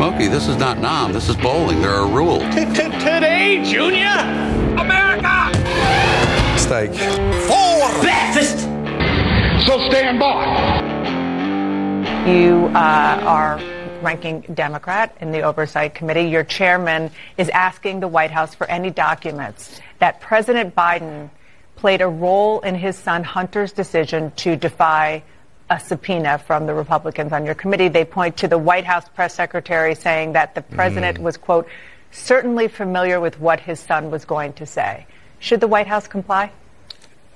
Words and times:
Mookie, 0.00 0.30
this 0.30 0.48
is 0.48 0.56
not 0.56 0.78
Nam. 0.78 1.12
This 1.12 1.28
is 1.28 1.36
bowling. 1.36 1.82
There 1.82 1.90
are 1.90 2.08
rules. 2.08 2.42
Today, 2.54 3.62
Junior! 3.62 4.06
America! 4.80 5.52
Steak. 6.58 6.90
For 7.44 8.00
breakfast! 8.00 8.60
So 9.66 9.90
stand 9.90 10.18
by. 10.18 10.80
You 12.26 12.68
uh, 12.68 13.20
are 13.26 13.60
ranking 14.00 14.40
Democrat 14.54 15.14
in 15.20 15.32
the 15.32 15.42
Oversight 15.42 15.94
Committee. 15.94 16.30
Your 16.30 16.44
chairman 16.44 17.10
is 17.36 17.50
asking 17.50 18.00
the 18.00 18.08
White 18.08 18.30
House 18.30 18.54
for 18.54 18.66
any 18.70 18.88
documents 18.88 19.82
that 19.98 20.18
President 20.22 20.74
Biden 20.74 21.28
played 21.76 22.00
a 22.00 22.08
role 22.08 22.60
in 22.60 22.74
his 22.74 22.96
son 22.96 23.22
Hunter's 23.22 23.72
decision 23.72 24.32
to 24.36 24.56
defy 24.56 25.22
a 25.70 25.78
subpoena 25.78 26.38
from 26.38 26.66
the 26.66 26.74
Republicans 26.74 27.32
on 27.32 27.46
your 27.46 27.54
committee. 27.54 27.88
They 27.88 28.04
point 28.04 28.36
to 28.38 28.48
the 28.48 28.58
White 28.58 28.84
House 28.84 29.08
press 29.08 29.34
secretary 29.34 29.94
saying 29.94 30.32
that 30.32 30.54
the 30.54 30.62
president 30.62 31.18
mm. 31.18 31.22
was, 31.22 31.36
quote, 31.36 31.68
certainly 32.10 32.68
familiar 32.68 33.20
with 33.20 33.40
what 33.40 33.60
his 33.60 33.78
son 33.78 34.10
was 34.10 34.24
going 34.24 34.52
to 34.54 34.66
say. 34.66 35.06
Should 35.38 35.60
the 35.60 35.68
White 35.68 35.86
House 35.86 36.08
comply? 36.08 36.50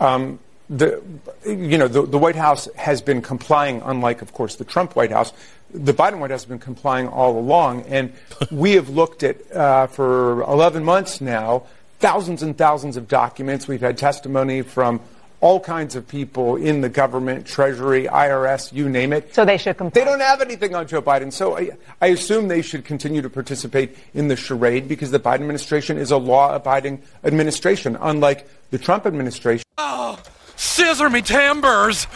Um, 0.00 0.40
the, 0.68 1.00
you 1.46 1.78
know, 1.78 1.88
the, 1.88 2.02
the, 2.02 2.18
White 2.18 2.36
House 2.36 2.68
has 2.74 3.00
been 3.00 3.22
complying, 3.22 3.80
unlike, 3.84 4.20
of 4.20 4.32
course, 4.32 4.56
the 4.56 4.64
Trump 4.64 4.96
White 4.96 5.12
House. 5.12 5.32
The 5.72 5.94
Biden 5.94 6.18
White 6.18 6.30
House 6.30 6.42
has 6.42 6.48
been 6.48 6.58
complying 6.58 7.06
all 7.08 7.38
along, 7.38 7.82
and 7.82 8.12
we 8.50 8.72
have 8.72 8.88
looked 8.88 9.22
at 9.22 9.50
uh, 9.52 9.86
for 9.86 10.42
11 10.42 10.84
months 10.84 11.20
now 11.20 11.64
thousands 12.00 12.42
and 12.42 12.58
thousands 12.58 12.96
of 12.96 13.08
documents. 13.08 13.66
We've 13.66 13.80
had 13.80 13.96
testimony 13.96 14.60
from 14.60 15.00
all 15.40 15.60
kinds 15.60 15.94
of 15.94 16.08
people 16.08 16.56
in 16.56 16.80
the 16.80 16.88
government, 16.88 17.46
Treasury, 17.46 18.06
IRS, 18.06 18.72
you 18.72 18.88
name 18.88 19.12
it. 19.12 19.34
So 19.34 19.44
they 19.44 19.58
should 19.58 19.76
comply. 19.76 20.00
They 20.00 20.10
don't 20.10 20.20
have 20.20 20.40
anything 20.40 20.74
on 20.74 20.86
Joe 20.86 21.02
Biden. 21.02 21.32
So 21.32 21.58
I, 21.58 21.70
I 22.00 22.08
assume 22.08 22.48
they 22.48 22.62
should 22.62 22.84
continue 22.84 23.22
to 23.22 23.30
participate 23.30 23.96
in 24.14 24.28
the 24.28 24.36
charade 24.36 24.88
because 24.88 25.10
the 25.10 25.20
Biden 25.20 25.42
administration 25.42 25.98
is 25.98 26.10
a 26.10 26.16
law 26.16 26.54
abiding 26.54 27.02
administration, 27.24 27.96
unlike 28.00 28.48
the 28.70 28.78
Trump 28.78 29.06
administration. 29.06 29.64
Oh, 29.76 30.18
scissor 30.56 31.10
me 31.10 31.22
timbers. 31.22 32.06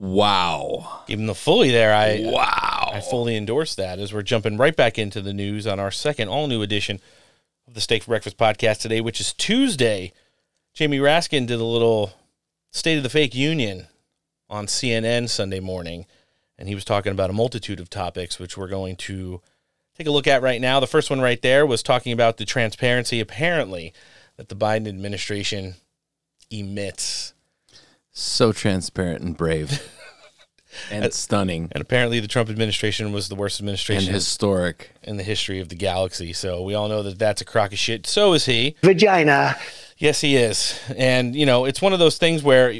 Wow. 0.00 1.02
Even 1.08 1.26
the 1.26 1.34
fully 1.34 1.70
there, 1.70 1.94
I 1.94 2.20
wow. 2.24 2.90
I 2.92 3.00
fully 3.00 3.36
endorse 3.36 3.74
that 3.74 3.98
as 3.98 4.12
we're 4.12 4.22
jumping 4.22 4.56
right 4.56 4.74
back 4.74 4.98
into 4.98 5.20
the 5.20 5.34
news 5.34 5.66
on 5.66 5.78
our 5.78 5.90
second 5.90 6.28
all 6.28 6.46
new 6.46 6.62
edition 6.62 7.00
of 7.68 7.74
the 7.74 7.80
Steak 7.80 8.02
for 8.02 8.08
Breakfast 8.08 8.38
podcast 8.38 8.80
today, 8.80 9.00
which 9.00 9.20
is 9.20 9.34
Tuesday, 9.34 10.12
Jamie 10.80 10.96
Raskin 10.96 11.46
did 11.46 11.60
a 11.60 11.64
little 11.64 12.14
State 12.70 12.96
of 12.96 13.02
the 13.02 13.10
Fake 13.10 13.34
Union 13.34 13.88
on 14.48 14.64
CNN 14.64 15.28
Sunday 15.28 15.60
morning, 15.60 16.06
and 16.56 16.68
he 16.68 16.74
was 16.74 16.86
talking 16.86 17.12
about 17.12 17.28
a 17.28 17.34
multitude 17.34 17.80
of 17.80 17.90
topics, 17.90 18.38
which 18.38 18.56
we're 18.56 18.66
going 18.66 18.96
to 18.96 19.42
take 19.98 20.06
a 20.06 20.10
look 20.10 20.26
at 20.26 20.40
right 20.40 20.58
now. 20.58 20.80
The 20.80 20.86
first 20.86 21.10
one 21.10 21.20
right 21.20 21.42
there 21.42 21.66
was 21.66 21.82
talking 21.82 22.14
about 22.14 22.38
the 22.38 22.46
transparency, 22.46 23.20
apparently, 23.20 23.92
that 24.38 24.48
the 24.48 24.56
Biden 24.56 24.88
administration 24.88 25.74
emits. 26.50 27.34
So 28.10 28.50
transparent 28.50 29.20
and 29.20 29.36
brave. 29.36 29.86
and 30.90 31.04
and 31.04 31.14
stunning. 31.14 31.68
And 31.72 31.82
apparently, 31.82 32.20
the 32.20 32.28
Trump 32.28 32.48
administration 32.50 33.12
was 33.12 33.28
the 33.28 33.34
worst 33.34 33.60
administration 33.60 34.08
and 34.08 34.14
historic 34.14 34.92
in 35.02 35.16
the 35.16 35.22
history 35.22 35.60
of 35.60 35.68
the 35.68 35.74
galaxy. 35.74 36.32
So 36.32 36.62
we 36.62 36.74
all 36.74 36.88
know 36.88 37.02
that 37.02 37.18
that's 37.18 37.40
a 37.40 37.44
crock 37.44 37.72
of 37.72 37.78
shit. 37.78 38.06
So 38.06 38.32
is 38.32 38.46
he. 38.46 38.76
Vagina. 38.82 39.56
Yes, 39.98 40.20
he 40.20 40.36
is. 40.36 40.80
And, 40.96 41.36
you 41.36 41.44
know, 41.44 41.66
it's 41.66 41.82
one 41.82 41.92
of 41.92 41.98
those 41.98 42.16
things 42.16 42.42
where 42.42 42.72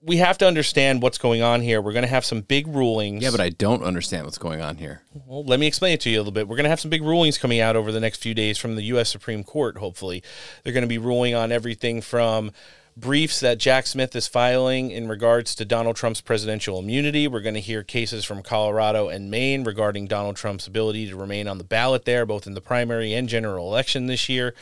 we 0.00 0.18
have 0.18 0.38
to 0.38 0.46
understand 0.46 1.02
what's 1.02 1.18
going 1.18 1.42
on 1.42 1.60
here. 1.60 1.82
We're 1.82 1.92
going 1.92 2.04
to 2.04 2.08
have 2.08 2.24
some 2.24 2.40
big 2.42 2.68
rulings. 2.68 3.24
Yeah, 3.24 3.32
but 3.32 3.40
I 3.40 3.50
don't 3.50 3.82
understand 3.82 4.24
what's 4.24 4.38
going 4.38 4.60
on 4.60 4.76
here. 4.76 5.02
Well, 5.26 5.44
let 5.44 5.58
me 5.58 5.66
explain 5.66 5.94
it 5.94 6.00
to 6.02 6.10
you 6.10 6.18
a 6.18 6.20
little 6.20 6.32
bit. 6.32 6.46
We're 6.46 6.54
going 6.54 6.64
to 6.64 6.70
have 6.70 6.78
some 6.78 6.90
big 6.90 7.02
rulings 7.02 7.36
coming 7.38 7.58
out 7.58 7.74
over 7.74 7.90
the 7.90 7.98
next 7.98 8.22
few 8.22 8.32
days 8.32 8.56
from 8.58 8.76
the 8.76 8.82
U.S. 8.82 9.08
Supreme 9.10 9.42
Court, 9.42 9.78
hopefully. 9.78 10.22
They're 10.62 10.72
going 10.72 10.82
to 10.82 10.88
be 10.88 10.98
ruling 10.98 11.34
on 11.34 11.50
everything 11.50 12.00
from 12.00 12.52
briefs 12.96 13.40
that 13.40 13.58
Jack 13.58 13.86
Smith 13.86 14.16
is 14.16 14.26
filing 14.26 14.90
in 14.90 15.06
regards 15.08 15.54
to 15.54 15.64
Donald 15.64 15.96
Trump's 15.96 16.22
presidential 16.22 16.78
immunity. 16.78 17.28
We're 17.28 17.40
going 17.40 17.54
to 17.54 17.60
hear 17.60 17.82
cases 17.82 18.24
from 18.24 18.42
Colorado 18.42 19.08
and 19.08 19.30
Maine 19.30 19.64
regarding 19.64 20.06
Donald 20.06 20.36
Trump's 20.36 20.66
ability 20.66 21.08
to 21.10 21.16
remain 21.16 21.46
on 21.46 21.58
the 21.58 21.64
ballot 21.64 22.06
there, 22.06 22.24
both 22.24 22.46
in 22.46 22.54
the 22.54 22.60
primary 22.60 23.12
and 23.12 23.28
general 23.28 23.68
election 23.68 24.06
this 24.06 24.28
year. 24.28 24.54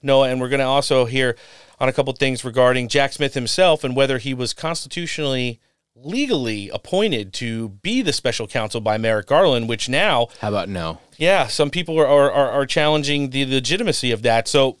Noah, 0.00 0.28
and 0.28 0.40
we're 0.40 0.48
going 0.48 0.60
to 0.60 0.66
also 0.66 1.04
hear 1.06 1.36
on 1.80 1.88
a 1.88 1.92
couple 1.92 2.12
things 2.12 2.44
regarding 2.44 2.88
Jack 2.88 3.12
Smith 3.12 3.34
himself 3.34 3.82
and 3.82 3.96
whether 3.96 4.18
he 4.18 4.34
was 4.34 4.52
constitutionally 4.52 5.60
legally 5.94 6.70
appointed 6.70 7.32
to 7.34 7.68
be 7.68 8.02
the 8.02 8.12
special 8.12 8.46
counsel 8.46 8.80
by 8.80 8.96
Merrick 8.98 9.26
Garland, 9.26 9.68
which 9.68 9.88
now 9.88 10.28
how 10.40 10.48
about 10.48 10.68
no? 10.68 10.98
Yeah, 11.16 11.48
some 11.48 11.70
people 11.70 11.98
are 11.98 12.06
are, 12.06 12.50
are 12.50 12.66
challenging 12.66 13.30
the 13.30 13.44
legitimacy 13.44 14.10
of 14.10 14.22
that. 14.22 14.48
So 14.48 14.78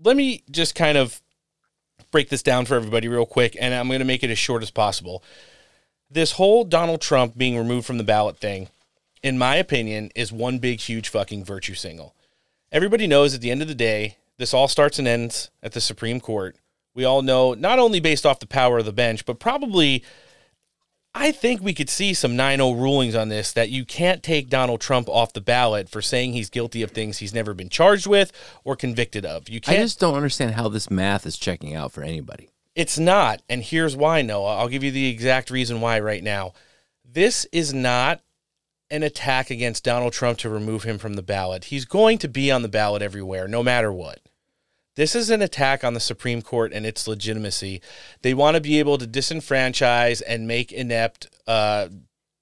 let 0.00 0.16
me 0.16 0.42
just 0.50 0.74
kind 0.74 0.98
of 0.98 1.22
break 2.14 2.28
this 2.28 2.44
down 2.44 2.64
for 2.64 2.76
everybody 2.76 3.08
real 3.08 3.26
quick, 3.26 3.56
and 3.60 3.74
I'm 3.74 3.88
going 3.88 3.98
to 3.98 4.04
make 4.04 4.22
it 4.22 4.30
as 4.30 4.38
short 4.38 4.62
as 4.62 4.70
possible. 4.70 5.24
This 6.08 6.30
whole 6.30 6.62
Donald 6.62 7.00
Trump 7.00 7.36
being 7.36 7.58
removed 7.58 7.88
from 7.88 7.98
the 7.98 8.04
ballot 8.04 8.38
thing, 8.38 8.68
in 9.20 9.36
my 9.36 9.56
opinion, 9.56 10.12
is 10.14 10.30
one 10.30 10.60
big, 10.60 10.78
huge 10.78 11.08
fucking 11.08 11.44
virtue 11.44 11.74
signal. 11.74 12.14
Everybody 12.70 13.08
knows 13.08 13.34
at 13.34 13.40
the 13.40 13.50
end 13.50 13.62
of 13.62 13.68
the 13.68 13.74
day, 13.74 14.16
this 14.36 14.54
all 14.54 14.68
starts 14.68 15.00
and 15.00 15.08
ends 15.08 15.50
at 15.60 15.72
the 15.72 15.80
Supreme 15.80 16.20
Court. 16.20 16.54
We 16.94 17.04
all 17.04 17.20
know, 17.20 17.52
not 17.52 17.80
only 17.80 17.98
based 17.98 18.24
off 18.24 18.38
the 18.38 18.46
power 18.46 18.78
of 18.78 18.84
the 18.84 18.92
bench, 18.92 19.26
but 19.26 19.40
probably, 19.40 20.04
I 21.14 21.30
think 21.30 21.62
we 21.62 21.74
could 21.74 21.88
see 21.88 22.12
some 22.12 22.34
9 22.34 22.58
0 22.58 22.72
rulings 22.72 23.14
on 23.14 23.28
this 23.28 23.52
that 23.52 23.70
you 23.70 23.84
can't 23.84 24.22
take 24.22 24.48
Donald 24.48 24.80
Trump 24.80 25.08
off 25.08 25.32
the 25.32 25.40
ballot 25.40 25.88
for 25.88 26.02
saying 26.02 26.32
he's 26.32 26.50
guilty 26.50 26.82
of 26.82 26.90
things 26.90 27.18
he's 27.18 27.32
never 27.32 27.54
been 27.54 27.68
charged 27.68 28.06
with 28.06 28.32
or 28.64 28.74
convicted 28.74 29.24
of. 29.24 29.48
You 29.48 29.60
can't. 29.60 29.78
I 29.78 29.82
just 29.82 30.00
don't 30.00 30.16
understand 30.16 30.54
how 30.54 30.68
this 30.68 30.90
math 30.90 31.24
is 31.24 31.38
checking 31.38 31.74
out 31.74 31.92
for 31.92 32.02
anybody. 32.02 32.50
It's 32.74 32.98
not. 32.98 33.42
And 33.48 33.62
here's 33.62 33.96
why, 33.96 34.22
Noah. 34.22 34.56
I'll 34.56 34.68
give 34.68 34.82
you 34.82 34.90
the 34.90 35.06
exact 35.06 35.50
reason 35.50 35.80
why 35.80 36.00
right 36.00 36.22
now. 36.22 36.52
This 37.04 37.46
is 37.52 37.72
not 37.72 38.20
an 38.90 39.04
attack 39.04 39.50
against 39.50 39.84
Donald 39.84 40.12
Trump 40.12 40.38
to 40.38 40.48
remove 40.48 40.82
him 40.82 40.98
from 40.98 41.14
the 41.14 41.22
ballot. 41.22 41.64
He's 41.64 41.84
going 41.84 42.18
to 42.18 42.28
be 42.28 42.50
on 42.50 42.62
the 42.62 42.68
ballot 42.68 43.02
everywhere, 43.02 43.46
no 43.46 43.62
matter 43.62 43.92
what. 43.92 44.20
This 44.96 45.16
is 45.16 45.30
an 45.30 45.42
attack 45.42 45.82
on 45.82 45.94
the 45.94 46.00
Supreme 46.00 46.40
Court 46.40 46.72
and 46.72 46.86
its 46.86 47.08
legitimacy. 47.08 47.82
They 48.22 48.32
want 48.32 48.54
to 48.54 48.60
be 48.60 48.78
able 48.78 48.96
to 48.98 49.06
disenfranchise 49.06 50.22
and 50.26 50.46
make 50.46 50.70
inept 50.70 51.28
uh, 51.48 51.88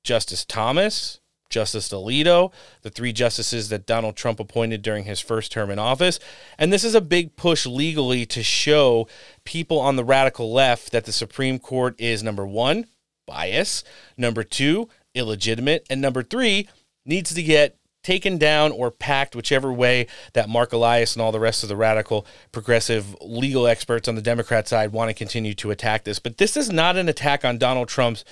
Justice 0.05 0.45
Thomas, 0.45 1.21
Justice 1.49 1.89
Alito, 1.91 2.53
the 2.83 2.91
three 2.91 3.13
justices 3.13 3.69
that 3.71 3.87
Donald 3.87 4.17
Trump 4.17 4.39
appointed 4.39 4.83
during 4.83 5.05
his 5.05 5.21
first 5.21 5.53
term 5.53 5.71
in 5.71 5.79
office. 5.79 6.19
And 6.59 6.73
this 6.73 6.85
is 6.85 6.95
a 6.95 7.01
big 7.01 7.37
push 7.37 7.65
legally 7.65 8.27
to 8.27 8.43
show 8.43 9.09
people 9.45 9.79
on 9.79 9.97
the 9.97 10.05
radical 10.05 10.53
left 10.53 10.93
that 10.93 11.05
the 11.05 11.13
Supreme 11.13 11.59
Court 11.59 11.95
is 11.99 12.23
number 12.23 12.47
one, 12.47 12.87
bias, 13.27 13.83
number 14.17 14.45
two, 14.45 14.89
illegitimate, 15.15 15.87
and 15.89 16.01
number 16.01 16.23
three, 16.23 16.69
needs 17.05 17.35
to 17.35 17.43
get 17.43 17.77
taken 18.03 18.39
down 18.39 18.73
or 18.73 18.91
packed, 18.91 19.37
whichever 19.37 19.73
way 19.73 20.07
that 20.33 20.49
Mark 20.49 20.73
Elias 20.73 21.15
and 21.15 21.23
all 21.23 21.33
the 21.33 21.41
rest 21.41 21.63
of 21.63 21.69
the 21.69 21.77
radical, 21.77 22.27
progressive 22.51 23.17
legal 23.21 23.67
experts 23.67 24.09
on 24.09 24.15
the 24.15 24.23
Democrat 24.23 24.69
side 24.69 24.93
want 24.93 25.09
to 25.09 25.15
continue 25.15 25.55
to 25.55 25.71
attack 25.71 26.05
this. 26.05 26.19
But 26.19 26.39
this 26.39 26.57
is 26.57 26.71
not 26.71 26.97
an 26.97 27.09
attack 27.09 27.45
on 27.45 27.59
Donald 27.59 27.89
Trump's 27.89 28.25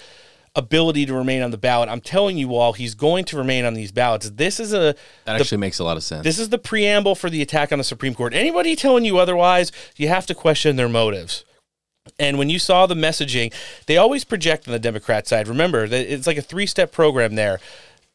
ability 0.57 1.07
to 1.07 1.15
remain 1.15 1.43
on 1.43 1.51
the 1.51 1.59
ballot. 1.59 1.89
I'm 1.89 2.01
telling 2.01 2.37
you 2.37 2.55
all, 2.57 2.73
he's 2.73 2.95
going 2.95 3.25
to 3.27 3.37
remain 3.37 3.65
on 3.65 3.75
these 3.75 3.93
ballots. 3.93 4.29
This 4.31 4.59
is 4.59 4.73
a 4.73 4.97
that 5.25 5.41
actually 5.41 5.57
the, 5.57 5.61
makes 5.61 5.79
a 5.79 5.85
lot 5.85 5.97
of 5.97 6.03
sense. 6.03 6.25
This 6.25 6.39
is 6.39 6.49
the 6.49 6.59
preamble 6.59 7.15
for 7.15 7.31
the 7.31 7.41
attack 7.43 7.71
on 7.71 7.79
the 7.79 7.85
Supreme 7.85 8.15
Court. 8.15 8.35
Anybody 8.35 8.75
telling 8.75 9.05
you 9.05 9.19
otherwise, 9.19 9.71
you 9.97 10.09
have 10.09 10.27
to 10.27 10.35
question 10.35 10.77
their 10.77 10.89
motives. 10.89 11.45
And 12.19 12.39
when 12.39 12.51
you 12.51 12.59
saw 12.59 12.87
the 12.87 12.95
messaging, 12.95 13.53
they 13.87 13.97
always 13.97 14.25
project 14.25 14.67
on 14.67 14.73
the 14.73 14.79
Democrat 14.79 15.29
side. 15.29 15.47
Remember 15.47 15.87
that 15.87 16.13
it's 16.13 16.27
like 16.27 16.39
a 16.39 16.43
three 16.43 16.67
step 16.67 16.93
program 16.93 17.35
there 17.35 17.61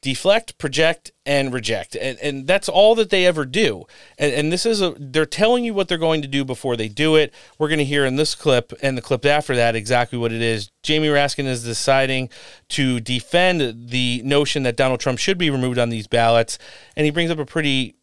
deflect, 0.06 0.56
project, 0.60 1.12
and 1.26 1.52
reject. 1.52 1.96
And, 1.96 2.20
and 2.20 2.46
that's 2.46 2.70
all 2.70 2.94
that 2.94 3.10
they 3.10 3.26
ever 3.26 3.44
do. 3.44 3.86
And, 4.20 4.32
and 4.32 4.52
this 4.52 4.64
is 4.64 4.80
a, 4.80 4.94
they're 5.00 5.26
telling 5.26 5.66
you 5.66 5.74
what 5.74 5.88
they're 5.88 5.98
going 5.98 6.22
to 6.22 6.28
do 6.28 6.46
before 6.46 6.78
they 6.78 6.88
do 6.88 7.16
it. 7.16 7.34
We're 7.58 7.70
going 7.70 7.80
to 7.80 7.86
hear 7.86 8.06
in 8.06 8.16
this 8.16 8.36
clip 8.36 8.72
and 8.84 8.96
the 8.96 9.02
clip 9.02 9.26
after 9.26 9.56
that 9.56 9.76
exactly 9.76 10.20
what 10.20 10.32
it 10.32 10.44
is. 10.44 10.70
Jamie 10.84 11.08
Raskin 11.08 11.46
is 11.46 11.64
deciding 11.64 12.30
to 12.70 13.00
defend 13.00 13.90
the 13.90 14.22
notion 14.24 14.62
that 14.62 14.78
Donald 14.78 15.00
Trump 15.00 15.18
should 15.18 15.40
be 15.40 15.50
removed 15.50 15.80
on 15.80 15.90
these 15.90 16.06
ballots. 16.06 16.60
And 16.96 17.06
he 17.06 17.10
brings 17.10 17.32
up 17.32 17.40
a 17.40 17.46
pretty 17.46 17.96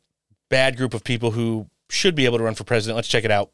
bad 0.49 0.77
group 0.77 0.95
of 0.95 1.05
people 1.05 1.31
who 1.31 1.69
should 1.89 2.17
be 2.17 2.25
able 2.25 2.39
to 2.39 2.45
run 2.45 2.57
for 2.57 2.65
president. 2.65 2.97
Let's 2.97 3.07
check 3.07 3.25
it 3.25 3.31
out 3.31 3.53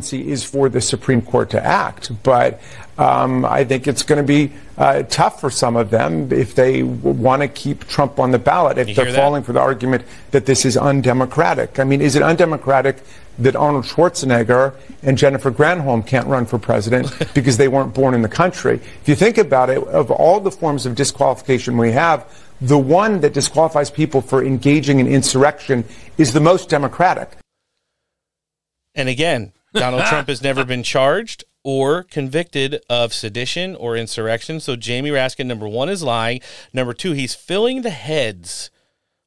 is 0.00 0.44
for 0.44 0.68
the 0.68 0.80
Supreme 0.80 1.22
Court 1.22 1.50
to 1.50 1.64
act, 1.64 2.10
but 2.22 2.60
um, 2.98 3.44
I 3.44 3.64
think 3.64 3.86
it's 3.86 4.02
going 4.02 4.18
to 4.18 4.26
be 4.26 4.52
uh, 4.78 5.02
tough 5.04 5.40
for 5.40 5.50
some 5.50 5.76
of 5.76 5.90
them 5.90 6.32
if 6.32 6.54
they 6.54 6.82
want 6.82 7.42
to 7.42 7.48
keep 7.48 7.86
Trump 7.88 8.18
on 8.18 8.30
the 8.30 8.38
ballot, 8.38 8.78
if 8.78 8.88
you 8.88 8.94
they're 8.94 9.14
falling 9.14 9.42
for 9.42 9.52
the 9.52 9.60
argument 9.60 10.04
that 10.30 10.46
this 10.46 10.64
is 10.64 10.76
undemocratic. 10.76 11.78
I 11.78 11.84
mean, 11.84 12.00
is 12.00 12.16
it 12.16 12.22
undemocratic 12.22 12.96
that 13.38 13.56
Arnold 13.56 13.84
Schwarzenegger 13.84 14.74
and 15.02 15.16
Jennifer 15.16 15.50
Granholm 15.50 16.06
can't 16.06 16.26
run 16.26 16.46
for 16.46 16.58
president 16.58 17.10
because 17.34 17.56
they 17.56 17.68
weren't 17.68 17.94
born 17.94 18.14
in 18.14 18.22
the 18.22 18.28
country? 18.28 18.74
If 19.00 19.08
you 19.08 19.14
think 19.14 19.38
about 19.38 19.70
it, 19.70 19.78
of 19.78 20.10
all 20.10 20.40
the 20.40 20.50
forms 20.50 20.86
of 20.86 20.94
disqualification 20.94 21.76
we 21.76 21.92
have, 21.92 22.26
the 22.60 22.78
one 22.78 23.20
that 23.20 23.32
disqualifies 23.32 23.90
people 23.90 24.20
for 24.20 24.44
engaging 24.44 25.00
in 25.00 25.08
insurrection 25.08 25.84
is 26.18 26.32
the 26.32 26.40
most 26.40 26.68
democratic. 26.68 27.36
And 28.94 29.08
again, 29.08 29.52
Donald 29.72 30.04
Trump 30.04 30.28
has 30.28 30.42
never 30.42 30.64
been 30.66 30.82
charged 30.82 31.44
or 31.64 32.02
convicted 32.02 32.80
of 32.88 33.12
sedition 33.12 33.76
or 33.76 33.96
insurrection. 33.96 34.60
So 34.60 34.76
Jamie 34.76 35.10
Raskin, 35.10 35.46
number 35.46 35.68
one, 35.68 35.88
is 35.88 36.02
lying. 36.02 36.40
Number 36.72 36.92
two, 36.92 37.12
he's 37.12 37.34
filling 37.34 37.82
the 37.82 37.90
heads 37.90 38.70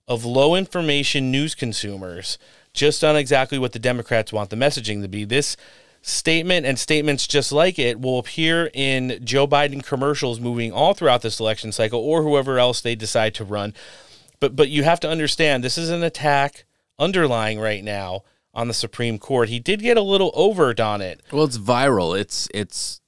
of 0.08 0.26
low 0.26 0.56
information 0.56 1.32
news 1.32 1.56
consumers 1.56 2.38
just 2.74 3.04
on 3.04 3.16
exactly 3.16 3.58
what 3.58 3.72
the 3.72 3.80
Democrats 3.80 4.34
want 4.34 4.50
the 4.50 4.56
messaging 4.56 5.02
to 5.02 5.08
be. 5.08 5.24
This 5.24 5.56
statement 6.02 6.66
and 6.66 6.78
statements 6.78 7.26
just 7.26 7.52
like 7.52 7.80
it 7.80 8.00
will 8.00 8.20
appear 8.20 8.70
in 8.74 9.20
Joe 9.24 9.48
Biden 9.48 9.84
commercials 9.84 10.40
moving 10.40 10.72
all 10.72 10.94
throughout 10.94 11.24
this 11.24 11.40
election 11.40 11.72
cycle 11.72 12.00
or 12.00 12.22
whoever 12.22 12.60
else 12.60 12.82
they 12.82 12.96
decide 12.96 13.34
to 13.36 13.44
run. 13.44 13.74
But 14.40 14.56
but 14.56 14.70
you 14.70 14.84
have 14.84 15.00
to 15.00 15.10
understand 15.10 15.64
this 15.64 15.78
is 15.78 15.90
an 15.90 16.04
attack 16.04 16.66
underlying 17.00 17.60
right 17.60 17.84
now 17.84 18.22
on 18.56 18.68
the 18.68 18.74
Supreme 18.74 19.20
Court. 19.20 19.50
He 19.50 19.60
did 19.60 19.82
get 19.82 19.98
a 19.98 20.02
little 20.02 20.32
overt 20.34 20.80
on 20.80 21.02
it. 21.02 21.22
Well, 21.32 21.44
it's 21.44 21.58
viral. 21.58 22.18
It's 22.18 22.48
it's 22.54 23.02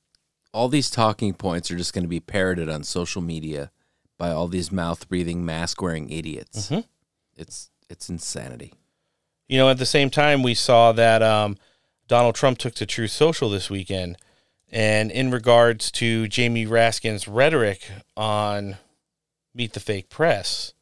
all 0.54 0.68
these 0.68 0.90
talking 0.90 1.34
points 1.34 1.72
are 1.72 1.78
just 1.78 1.94
going 1.94 2.04
to 2.04 2.10
be 2.10 2.20
parroted 2.20 2.70
on 2.70 2.84
social 2.84 3.22
media 3.22 3.72
by 4.18 4.32
all 4.32 4.48
these 4.48 4.72
mouth 4.72 5.08
breathing, 5.08 5.46
mask 5.46 5.82
wearing 5.82 6.10
idiots. 6.10 6.70
Mm-hmm. 6.70 6.82
It's 7.38 7.70
it's 7.90 8.10
insanity. 8.10 8.74
You 9.48 9.58
know, 9.58 9.70
at 9.70 9.78
the 9.78 9.86
same 9.86 10.10
time, 10.10 10.44
we 10.44 10.54
saw 10.54 10.92
that 10.92 11.24
um, 11.24 11.58
Donald 12.08 12.36
Trump 12.36 12.58
took 12.58 12.76
to 12.76 12.86
Truth 12.86 13.12
Social 13.12 13.50
this 13.50 13.70
weekend, 13.70 14.18
and 14.70 15.10
in 15.10 15.32
regards 15.32 15.90
to 15.92 16.28
Jamie 16.28 16.66
Raskin's 16.66 17.28
rhetoric 17.28 17.90
on 18.18 18.76
Meet 19.56 19.74
the 19.74 19.80
Fake 19.80 20.10
Press, 20.10 20.74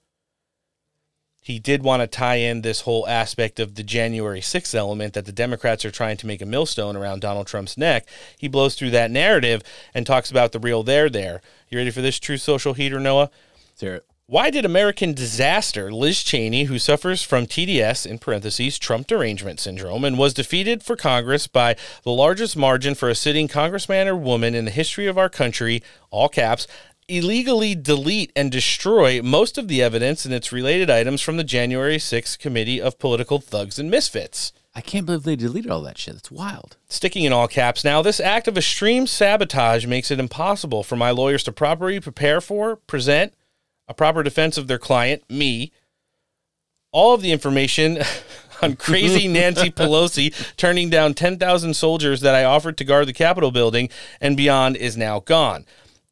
he 1.46 1.60
did 1.60 1.84
want 1.84 2.02
to 2.02 2.08
tie 2.08 2.38
in 2.38 2.64
this 2.64 2.82
whole 2.82 3.08
aspect 3.08 3.60
of 3.60 3.76
the 3.76 3.84
January 3.84 4.42
6th 4.42 4.74
element 4.74 5.14
that 5.14 5.28
the 5.28 5.32
Democrats 5.32 5.86
are 5.86 5.92
trying 5.92 6.18
to 6.18 6.26
make 6.26 6.42
a 6.42 6.46
millstone 6.46 6.96
around 6.96 7.20
Donald 7.20 7.46
Trump's 7.46 7.78
neck. 7.78 8.08
He 8.36 8.48
blows 8.48 8.74
through 8.74 8.90
that 8.90 9.12
narrative 9.12 9.62
and 9.94 10.08
talks 10.08 10.32
about 10.32 10.54
the 10.54 10.60
real 10.60 10.82
there 10.82 11.08
there. 11.08 11.44
You 11.70 11.78
ready 11.78 11.92
for 11.92 12.02
this 12.02 12.18
Truth 12.18 12.42
Social 12.42 12.74
heater, 12.74 13.00
Noah? 13.00 13.30
Let's 13.70 13.82
hear 13.82 13.94
it. 13.94 14.06
Why 14.26 14.50
did 14.50 14.66
American 14.66 15.14
disaster 15.14 15.94
Liz 15.94 16.24
Cheney, 16.24 16.64
who 16.64 16.80
suffers 16.80 17.22
from 17.22 17.46
TDS 17.46 18.08
in 18.08 18.18
parentheses 18.18 18.80
Trump 18.80 19.06
derangement 19.06 19.60
syndrome 19.60 20.04
and 20.04 20.18
was 20.18 20.34
defeated 20.34 20.82
for 20.82 20.96
Congress 20.96 21.46
by 21.46 21.76
the 22.02 22.10
largest 22.10 22.58
margin 22.58 22.96
for 22.96 23.08
a 23.08 23.14
sitting 23.14 23.48
congressman 23.48 24.08
or 24.08 24.16
woman 24.16 24.56
in 24.56 24.66
the 24.66 24.72
history 24.72 25.06
of 25.06 25.20
our 25.20 25.30
country, 25.30 25.84
all 26.10 26.28
caps, 26.28 26.66
illegally 27.08 27.76
delete 27.76 28.32
and 28.36 28.52
destroy 28.52 29.22
most 29.22 29.58
of 29.58 29.68
the 29.68 29.82
evidence 29.82 30.26
and 30.26 30.34
its 30.34 30.52
related 30.52 30.90
items 30.90 31.22
from 31.22 31.38
the 31.38 31.44
January 31.44 31.98
6th 31.98 32.40
Committee 32.40 32.82
of 32.82 33.00
Political 33.00 33.40
Thugs 33.40 33.78
and 33.78 33.92
Misfits? 33.92 34.52
I 34.74 34.82
can't 34.82 35.06
believe 35.06 35.24
they 35.24 35.36
deleted 35.36 35.72
all 35.72 35.82
that 35.84 35.98
shit. 35.98 36.16
It's 36.16 36.32
wild. 36.32 36.76
Sticking 36.90 37.24
in 37.24 37.32
all 37.32 37.48
caps 37.48 37.84
now, 37.84 38.02
this 38.02 38.20
act 38.20 38.48
of 38.48 38.58
extreme 38.58 39.08
sabotage 39.08 39.86
makes 39.86 40.12
it 40.12 40.20
impossible 40.20 40.84
for 40.84 40.96
my 40.98 41.12
lawyers 41.12 41.44
to 41.44 41.52
properly 41.52 42.00
prepare 42.00 42.42
for, 42.42 42.76
present, 42.76 43.34
a 43.88 43.94
proper 43.94 44.22
defense 44.22 44.58
of 44.58 44.68
their 44.68 44.80
client, 44.80 45.24
me, 45.30 45.72
all 46.92 47.14
of 47.14 47.22
the 47.22 47.32
information 47.32 48.00
on 48.62 48.76
crazy 48.76 49.28
Nancy 49.30 49.70
Pelosi 49.70 50.34
turning 50.58 50.90
down 50.90 51.14
10,000 51.14 51.74
soldiers 51.74 52.22
that 52.22 52.36
I 52.36 52.44
offered 52.44 52.78
to 52.78 52.84
guard 52.84 53.08
the 53.08 53.14
Capitol 53.14 53.52
building 53.52 53.90
and 54.20 54.36
beyond 54.36 54.76
is 54.76 54.98
now 54.98 55.20
gone. 55.20 55.66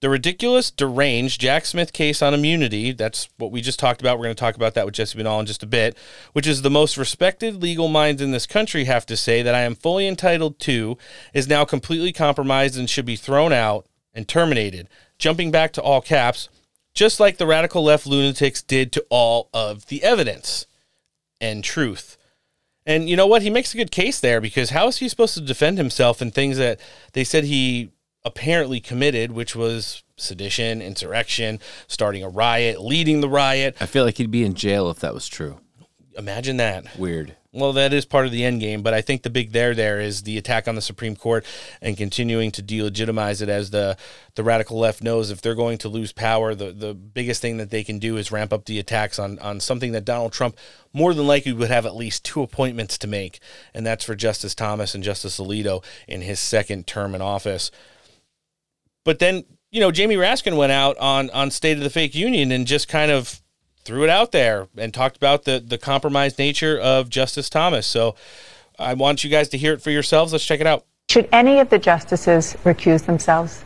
The 0.04 0.10
ridiculous, 0.10 0.70
deranged 0.70 1.40
Jack 1.40 1.66
Smith 1.66 1.94
case 1.94 2.22
on 2.22 2.34
immunity, 2.34 2.92
that's 2.92 3.30
what 3.38 3.54
we 3.54 3.62
just 3.62 3.80
talked 3.80 4.02
about. 4.02 4.18
We're 4.18 4.26
going 4.26 4.36
to 4.36 4.40
talk 4.42 4.58
about 4.58 4.74
that 4.74 4.86
with 4.86 4.96
Jesse 4.96 5.18
Binnall 5.18 5.40
in 5.40 5.46
just 5.46 5.64
a 5.64 5.66
bit, 5.66 5.98
which 6.34 6.46
is 6.46 6.62
the 6.62 6.70
most 6.70 6.98
respected 6.98 7.64
legal 7.64 7.88
minds 7.88 8.22
in 8.22 8.32
this 8.32 8.46
country 8.46 8.84
have 8.84 9.06
to 9.06 9.16
say 9.16 9.42
that 9.42 9.56
I 9.56 9.62
am 9.62 9.76
fully 9.76 10.06
entitled 10.06 10.60
to, 10.60 10.98
is 11.34 11.48
now 11.48 11.64
completely 11.64 12.12
compromised 12.12 12.78
and 12.78 12.90
should 12.90 13.06
be 13.06 13.16
thrown 13.16 13.54
out 13.54 13.86
and 14.14 14.28
terminated. 14.28 14.90
Jumping 15.20 15.52
back 15.52 15.72
to 15.72 15.82
all 15.82 16.02
caps, 16.02 16.50
just 16.94 17.22
like 17.22 17.38
the 17.38 17.48
radical 17.48 17.86
left 17.86 18.06
lunatics 18.06 18.62
did 18.62 18.92
to 18.92 19.06
all 19.10 19.48
of 19.54 19.86
the 19.86 20.04
evidence 20.04 20.66
and 21.40 21.64
truth. 21.64 22.18
And 22.86 23.08
you 23.08 23.16
know 23.16 23.28
what? 23.28 23.42
He 23.42 23.50
makes 23.50 23.74
a 23.74 23.78
good 23.78 23.90
case 23.90 24.20
there 24.20 24.42
because 24.42 24.72
how 24.72 24.90
is 24.90 24.98
he 24.98 25.08
supposed 25.08 25.36
to 25.36 25.40
defend 25.40 25.78
himself 25.78 26.22
in 26.22 26.30
things 26.30 26.58
that 26.58 26.82
they 27.14 27.24
said 27.24 27.46
he 27.46 27.94
apparently 28.26 28.80
committed, 28.80 29.32
which 29.32 29.56
was 29.56 30.04
sedition, 30.16 30.82
insurrection, 30.82 31.60
starting 31.88 32.24
a 32.24 32.30
riot, 32.30 32.82
leading 32.82 33.22
the 33.22 33.30
riot? 33.30 33.76
I 33.80 33.86
feel 33.86 34.06
like 34.06 34.18
he'd 34.18 34.32
be 34.32 34.44
in 34.44 34.54
jail 34.54 34.90
if 34.90 35.00
that 35.00 35.14
was 35.14 35.28
true. 35.28 35.60
Imagine 36.18 36.58
that. 36.58 36.98
Weird. 36.98 37.36
Well, 37.56 37.74
that 37.74 37.94
is 37.94 38.06
part 38.06 38.26
of 38.26 38.32
the 38.32 38.44
end 38.44 38.62
game, 38.62 38.82
but 38.82 38.96
I 38.96 39.02
think 39.02 39.22
the 39.22 39.30
big 39.30 39.52
there 39.52 39.76
there 39.76 40.00
is 40.00 40.24
the 40.24 40.40
attack 40.40 40.68
on 40.68 40.74
the 40.74 40.82
Supreme 40.82 41.16
Court 41.16 41.46
and 41.84 41.96
continuing 41.96 42.52
to 42.52 42.64
delegitimize 42.64 43.44
it 43.44 43.50
as 43.50 43.70
the 43.70 43.96
the 44.34 44.44
radical 44.44 44.80
left 44.80 45.04
knows 45.04 45.30
if 45.30 45.40
they're 45.40 45.54
going 45.54 45.78
to 45.80 45.90
lose 45.90 46.12
power, 46.12 46.56
the 46.56 46.72
the 46.72 46.96
biggest 46.96 47.44
thing 47.44 47.58
that 47.58 47.70
they 47.70 47.84
can 47.84 48.00
do 48.00 48.18
is 48.18 48.32
ramp 48.32 48.52
up 48.52 48.66
the 48.66 48.80
attacks 48.80 49.20
on 49.20 49.38
on 49.38 49.60
something 49.60 49.92
that 49.92 50.04
Donald 50.04 50.34
Trump 50.34 50.58
more 50.94 51.14
than 51.14 51.28
likely 51.28 51.54
would 51.54 51.70
have 51.70 51.86
at 51.86 51.96
least 51.96 52.26
two 52.26 52.42
appointments 52.42 52.98
to 52.98 53.08
make, 53.08 53.40
and 53.72 53.86
that's 53.86 54.04
for 54.04 54.16
Justice 54.16 54.56
Thomas 54.56 54.96
and 54.96 55.04
Justice 55.04 55.40
Alito 55.40 55.84
in 56.08 56.22
his 56.22 56.40
second 56.40 56.88
term 56.88 57.14
in 57.14 57.22
office. 57.22 57.70
But 59.04 59.20
then, 59.20 59.44
you 59.72 59.80
know, 59.80 59.92
Jamie 59.92 60.16
Raskin 60.16 60.58
went 60.58 60.72
out 60.72 60.98
on 60.98 61.30
on 61.32 61.52
State 61.52 61.78
of 61.78 61.84
the 61.84 61.90
Fake 61.90 62.16
Union 62.16 62.52
and 62.52 62.66
just 62.66 62.88
kind 62.88 63.12
of 63.12 63.42
threw 63.84 64.04
it 64.04 64.10
out 64.10 64.32
there 64.32 64.68
and 64.78 64.94
talked 64.94 65.18
about 65.18 65.44
the 65.44 65.60
the 65.60 65.78
compromised 65.78 66.40
nature 66.40 66.80
of 66.80 67.10
Justice 67.10 67.50
Thomas. 67.50 67.86
So 67.86 68.16
I 68.80 68.94
want 68.94 69.24
you 69.24 69.30
guys 69.30 69.50
to 69.50 69.58
hear 69.58 69.74
it 69.74 69.82
for 69.82 69.92
yourselves. 69.92 70.32
Let's 70.32 70.46
check 70.46 70.62
it 70.62 70.68
out. 70.68 70.86
Should 71.10 71.28
any 71.32 71.60
of 71.60 71.70
the 71.70 71.80
justices 71.80 72.56
recuse 72.64 73.06
themselves 73.06 73.64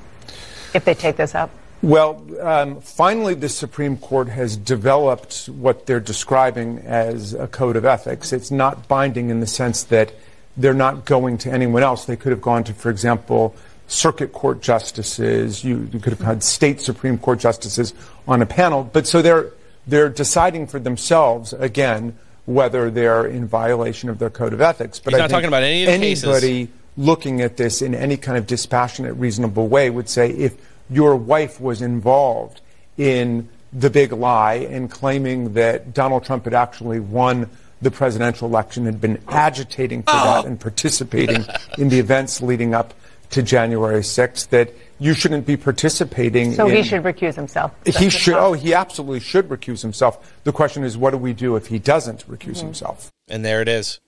if 0.74 0.86
they 0.86 0.94
take 0.94 1.18
this 1.18 1.36
up? 1.36 1.50
Well, 1.83 2.25
um, 2.42 2.81
finally, 2.81 3.36
the 3.36 3.50
Supreme 3.50 3.98
Court 3.98 4.30
has 4.30 4.57
developed 4.57 5.45
what 5.45 5.86
they're 5.86 6.00
describing 6.00 6.80
as 6.80 7.36
a 7.36 7.48
code 7.48 7.75
of 7.75 7.86
ethics. 7.86 8.33
It's 8.33 8.50
not 8.50 8.88
binding 8.88 9.30
in 9.30 9.40
the 9.42 9.48
sense 9.48 9.83
that 9.83 10.12
they're 10.57 10.74
not 10.74 11.06
going 11.06 11.38
to 11.40 11.51
anyone 11.51 11.83
else. 11.83 12.06
They 12.06 12.16
could 12.16 12.31
have 12.31 12.42
gone 12.42 12.63
to, 12.63 12.74
for 12.74 12.90
example, 12.90 13.56
circuit 13.88 14.34
court 14.34 14.62
justices. 14.62 15.63
You, 15.63 15.89
you 15.92 16.00
could 16.00 16.13
have 16.13 16.22
had 16.22 16.44
state 16.44 16.81
Supreme 16.81 17.18
Court 17.18 17.39
justices 17.39 17.94
on 18.28 18.42
a 18.42 18.45
panel. 18.45 18.84
But 18.84 19.07
so 19.07 19.22
they're 19.22 19.51
they're 19.88 20.10
deciding 20.10 20.68
for 20.68 20.80
themselves 20.80 21.54
again 21.54 22.18
whether 22.45 22.90
they're 22.90 23.26
in 23.26 23.47
violation 23.47 24.09
of 24.09 24.19
their 24.19 24.30
code 24.30 24.54
of 24.54 24.61
ethics. 24.61 25.00
But 25.00 25.14
He's 25.14 25.19
I 25.19 25.23
not 25.23 25.30
talking 25.30 25.47
about 25.47 25.64
any 25.64 25.83
of 25.83 25.88
the 25.88 25.94
anybody 25.94 26.66
cases. 26.66 26.76
looking 26.97 27.42
at 27.42 27.57
this 27.57 27.81
in 27.81 27.95
any 27.95 28.18
kind 28.18 28.38
of 28.38 28.47
dispassionate, 28.47 29.16
reasonable 29.16 29.68
way 29.68 29.90
would 29.90 30.09
say 30.09 30.30
if 30.31 30.56
your 30.90 31.16
wife 31.16 31.59
was 31.59 31.81
involved 31.81 32.61
in 32.97 33.50
the 33.73 33.90
big 33.90 34.14
lie 34.14 34.56
and 34.56 34.90
claiming 34.90 35.54
that 35.54 35.94
Donald 35.94 36.23
Trump 36.23 36.45
had 36.45 36.54
actually 36.54 37.00
won 37.00 37.50
the 37.81 37.92
presidential 37.92 38.47
election, 38.47 38.85
had 38.85 39.00
been 39.00 39.21
agitating 39.28 40.04
for 40.04 40.11
oh. 40.14 40.23
that 40.23 40.45
and 40.45 40.59
participating 40.59 41.45
in 41.78 41.90
the 41.90 42.00
events 42.00 42.42
leading 42.42 42.73
up 42.73 42.94
to 43.31 43.44
January 43.44 44.02
6th, 44.02 44.50
that 44.50 44.72
you 45.00 45.14
shouldn't 45.14 45.46
be 45.46 45.57
participating. 45.57 46.54
So 46.54 46.68
in, 46.68 46.78
he 46.78 46.84
should 46.84 47.04
recuse 47.04 47.36
himself. 47.36 47.72
He 47.86 48.10
should. 48.10 48.36
Oh, 48.36 48.54
he 48.54 48.74
absolutely 48.74 49.19
should 49.19 49.50
recuse 49.50 49.81
himself. 49.81 50.34
The 50.44 50.52
question 50.54 50.84
is, 50.84 50.98
what 50.98 51.12
do 51.12 51.18
we 51.18 51.34
do 51.34 51.56
if 51.56 51.68
he 51.68 51.80
doesn't 51.80 52.28
recuse 52.28 52.57
Mm-hmm. 52.57 52.66
himself? 52.68 53.12
And 53.28 53.44
there 53.46 53.62
it 53.62 53.68
is. 53.68 54.00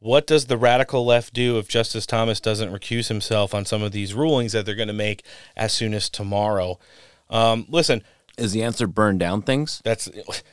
What 0.00 0.26
does 0.28 0.46
the 0.46 0.56
radical 0.56 1.04
left 1.04 1.34
do 1.34 1.58
if 1.58 1.66
Justice 1.68 2.06
Thomas 2.06 2.38
doesn't 2.40 2.70
recuse 2.72 3.08
himself 3.08 3.52
on 3.52 3.64
some 3.64 3.82
of 3.82 3.90
these 3.90 4.14
rulings 4.14 4.52
that 4.52 4.64
they're 4.64 4.76
going 4.76 4.86
to 4.86 4.94
make 4.94 5.24
as 5.56 5.72
soon 5.72 5.92
as 5.92 6.08
tomorrow? 6.08 6.78
Um, 7.28 7.66
listen, 7.68 8.04
Is 8.38 8.52
the 8.52 8.62
answer 8.62 8.86
burn 8.86 9.18
down 9.18 9.42
things? 9.42 9.82
that's 9.84 10.08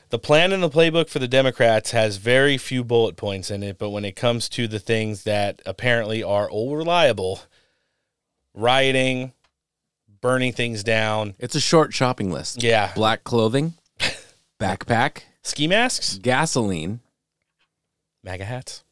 the 0.09 0.17
plan 0.17 0.51
in 0.51 0.61
the 0.61 0.69
playbook 0.69 1.09
for 1.09 1.19
the 1.19 1.27
Democrats 1.27 1.91
has 1.91 2.17
very 2.17 2.57
few 2.57 2.83
bullet 2.83 3.15
points 3.17 3.51
in 3.51 3.61
it, 3.61 3.77
but 3.77 3.91
when 3.91 4.03
it 4.03 4.15
comes 4.15 4.49
to 4.49 4.67
the 4.67 4.79
things 4.79 5.23
that 5.25 5.61
apparently 5.67 6.23
are 6.23 6.49
all 6.49 6.75
reliable, 6.75 7.41
rioting, 8.55 9.33
burning 10.21 10.53
things 10.53 10.83
down, 10.83 11.35
It's 11.39 11.55
a 11.55 11.59
short 11.61 11.93
shopping 11.93 12.31
list. 12.31 12.63
Yeah. 12.63 12.91
Black 12.95 13.23
clothing, 13.23 13.73
backpack, 14.59 15.23
ski 15.43 15.67
masks, 15.67 16.17
gasoline, 16.17 17.01
MAGA 18.23 18.45
hats. 18.45 18.83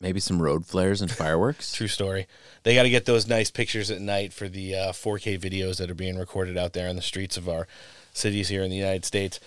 maybe 0.00 0.20
some 0.20 0.42
road 0.42 0.66
flares 0.66 1.00
and 1.00 1.10
fireworks. 1.10 1.72
True 1.76 1.88
story. 1.88 2.26
They 2.62 2.74
got 2.74 2.82
to 2.82 2.90
get 2.90 3.06
those 3.06 3.26
nice 3.26 3.50
pictures 3.50 3.90
at 3.90 4.00
night 4.00 4.32
for 4.32 4.48
the 4.48 4.74
uh, 4.74 4.92
4K 4.92 5.38
videos 5.40 5.78
that 5.78 5.90
are 5.90 5.94
being 5.94 6.18
recorded 6.18 6.58
out 6.58 6.72
there 6.74 6.88
in 6.88 6.96
the 6.96 7.02
streets 7.02 7.36
of 7.36 7.48
our 7.48 7.66
cities 8.12 8.48
here 8.48 8.62
in 8.62 8.70
the 8.70 8.76
United 8.76 9.04
States. 9.04 9.40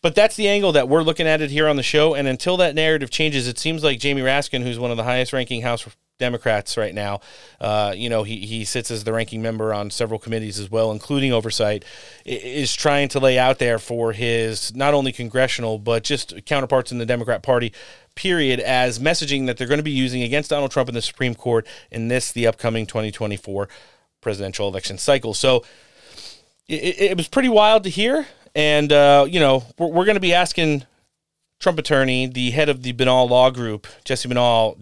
But 0.00 0.16
that's 0.16 0.34
the 0.34 0.48
angle 0.48 0.72
that 0.72 0.88
we're 0.88 1.02
looking 1.04 1.28
at 1.28 1.40
it 1.40 1.50
here 1.52 1.68
on 1.68 1.76
the 1.76 1.82
show. 1.84 2.14
And 2.14 2.26
until 2.26 2.56
that 2.56 2.74
narrative 2.74 3.10
changes, 3.10 3.46
it 3.46 3.56
seems 3.58 3.84
like 3.84 4.00
Jamie 4.00 4.22
Raskin, 4.22 4.62
who's 4.64 4.78
one 4.80 4.90
of 4.90 4.96
the 4.96 5.04
highest 5.04 5.32
ranking 5.32 5.62
House 5.62 5.86
Democrats 6.22 6.76
right 6.76 6.94
now. 6.94 7.20
Uh, 7.60 7.92
you 7.96 8.08
know, 8.08 8.22
he, 8.22 8.46
he 8.46 8.64
sits 8.64 8.92
as 8.92 9.02
the 9.02 9.12
ranking 9.12 9.42
member 9.42 9.74
on 9.74 9.90
several 9.90 10.20
committees 10.20 10.60
as 10.60 10.70
well, 10.70 10.92
including 10.92 11.32
oversight, 11.32 11.84
is 12.24 12.72
trying 12.74 13.08
to 13.08 13.18
lay 13.18 13.36
out 13.38 13.58
there 13.58 13.80
for 13.80 14.12
his 14.12 14.74
not 14.76 14.94
only 14.94 15.10
congressional, 15.10 15.80
but 15.80 16.04
just 16.04 16.46
counterparts 16.46 16.92
in 16.92 16.98
the 16.98 17.06
Democrat 17.06 17.42
Party, 17.42 17.72
period, 18.14 18.60
as 18.60 19.00
messaging 19.00 19.46
that 19.46 19.56
they're 19.56 19.66
going 19.66 19.80
to 19.80 19.84
be 19.84 19.90
using 19.90 20.22
against 20.22 20.50
Donald 20.50 20.70
Trump 20.70 20.88
in 20.88 20.94
the 20.94 21.02
Supreme 21.02 21.34
Court 21.34 21.66
in 21.90 22.06
this, 22.06 22.30
the 22.30 22.46
upcoming 22.46 22.86
2024 22.86 23.68
presidential 24.20 24.68
election 24.68 24.96
cycle. 24.96 25.34
So 25.34 25.64
it, 26.68 27.00
it 27.00 27.16
was 27.16 27.26
pretty 27.26 27.48
wild 27.48 27.82
to 27.82 27.90
hear. 27.90 28.26
And, 28.54 28.92
uh, 28.92 29.26
you 29.28 29.40
know, 29.40 29.64
we're, 29.76 29.88
we're 29.88 30.04
going 30.04 30.14
to 30.14 30.20
be 30.20 30.34
asking 30.34 30.84
Trump 31.58 31.78
attorney, 31.78 32.26
the 32.26 32.50
head 32.50 32.68
of 32.68 32.82
the 32.82 32.92
Binnall 32.92 33.30
Law 33.30 33.50
Group, 33.50 33.86
Jesse 34.04 34.28
Binnall, 34.28 34.76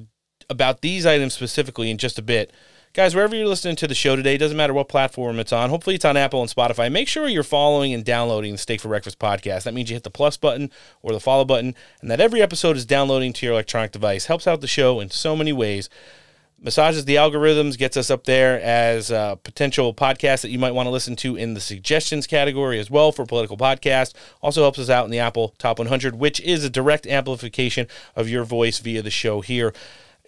about 0.50 0.82
these 0.82 1.06
items 1.06 1.32
specifically 1.32 1.90
in 1.90 1.96
just 1.96 2.18
a 2.18 2.22
bit. 2.22 2.52
Guys, 2.92 3.14
wherever 3.14 3.36
you're 3.36 3.46
listening 3.46 3.76
to 3.76 3.86
the 3.86 3.94
show 3.94 4.16
today, 4.16 4.36
doesn't 4.36 4.56
matter 4.56 4.74
what 4.74 4.88
platform 4.88 5.38
it's 5.38 5.52
on. 5.52 5.70
Hopefully, 5.70 5.94
it's 5.94 6.04
on 6.04 6.16
Apple 6.16 6.42
and 6.42 6.50
Spotify. 6.50 6.90
Make 6.90 7.06
sure 7.06 7.28
you're 7.28 7.44
following 7.44 7.94
and 7.94 8.04
downloading 8.04 8.50
the 8.52 8.58
Steak 8.58 8.80
for 8.80 8.88
Breakfast 8.88 9.20
podcast. 9.20 9.62
That 9.62 9.74
means 9.74 9.90
you 9.90 9.94
hit 9.94 10.02
the 10.02 10.10
plus 10.10 10.36
button 10.36 10.72
or 11.00 11.12
the 11.12 11.20
follow 11.20 11.44
button, 11.44 11.76
and 12.02 12.10
that 12.10 12.20
every 12.20 12.42
episode 12.42 12.76
is 12.76 12.84
downloading 12.84 13.32
to 13.34 13.46
your 13.46 13.52
electronic 13.52 13.92
device. 13.92 14.26
Helps 14.26 14.48
out 14.48 14.60
the 14.60 14.66
show 14.66 14.98
in 14.98 15.08
so 15.08 15.36
many 15.36 15.52
ways 15.52 15.88
massages 16.62 17.04
the 17.06 17.16
algorithms, 17.16 17.78
gets 17.78 17.96
us 17.96 18.10
up 18.10 18.24
there 18.24 18.60
as 18.60 19.10
a 19.10 19.38
potential 19.42 19.94
podcast 19.94 20.42
that 20.42 20.50
you 20.50 20.58
might 20.58 20.74
want 20.74 20.86
to 20.86 20.90
listen 20.90 21.16
to 21.16 21.36
in 21.36 21.54
the 21.54 21.60
suggestions 21.60 22.26
category 22.26 22.78
as 22.78 22.90
well 22.90 23.12
for 23.12 23.24
political 23.24 23.56
podcast. 23.56 24.12
Also 24.42 24.62
helps 24.62 24.78
us 24.78 24.90
out 24.90 25.04
in 25.04 25.10
the 25.10 25.18
Apple 25.18 25.54
Top 25.58 25.78
100, 25.78 26.16
which 26.16 26.40
is 26.40 26.64
a 26.64 26.70
direct 26.70 27.06
amplification 27.06 27.86
of 28.14 28.28
your 28.28 28.44
voice 28.44 28.78
via 28.78 29.02
the 29.02 29.10
show 29.10 29.40
here. 29.40 29.72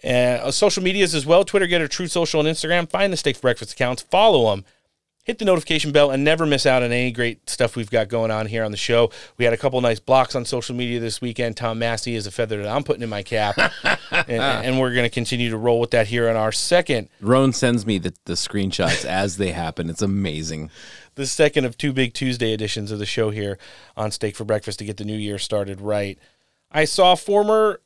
Uh, 0.03 0.51
social 0.51 0.83
medias 0.83 1.15
as 1.15 1.25
well 1.25 1.43
Twitter, 1.43 1.67
Gettr, 1.67 1.89
Truth 1.89 2.11
Social, 2.11 2.39
and 2.39 2.49
Instagram. 2.49 2.89
Find 2.89 3.11
the 3.13 3.17
Steak 3.17 3.35
for 3.35 3.43
Breakfast 3.43 3.73
accounts, 3.73 4.01
follow 4.01 4.51
them 4.51 4.65
hit 5.23 5.39
the 5.39 5.45
notification 5.45 5.91
bell 5.91 6.11
and 6.11 6.23
never 6.23 6.45
miss 6.45 6.65
out 6.65 6.83
on 6.83 6.91
any 6.91 7.11
great 7.11 7.49
stuff 7.49 7.75
we've 7.75 7.89
got 7.89 8.09
going 8.09 8.29
on 8.29 8.45
here 8.45 8.63
on 8.63 8.71
the 8.71 8.77
show. 8.77 9.09
We 9.37 9.45
had 9.45 9.53
a 9.53 9.57
couple 9.57 9.79
nice 9.81 9.99
blocks 9.99 10.35
on 10.35 10.45
social 10.45 10.75
media 10.75 10.99
this 10.99 11.21
weekend. 11.21 11.57
Tom 11.57 11.79
Massie 11.79 12.15
is 12.15 12.27
a 12.27 12.31
feather 12.31 12.61
that 12.61 12.67
I'm 12.67 12.83
putting 12.83 13.01
in 13.01 13.09
my 13.09 13.23
cap, 13.23 13.57
and, 14.11 14.29
and, 14.29 14.79
we're 14.79 14.93
going 14.93 15.05
to 15.05 15.09
continue 15.09 15.49
to 15.49 15.57
roll 15.57 15.79
with 15.79 15.91
that 15.91 16.07
here 16.07 16.29
on 16.29 16.35
our 16.35 16.51
second. 16.51 17.09
Roan 17.21 17.53
sends 17.53 17.85
me 17.85 17.97
the, 17.97 18.13
the 18.25 18.33
screenshots 18.33 19.05
as 19.05 19.37
they 19.37 19.51
happen. 19.51 19.89
It's 19.89 20.01
amazing. 20.01 20.69
The 21.15 21.25
second 21.25 21.65
of 21.65 21.77
two 21.77 21.93
big 21.93 22.13
Tuesday 22.13 22.53
editions 22.53 22.91
of 22.91 22.99
the 22.99 23.05
show 23.05 23.29
here 23.29 23.57
on 23.95 24.11
Steak 24.11 24.35
for 24.35 24.43
Breakfast 24.43 24.79
to 24.79 24.85
get 24.85 24.97
the 24.97 25.05
new 25.05 25.15
year 25.15 25.37
started 25.37 25.79
right. 25.79 26.19
I 26.71 26.85
saw 26.85 27.15
former 27.15 27.79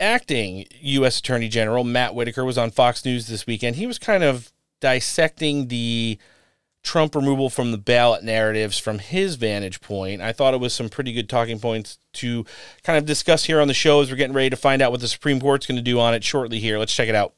acting 0.00 0.66
U.S. 0.80 1.18
Attorney 1.18 1.48
General 1.48 1.84
Matt 1.84 2.14
Whitaker 2.14 2.44
was 2.44 2.58
on 2.58 2.70
Fox 2.70 3.04
News 3.04 3.26
this 3.28 3.46
weekend. 3.46 3.76
He 3.76 3.86
was 3.86 3.98
kind 3.98 4.24
of 4.24 4.52
dissecting 4.80 5.68
the 5.68 6.18
Trump 6.82 7.14
removal 7.14 7.50
from 7.50 7.72
the 7.72 7.78
ballot 7.78 8.24
narratives 8.24 8.78
from 8.78 8.98
his 8.98 9.34
vantage 9.36 9.80
point. 9.80 10.22
I 10.22 10.32
thought 10.32 10.54
it 10.54 10.60
was 10.60 10.72
some 10.72 10.88
pretty 10.88 11.12
good 11.12 11.28
talking 11.28 11.60
points 11.60 11.98
to 12.14 12.46
kind 12.82 12.96
of 12.96 13.04
discuss 13.04 13.44
here 13.44 13.60
on 13.60 13.68
the 13.68 13.74
show 13.74 14.00
as 14.00 14.10
we're 14.10 14.16
getting 14.16 14.34
ready 14.34 14.50
to 14.50 14.56
find 14.56 14.80
out 14.80 14.90
what 14.90 15.00
the 15.00 15.08
Supreme 15.08 15.40
Court's 15.40 15.66
going 15.66 15.76
to 15.76 15.82
do 15.82 16.00
on 16.00 16.14
it 16.14 16.24
shortly 16.24 16.58
here. 16.58 16.78
Let's 16.78 16.94
check 16.94 17.08
it 17.08 17.14
out 17.14 17.34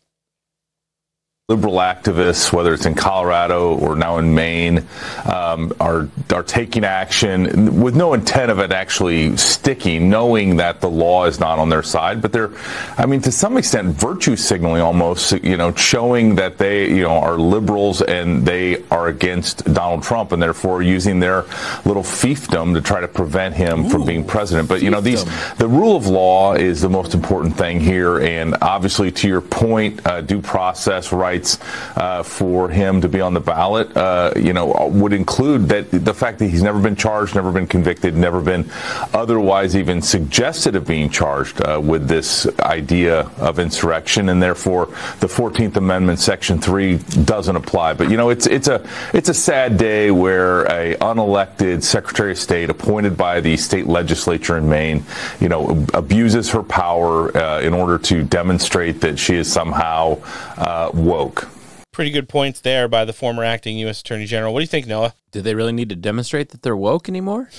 liberal 1.48 1.74
activists, 1.74 2.52
whether 2.52 2.72
it's 2.72 2.86
in 2.86 2.94
Colorado 2.94 3.76
or 3.76 3.96
now 3.96 4.18
in 4.18 4.32
Maine, 4.32 4.86
um, 5.30 5.72
are 5.80 6.08
are 6.32 6.44
taking 6.44 6.84
action 6.84 7.82
with 7.82 7.96
no 7.96 8.14
intent 8.14 8.50
of 8.50 8.60
it 8.60 8.70
actually 8.70 9.36
sticking, 9.36 10.08
knowing 10.08 10.56
that 10.56 10.80
the 10.80 10.88
law 10.88 11.24
is 11.24 11.40
not 11.40 11.58
on 11.58 11.68
their 11.68 11.82
side. 11.82 12.22
But 12.22 12.32
they're, 12.32 12.52
I 12.96 13.06
mean, 13.06 13.20
to 13.22 13.32
some 13.32 13.56
extent, 13.56 13.88
virtue 13.88 14.36
signaling 14.36 14.82
almost, 14.82 15.32
you 15.42 15.56
know, 15.56 15.74
showing 15.74 16.36
that 16.36 16.58
they, 16.58 16.88
you 16.88 17.02
know, 17.02 17.18
are 17.18 17.36
liberals 17.36 18.02
and 18.02 18.46
they 18.46 18.84
are 18.90 19.08
against 19.08 19.64
Donald 19.74 20.04
Trump, 20.04 20.30
and 20.30 20.40
therefore 20.40 20.80
using 20.80 21.18
their 21.18 21.42
little 21.84 22.04
fiefdom 22.04 22.72
to 22.74 22.80
try 22.80 23.00
to 23.00 23.08
prevent 23.08 23.56
him 23.56 23.86
Ooh, 23.86 23.90
from 23.90 24.06
being 24.06 24.24
president. 24.24 24.68
But 24.68 24.80
you 24.80 24.90
know, 24.90 25.00
these 25.00 25.24
the 25.56 25.68
rule 25.68 25.96
of 25.96 26.06
law 26.06 26.54
is 26.54 26.80
the 26.80 26.88
most 26.88 27.14
important 27.14 27.56
thing 27.56 27.80
here, 27.80 28.20
and 28.20 28.56
obviously, 28.62 29.10
to 29.10 29.26
your 29.26 29.40
point, 29.40 30.06
uh, 30.06 30.20
due 30.20 30.40
process 30.40 31.12
rights 31.12 31.31
rights 31.32 31.58
uh, 31.96 32.22
for 32.22 32.68
him 32.68 33.00
to 33.00 33.08
be 33.08 33.20
on 33.20 33.32
the 33.32 33.40
ballot, 33.40 33.96
uh, 33.96 34.32
you 34.36 34.52
know, 34.52 34.66
would 34.92 35.14
include 35.14 35.68
that 35.68 35.90
the 35.90 36.12
fact 36.12 36.38
that 36.38 36.48
he's 36.48 36.62
never 36.62 36.80
been 36.80 36.96
charged, 36.96 37.34
never 37.34 37.50
been 37.50 37.66
convicted, 37.66 38.14
never 38.14 38.40
been 38.42 38.68
otherwise 39.14 39.74
even 39.74 40.02
suggested 40.02 40.76
of 40.76 40.86
being 40.86 41.08
charged 41.08 41.56
uh, 41.62 41.80
with 41.82 42.06
this 42.06 42.46
idea 42.60 43.20
of 43.38 43.58
insurrection, 43.58 44.28
and 44.28 44.42
therefore 44.42 44.86
the 45.20 45.26
14th 45.26 45.76
Amendment, 45.76 46.18
Section 46.18 46.60
Three, 46.60 46.98
doesn't 47.24 47.56
apply. 47.56 47.94
But 47.94 48.10
you 48.10 48.16
know, 48.18 48.28
it's 48.28 48.46
it's 48.46 48.68
a 48.68 48.86
it's 49.14 49.30
a 49.30 49.34
sad 49.34 49.78
day 49.78 50.10
where 50.10 50.64
a 50.64 50.96
unelected 50.96 51.82
Secretary 51.82 52.32
of 52.32 52.38
State 52.38 52.68
appointed 52.68 53.16
by 53.16 53.40
the 53.40 53.56
state 53.56 53.86
legislature 53.86 54.58
in 54.58 54.68
Maine, 54.68 55.02
you 55.40 55.48
know, 55.48 55.86
abuses 55.94 56.50
her 56.50 56.62
power 56.62 57.34
uh, 57.36 57.60
in 57.60 57.72
order 57.72 57.96
to 57.98 58.22
demonstrate 58.22 59.00
that 59.00 59.18
she 59.18 59.36
is 59.36 59.50
somehow 59.50 60.18
uh, 60.58 60.90
woke 60.92 61.21
woke. 61.22 61.48
Pretty 61.92 62.10
good 62.10 62.28
points 62.28 62.60
there 62.60 62.88
by 62.88 63.04
the 63.04 63.12
former 63.12 63.44
acting 63.44 63.78
U.S. 63.78 64.00
Attorney 64.00 64.24
General. 64.24 64.52
What 64.52 64.60
do 64.60 64.62
you 64.64 64.68
think, 64.68 64.86
Noah? 64.86 65.14
Do 65.30 65.40
they 65.42 65.54
really 65.54 65.72
need 65.72 65.88
to 65.90 65.96
demonstrate 65.96 66.48
that 66.50 66.62
they're 66.62 66.76
woke 66.76 67.08
anymore? 67.08 67.50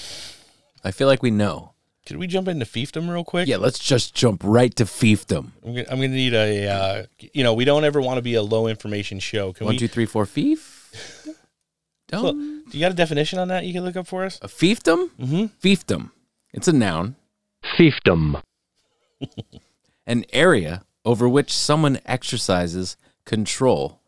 I 0.84 0.91
feel 0.91 1.08
like 1.08 1.22
we 1.24 1.32
know. 1.32 1.74
Could 2.05 2.17
we 2.17 2.27
jump 2.27 2.50
into 2.50 2.65
fiefdom 2.65 3.10
real 3.10 3.24
quick? 3.24 3.48
Yeah, 3.48 3.58
let's 3.58 3.79
just 3.79 4.13
jump 4.13 4.41
right 4.43 4.75
to 4.75 4.84
fiefdom. 4.84 5.51
I'm 5.65 5.75
gonna, 5.75 5.86
I'm 5.89 5.96
gonna 5.98 6.08
need 6.10 6.34
a, 6.34 6.67
uh, 6.67 7.05
you 7.32 7.43
know, 7.43 7.53
we 7.53 7.63
don't 7.63 7.86
ever 7.86 8.01
want 8.01 8.17
to 8.17 8.22
be 8.22 8.34
a 8.34 8.41
low 8.41 8.67
information 8.67 9.20
show. 9.20 9.53
Can 9.53 9.65
One, 9.65 9.75
we? 9.75 9.79
two, 9.79 9.88
three, 9.88 10.05
four, 10.05 10.25
fief. 10.25 11.25
Don't. 12.10 12.70
do 12.70 12.77
you 12.77 12.82
got 12.84 12.91
a 12.91 12.96
definition 12.96 13.39
on 13.39 13.48
that 13.48 13.65
you 13.65 13.74
can 13.74 13.84
look 13.84 13.96
up 13.96 14.05
for 14.08 14.25
us? 14.25 14.38
A 14.41 14.48
fiefdom? 14.48 15.10
Mm-hmm. 15.20 15.46
Fiefdom. 15.65 16.12
It's 16.53 16.67
a 16.67 16.74
noun. 16.74 17.15
Fiefdom. 17.77 18.41
An 20.05 20.25
area 20.34 20.84
over 21.05 21.27
which 21.27 21.51
someone 21.51 22.00
exercises 22.05 22.98
control 23.25 24.00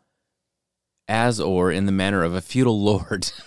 as 1.08 1.40
or 1.40 1.70
in 1.70 1.86
the 1.86 1.92
manner 1.92 2.22
of 2.22 2.34
a 2.34 2.40
feudal 2.40 2.80
lord. 2.80 3.30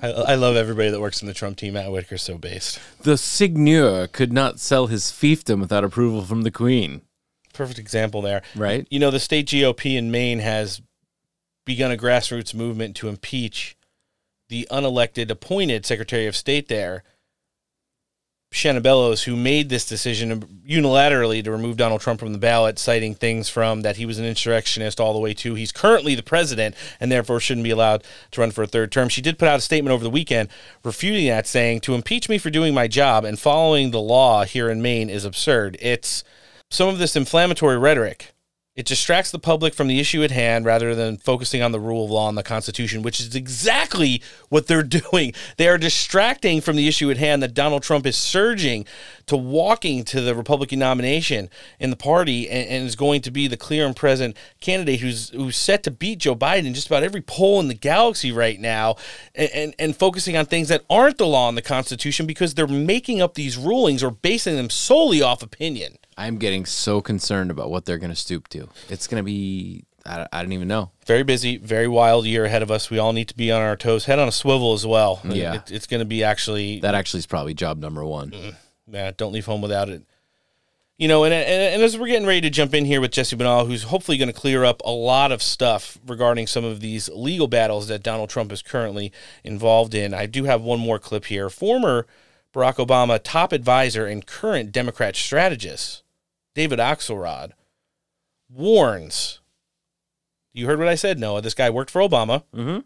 I, 0.00 0.10
I, 0.10 0.34
love 0.36 0.54
everybody 0.54 0.90
that 0.90 1.00
works 1.00 1.22
in 1.22 1.28
the 1.28 1.34
Trump 1.34 1.56
team. 1.56 1.74
Matt 1.74 1.90
Whitaker's 1.90 2.22
so 2.22 2.38
based. 2.38 2.78
The 3.02 3.16
seigneur 3.16 4.06
could 4.06 4.32
not 4.32 4.60
sell 4.60 4.86
his 4.86 5.04
fiefdom 5.06 5.60
without 5.60 5.82
approval 5.82 6.22
from 6.22 6.42
the 6.42 6.52
queen. 6.52 7.02
Perfect 7.52 7.80
example 7.80 8.22
there. 8.22 8.42
Right. 8.54 8.86
You 8.90 9.00
know, 9.00 9.10
the 9.10 9.18
state 9.18 9.46
GOP 9.46 9.96
in 9.96 10.12
Maine 10.12 10.38
has 10.38 10.80
begun 11.64 11.90
a 11.90 11.96
grassroots 11.96 12.54
movement 12.54 12.94
to 12.96 13.08
impeach 13.08 13.76
the 14.48 14.68
unelected 14.70 15.30
appointed 15.30 15.84
Secretary 15.84 16.26
of 16.26 16.36
State 16.36 16.68
there 16.68 17.02
Shenna 18.50 18.82
Bellows, 18.82 19.24
who 19.24 19.36
made 19.36 19.68
this 19.68 19.86
decision 19.86 20.40
unilaterally 20.66 21.44
to 21.44 21.52
remove 21.52 21.76
Donald 21.76 22.00
Trump 22.00 22.18
from 22.18 22.32
the 22.32 22.38
ballot, 22.38 22.78
citing 22.78 23.14
things 23.14 23.48
from 23.48 23.82
that 23.82 23.98
he 23.98 24.06
was 24.06 24.18
an 24.18 24.24
insurrectionist 24.24 24.98
all 24.98 25.12
the 25.12 25.18
way 25.18 25.34
to 25.34 25.54
he's 25.54 25.70
currently 25.70 26.14
the 26.14 26.22
president 26.22 26.74
and 26.98 27.12
therefore 27.12 27.40
shouldn't 27.40 27.64
be 27.64 27.70
allowed 27.70 28.02
to 28.30 28.40
run 28.40 28.50
for 28.50 28.62
a 28.62 28.66
third 28.66 28.90
term. 28.90 29.08
She 29.08 29.20
did 29.20 29.38
put 29.38 29.48
out 29.48 29.58
a 29.58 29.62
statement 29.62 29.92
over 29.92 30.02
the 30.02 30.10
weekend 30.10 30.48
refuting 30.82 31.26
that, 31.26 31.46
saying, 31.46 31.80
To 31.80 31.94
impeach 31.94 32.28
me 32.28 32.38
for 32.38 32.50
doing 32.50 32.74
my 32.74 32.88
job 32.88 33.24
and 33.24 33.38
following 33.38 33.90
the 33.90 34.00
law 34.00 34.44
here 34.44 34.70
in 34.70 34.80
Maine 34.80 35.10
is 35.10 35.24
absurd. 35.24 35.76
It's 35.80 36.24
some 36.70 36.88
of 36.88 36.98
this 36.98 37.16
inflammatory 37.16 37.78
rhetoric 37.78 38.32
it 38.78 38.86
distracts 38.86 39.32
the 39.32 39.40
public 39.40 39.74
from 39.74 39.88
the 39.88 39.98
issue 39.98 40.22
at 40.22 40.30
hand 40.30 40.64
rather 40.64 40.94
than 40.94 41.16
focusing 41.16 41.60
on 41.62 41.72
the 41.72 41.80
rule 41.80 42.04
of 42.04 42.12
law 42.12 42.28
and 42.28 42.38
the 42.38 42.44
Constitution, 42.44 43.02
which 43.02 43.18
is 43.18 43.34
exactly 43.34 44.22
what 44.50 44.68
they're 44.68 44.82
doing. 45.10 45.32
They 45.56 45.66
are 45.66 45.78
distracting 45.78 46.60
from 46.60 46.76
the 46.76 46.86
issue 46.86 47.10
at 47.10 47.16
hand 47.16 47.42
that 47.42 47.54
Donald 47.54 47.82
Trump 47.82 48.06
is 48.06 48.16
surging 48.16 48.86
to 49.26 49.36
walking 49.36 50.04
to 50.04 50.20
the 50.20 50.32
Republican 50.32 50.78
nomination 50.78 51.50
in 51.80 51.90
the 51.90 51.96
party 51.96 52.48
and, 52.48 52.68
and 52.68 52.86
is 52.86 52.94
going 52.94 53.20
to 53.22 53.32
be 53.32 53.48
the 53.48 53.56
clear 53.56 53.84
and 53.84 53.96
present 53.96 54.36
candidate 54.60 55.00
who's 55.00 55.30
who's 55.30 55.56
set 55.56 55.82
to 55.82 55.90
beat 55.90 56.20
Joe 56.20 56.36
Biden 56.36 56.66
in 56.66 56.74
just 56.74 56.86
about 56.86 57.02
every 57.02 57.20
poll 57.20 57.58
in 57.58 57.66
the 57.66 57.74
galaxy 57.74 58.30
right 58.30 58.60
now, 58.60 58.94
and, 59.34 59.50
and, 59.50 59.74
and 59.80 59.96
focusing 59.96 60.36
on 60.36 60.46
things 60.46 60.68
that 60.68 60.84
aren't 60.88 61.18
the 61.18 61.26
law 61.26 61.48
and 61.48 61.58
the 61.58 61.62
Constitution 61.62 62.26
because 62.26 62.54
they're 62.54 62.68
making 62.68 63.20
up 63.20 63.34
these 63.34 63.56
rulings 63.56 64.04
or 64.04 64.12
basing 64.12 64.54
them 64.54 64.70
solely 64.70 65.20
off 65.20 65.42
opinion. 65.42 65.98
I'm 66.18 66.36
getting 66.36 66.66
so 66.66 67.00
concerned 67.00 67.52
about 67.52 67.70
what 67.70 67.84
they're 67.84 67.96
going 67.96 68.10
to 68.10 68.16
stoop 68.16 68.48
to. 68.48 68.68
It's 68.88 69.06
going 69.06 69.20
to 69.20 69.24
be, 69.24 69.84
I, 70.04 70.26
I 70.32 70.42
don't 70.42 70.52
even 70.52 70.66
know. 70.66 70.90
Very 71.06 71.22
busy, 71.22 71.58
very 71.58 71.86
wild 71.86 72.26
year 72.26 72.44
ahead 72.44 72.60
of 72.60 72.72
us. 72.72 72.90
We 72.90 72.98
all 72.98 73.12
need 73.12 73.28
to 73.28 73.36
be 73.36 73.52
on 73.52 73.62
our 73.62 73.76
toes, 73.76 74.06
head 74.06 74.18
on 74.18 74.26
a 74.26 74.32
swivel 74.32 74.72
as 74.72 74.84
well. 74.84 75.20
Yeah. 75.24 75.54
It, 75.54 75.70
it's 75.70 75.86
going 75.86 76.00
to 76.00 76.04
be 76.04 76.24
actually. 76.24 76.80
That 76.80 76.96
actually 76.96 77.20
is 77.20 77.26
probably 77.26 77.54
job 77.54 77.78
number 77.78 78.04
one. 78.04 78.34
Yeah, 78.90 79.12
don't 79.16 79.32
leave 79.32 79.46
home 79.46 79.62
without 79.62 79.88
it. 79.88 80.02
You 80.96 81.06
know, 81.06 81.22
and, 81.22 81.32
and, 81.32 81.74
and 81.74 81.82
as 81.82 81.96
we're 81.96 82.08
getting 82.08 82.26
ready 82.26 82.40
to 82.40 82.50
jump 82.50 82.74
in 82.74 82.84
here 82.84 83.00
with 83.00 83.12
Jesse 83.12 83.36
Binnall, 83.36 83.68
who's 83.68 83.84
hopefully 83.84 84.18
going 84.18 84.32
to 84.32 84.38
clear 84.38 84.64
up 84.64 84.82
a 84.84 84.90
lot 84.90 85.30
of 85.30 85.40
stuff 85.40 85.96
regarding 86.04 86.48
some 86.48 86.64
of 86.64 86.80
these 86.80 87.08
legal 87.10 87.46
battles 87.46 87.86
that 87.86 88.02
Donald 88.02 88.28
Trump 88.28 88.50
is 88.50 88.60
currently 88.60 89.12
involved 89.44 89.94
in, 89.94 90.12
I 90.12 90.26
do 90.26 90.44
have 90.44 90.62
one 90.62 90.80
more 90.80 90.98
clip 90.98 91.26
here. 91.26 91.48
Former 91.48 92.08
Barack 92.52 92.84
Obama 92.84 93.20
top 93.22 93.52
advisor 93.52 94.06
and 94.06 94.26
current 94.26 94.72
Democrat 94.72 95.14
strategist 95.14 96.02
David 96.58 96.80
Axelrod 96.80 97.52
warns. 98.50 99.38
You 100.52 100.66
heard 100.66 100.80
what 100.80 100.88
I 100.88 100.96
said, 100.96 101.16
Noah. 101.20 101.40
This 101.40 101.54
guy 101.54 101.70
worked 101.70 101.88
for 101.88 102.00
Obama, 102.00 102.42
Mhm. 102.52 102.82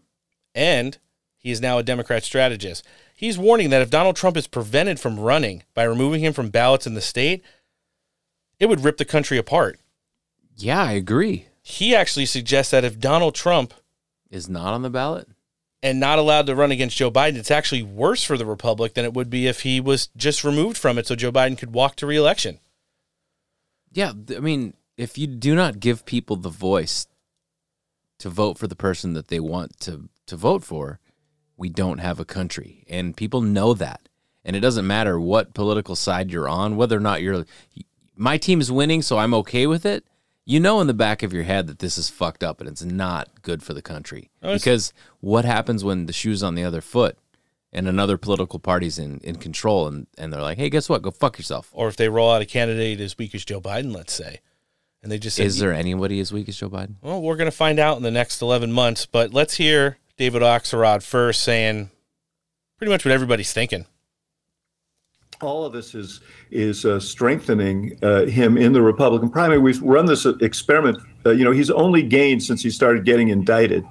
and 0.53 0.99
he 1.39 1.49
is 1.49 1.59
now 1.59 1.79
a 1.79 1.83
Democrat 1.83 2.23
strategist. 2.23 2.85
He's 3.15 3.35
warning 3.35 3.71
that 3.71 3.81
if 3.81 3.89
Donald 3.89 4.15
Trump 4.15 4.37
is 4.37 4.45
prevented 4.45 4.99
from 4.99 5.19
running 5.19 5.63
by 5.73 5.85
removing 5.85 6.21
him 6.23 6.33
from 6.33 6.51
ballots 6.51 6.85
in 6.85 6.93
the 6.93 7.01
state, 7.01 7.43
it 8.59 8.67
would 8.67 8.81
rip 8.83 8.97
the 8.97 9.05
country 9.05 9.39
apart. 9.39 9.79
Yeah, 10.55 10.83
I 10.83 10.91
agree. 10.91 11.47
He 11.63 11.95
actually 11.95 12.27
suggests 12.27 12.69
that 12.69 12.83
if 12.83 12.99
Donald 12.99 13.33
Trump 13.33 13.73
Is 14.29 14.47
not 14.47 14.75
on 14.75 14.83
the 14.83 14.89
ballot. 14.91 15.27
and 15.81 15.99
not 15.99 16.19
allowed 16.19 16.45
to 16.45 16.55
run 16.55 16.71
against 16.71 16.97
Joe 16.97 17.09
Biden, 17.09 17.37
it's 17.37 17.49
actually 17.49 17.81
worse 17.81 18.23
for 18.23 18.37
the 18.37 18.45
Republic 18.45 18.93
than 18.93 19.03
it 19.03 19.15
would 19.15 19.31
be 19.31 19.47
if 19.47 19.61
he 19.61 19.79
was 19.79 20.09
just 20.15 20.43
removed 20.43 20.77
from 20.77 20.99
it 20.99 21.07
so 21.07 21.15
Joe 21.15 21.31
Biden 21.31 21.57
could 21.57 21.73
walk 21.73 21.95
to 21.95 22.05
reelection. 22.05 22.59
Yeah, 23.93 24.13
I 24.35 24.39
mean, 24.39 24.73
if 24.97 25.17
you 25.17 25.27
do 25.27 25.55
not 25.55 25.79
give 25.79 26.05
people 26.05 26.35
the 26.35 26.49
voice 26.49 27.07
to 28.19 28.29
vote 28.29 28.57
for 28.57 28.67
the 28.67 28.75
person 28.75 29.13
that 29.13 29.27
they 29.27 29.39
want 29.39 29.79
to 29.81 30.09
to 30.27 30.35
vote 30.35 30.63
for, 30.63 30.99
we 31.57 31.69
don't 31.69 31.99
have 31.99 32.19
a 32.19 32.25
country, 32.25 32.85
and 32.89 33.15
people 33.15 33.41
know 33.41 33.73
that. 33.73 34.07
And 34.45 34.55
it 34.55 34.59
doesn't 34.59 34.87
matter 34.87 35.19
what 35.19 35.53
political 35.53 35.95
side 35.95 36.31
you're 36.31 36.49
on, 36.49 36.75
whether 36.75 36.97
or 36.97 37.01
not 37.01 37.21
you're 37.21 37.45
my 38.15 38.37
team 38.37 38.61
is 38.61 38.71
winning, 38.71 39.01
so 39.01 39.17
I'm 39.17 39.33
okay 39.35 39.67
with 39.67 39.85
it. 39.85 40.05
You 40.45 40.59
know 40.59 40.81
in 40.81 40.87
the 40.87 40.93
back 40.93 41.23
of 41.23 41.31
your 41.31 41.43
head 41.43 41.67
that 41.67 41.79
this 41.79 41.97
is 41.97 42.09
fucked 42.09 42.43
up 42.43 42.59
and 42.59 42.69
it's 42.69 42.83
not 42.83 43.41
good 43.41 43.63
for 43.63 43.73
the 43.73 43.81
country. 43.81 44.29
Oh, 44.41 44.53
because 44.53 44.91
what 45.21 45.45
happens 45.45 45.83
when 45.83 46.05
the 46.05 46.13
shoe's 46.13 46.43
on 46.43 46.55
the 46.55 46.65
other 46.65 46.81
foot 46.81 47.17
and 47.73 47.87
another 47.87 48.17
political 48.17 48.59
party's 48.59 48.99
in, 48.99 49.19
in 49.23 49.35
control 49.35 49.87
and, 49.87 50.07
and 50.17 50.31
they're 50.31 50.41
like, 50.41 50.57
hey, 50.57 50.69
guess 50.69 50.87
what? 50.87 51.01
Go 51.01 51.11
fuck 51.11 51.37
yourself. 51.37 51.69
Or 51.73 51.87
if 51.87 51.97
they 51.97 52.07
roll 52.07 52.31
out 52.31 52.41
a 52.41 52.45
candidate 52.45 53.01
as 53.01 53.17
weak 53.17 53.33
as 53.33 53.43
Joe 53.43 53.59
Biden, 53.59 53.93
let's 53.93 54.13
say, 54.13 54.39
and 55.01 55.11
they 55.11 55.17
just 55.17 55.35
said, 55.35 55.47
Is 55.47 55.59
there 55.59 55.73
anybody 55.73 56.19
as 56.21 56.31
weak 56.31 56.47
as 56.47 56.55
Joe 56.55 56.69
Biden? 56.69 56.95
Well, 57.01 57.21
we're 57.21 57.35
going 57.35 57.51
to 57.51 57.55
find 57.55 57.79
out 57.79 57.97
in 57.97 58.03
the 58.03 58.11
next 58.11 58.41
11 58.41 58.71
months, 58.71 59.05
but 59.05 59.33
let's 59.33 59.55
hear 59.55 59.97
David 60.17 60.41
Axelrod 60.41 61.03
first 61.03 61.43
saying 61.43 61.89
pretty 62.77 62.91
much 62.91 63.03
what 63.03 63.11
everybody's 63.11 63.51
thinking. 63.51 63.85
All 65.43 65.65
of 65.65 65.73
this 65.73 65.93
is 65.95 66.21
is 66.51 66.85
uh, 66.85 66.99
strengthening 66.99 67.97
uh, 68.01 68.25
him 68.25 68.57
in 68.57 68.73
the 68.73 68.81
Republican 68.81 69.29
primary. 69.29 69.59
We've 69.59 69.81
run 69.81 70.05
this 70.05 70.25
experiment. 70.25 70.99
Uh, 71.25 71.31
you 71.31 71.43
know, 71.43 71.51
he's 71.51 71.71
only 71.71 72.03
gained 72.03 72.43
since 72.43 72.61
he 72.61 72.69
started 72.69 73.05
getting 73.05 73.29
indicted. 73.29 73.85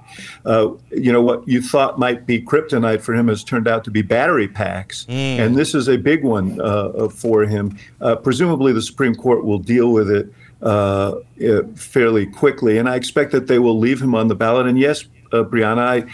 Uh, 0.44 0.72
you 0.90 1.10
know, 1.12 1.22
what 1.22 1.46
you 1.48 1.62
thought 1.62 1.98
might 1.98 2.26
be 2.26 2.40
kryptonite 2.40 3.00
for 3.00 3.14
him 3.14 3.28
has 3.28 3.42
turned 3.42 3.66
out 3.66 3.84
to 3.84 3.90
be 3.90 4.02
battery 4.02 4.48
packs, 4.48 5.06
and 5.08 5.56
this 5.56 5.74
is 5.74 5.88
a 5.88 5.96
big 5.96 6.24
one 6.24 6.60
uh, 6.60 7.08
for 7.08 7.42
him. 7.42 7.76
Uh, 8.00 8.16
presumably, 8.16 8.72
the 8.72 8.82
Supreme 8.82 9.14
Court 9.14 9.44
will 9.44 9.58
deal 9.58 9.92
with 9.92 10.10
it 10.10 10.32
uh, 10.62 11.16
uh, 11.44 11.62
fairly 11.74 12.26
quickly, 12.26 12.78
and 12.78 12.88
I 12.88 12.96
expect 12.96 13.32
that 13.32 13.48
they 13.48 13.58
will 13.58 13.78
leave 13.78 14.00
him 14.00 14.14
on 14.14 14.28
the 14.28 14.34
ballot. 14.36 14.66
And 14.66 14.78
yes, 14.78 15.04
uh, 15.32 15.42
Brianna, 15.42 15.78
I. 15.78 16.12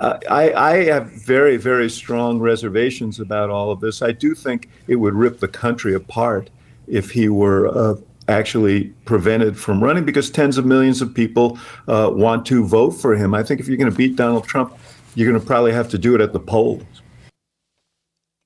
I, 0.00 0.52
I 0.52 0.84
have 0.84 1.10
very, 1.10 1.56
very 1.56 1.88
strong 1.88 2.40
reservations 2.40 3.20
about 3.20 3.50
all 3.50 3.70
of 3.70 3.80
this. 3.80 4.02
I 4.02 4.12
do 4.12 4.34
think 4.34 4.68
it 4.88 4.96
would 4.96 5.14
rip 5.14 5.40
the 5.40 5.48
country 5.48 5.94
apart 5.94 6.50
if 6.86 7.10
he 7.10 7.28
were 7.28 7.68
uh, 7.68 7.94
actually 8.28 8.86
prevented 9.04 9.58
from 9.58 9.82
running 9.82 10.04
because 10.04 10.30
tens 10.30 10.58
of 10.58 10.66
millions 10.66 11.00
of 11.00 11.14
people 11.14 11.58
uh, 11.88 12.10
want 12.12 12.46
to 12.46 12.64
vote 12.64 12.90
for 12.90 13.14
him. 13.14 13.34
I 13.34 13.42
think 13.42 13.60
if 13.60 13.68
you're 13.68 13.76
going 13.76 13.90
to 13.90 13.96
beat 13.96 14.16
Donald 14.16 14.44
Trump, 14.44 14.76
you're 15.14 15.30
going 15.30 15.40
to 15.40 15.46
probably 15.46 15.72
have 15.72 15.88
to 15.90 15.98
do 15.98 16.14
it 16.14 16.20
at 16.20 16.32
the 16.32 16.40
polls. 16.40 16.82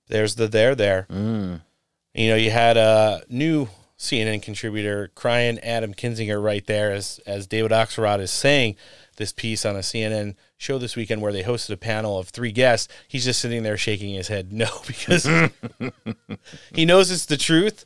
There's 0.08 0.36
the 0.36 0.48
there 0.48 0.74
there. 0.74 1.06
You 2.14 2.28
know, 2.30 2.36
you 2.36 2.50
had 2.50 2.76
a 2.76 3.22
new 3.28 3.68
CNN 3.98 4.42
contributor 4.42 5.10
crying 5.14 5.58
Adam 5.60 5.92
Kinzinger 5.92 6.42
right 6.42 6.66
there 6.66 6.92
as 6.92 7.20
as 7.26 7.46
David 7.46 7.72
Axelrod 7.72 8.20
is 8.20 8.30
saying 8.30 8.76
this 9.18 9.32
piece 9.32 9.66
on 9.66 9.76
a 9.76 9.80
CNN 9.80 10.34
show 10.56 10.78
this 10.78 10.96
weekend 10.96 11.20
where 11.20 11.32
they 11.32 11.42
hosted 11.42 11.70
a 11.70 11.76
panel 11.76 12.18
of 12.18 12.30
three 12.30 12.52
guests. 12.52 12.92
He's 13.06 13.24
just 13.24 13.40
sitting 13.40 13.62
there 13.62 13.76
shaking 13.76 14.14
his 14.14 14.28
head 14.28 14.52
no 14.52 14.68
because 14.86 15.24
he 16.74 16.84
knows 16.84 17.10
it's 17.10 17.26
the 17.26 17.36
truth, 17.36 17.84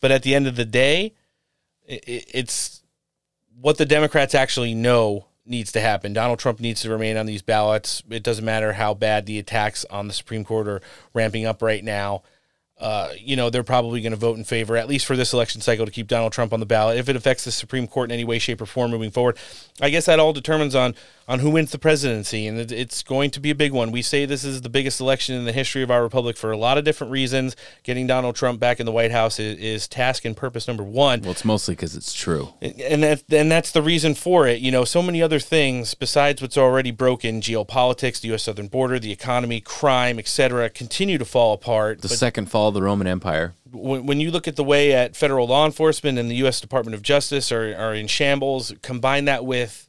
but 0.00 0.12
at 0.12 0.22
the 0.22 0.34
end 0.34 0.46
of 0.46 0.56
the 0.56 0.64
day, 0.64 1.14
it's 1.86 2.82
what 3.60 3.78
the 3.78 3.86
Democrats 3.86 4.34
actually 4.34 4.74
know 4.74 5.26
needs 5.46 5.72
to 5.72 5.80
happen. 5.80 6.12
Donald 6.12 6.38
Trump 6.38 6.60
needs 6.60 6.80
to 6.82 6.90
remain 6.90 7.16
on 7.16 7.26
these 7.26 7.42
ballots. 7.42 8.02
It 8.08 8.22
doesn't 8.22 8.44
matter 8.44 8.72
how 8.74 8.94
bad 8.94 9.26
the 9.26 9.38
attacks 9.38 9.84
on 9.90 10.06
the 10.06 10.14
Supreme 10.14 10.44
Court 10.44 10.68
are 10.68 10.80
ramping 11.12 11.44
up 11.44 11.60
right 11.60 11.84
now. 11.84 12.22
Uh, 12.78 13.10
you 13.18 13.36
know, 13.36 13.50
they're 13.50 13.62
probably 13.62 14.00
going 14.00 14.12
to 14.12 14.16
vote 14.16 14.36
in 14.36 14.44
favor, 14.44 14.76
at 14.76 14.88
least 14.88 15.06
for 15.06 15.16
this 15.16 15.32
election 15.32 15.60
cycle, 15.60 15.86
to 15.86 15.92
keep 15.92 16.08
Donald 16.08 16.32
Trump 16.32 16.52
on 16.52 16.60
the 16.60 16.66
ballot. 16.66 16.98
If 16.98 17.08
it 17.08 17.16
affects 17.16 17.44
the 17.44 17.52
Supreme 17.52 17.86
Court 17.86 18.10
in 18.10 18.14
any 18.14 18.24
way, 18.24 18.38
shape, 18.38 18.60
or 18.60 18.66
form 18.66 18.90
moving 18.90 19.10
forward, 19.10 19.38
I 19.80 19.90
guess 19.90 20.06
that 20.06 20.18
all 20.18 20.32
determines 20.32 20.74
on 20.74 20.94
on 21.26 21.38
who 21.38 21.50
wins 21.50 21.70
the 21.72 21.78
presidency, 21.78 22.46
and 22.46 22.58
it, 22.58 22.70
it's 22.70 23.02
going 23.02 23.30
to 23.30 23.40
be 23.40 23.50
a 23.50 23.54
big 23.54 23.72
one. 23.72 23.90
We 23.90 24.02
say 24.02 24.26
this 24.26 24.44
is 24.44 24.60
the 24.60 24.68
biggest 24.68 25.00
election 25.00 25.34
in 25.34 25.44
the 25.44 25.52
history 25.52 25.82
of 25.82 25.90
our 25.90 26.02
republic 26.02 26.36
for 26.36 26.52
a 26.52 26.56
lot 26.56 26.76
of 26.78 26.84
different 26.84 27.10
reasons. 27.12 27.56
Getting 27.82 28.06
Donald 28.06 28.36
Trump 28.36 28.60
back 28.60 28.78
in 28.80 28.86
the 28.86 28.92
White 28.92 29.10
House 29.12 29.38
is, 29.40 29.58
is 29.58 29.88
task 29.88 30.24
and 30.24 30.36
purpose 30.36 30.68
number 30.68 30.82
one 30.84 31.22
Well, 31.22 31.30
it's 31.30 31.44
mostly 31.44 31.74
because 31.74 31.96
it's 31.96 32.12
true. 32.12 32.52
and 32.60 33.02
that 33.02 33.22
and 33.30 33.50
that's 33.50 33.70
the 33.72 33.82
reason 33.82 34.14
for 34.14 34.46
it. 34.46 34.60
You 34.60 34.70
know, 34.70 34.84
so 34.84 35.00
many 35.02 35.22
other 35.22 35.38
things 35.40 35.94
besides 35.94 36.42
what's 36.42 36.58
already 36.58 36.90
broken: 36.90 37.40
geopolitics, 37.40 38.20
the 38.20 38.28
U.S. 38.28 38.42
southern 38.44 38.68
border, 38.68 38.98
the 38.98 39.12
economy, 39.12 39.60
crime, 39.60 40.18
etc., 40.18 40.68
continue 40.70 41.18
to 41.18 41.24
fall 41.24 41.52
apart. 41.54 42.02
The 42.02 42.08
But 42.08 42.18
second 42.18 42.50
fall 42.50 42.68
of 42.68 42.74
the 42.74 42.82
Roman 42.82 43.06
Empire. 43.06 43.54
when, 43.70 44.04
when 44.06 44.20
you 44.20 44.30
look 44.30 44.46
at 44.46 44.56
the 44.56 44.64
way 44.64 44.92
at 44.92 45.16
federal 45.16 45.46
law 45.46 45.64
enforcement 45.64 46.18
and 46.18 46.30
the 46.30 46.36
U.S. 46.36 46.60
Department 46.60 46.94
of 46.94 47.02
Justice 47.02 47.50
are, 47.50 47.74
are 47.76 47.94
in 47.94 48.06
shambles, 48.06 48.72
combine 48.82 49.24
that 49.24 49.44
with 49.44 49.88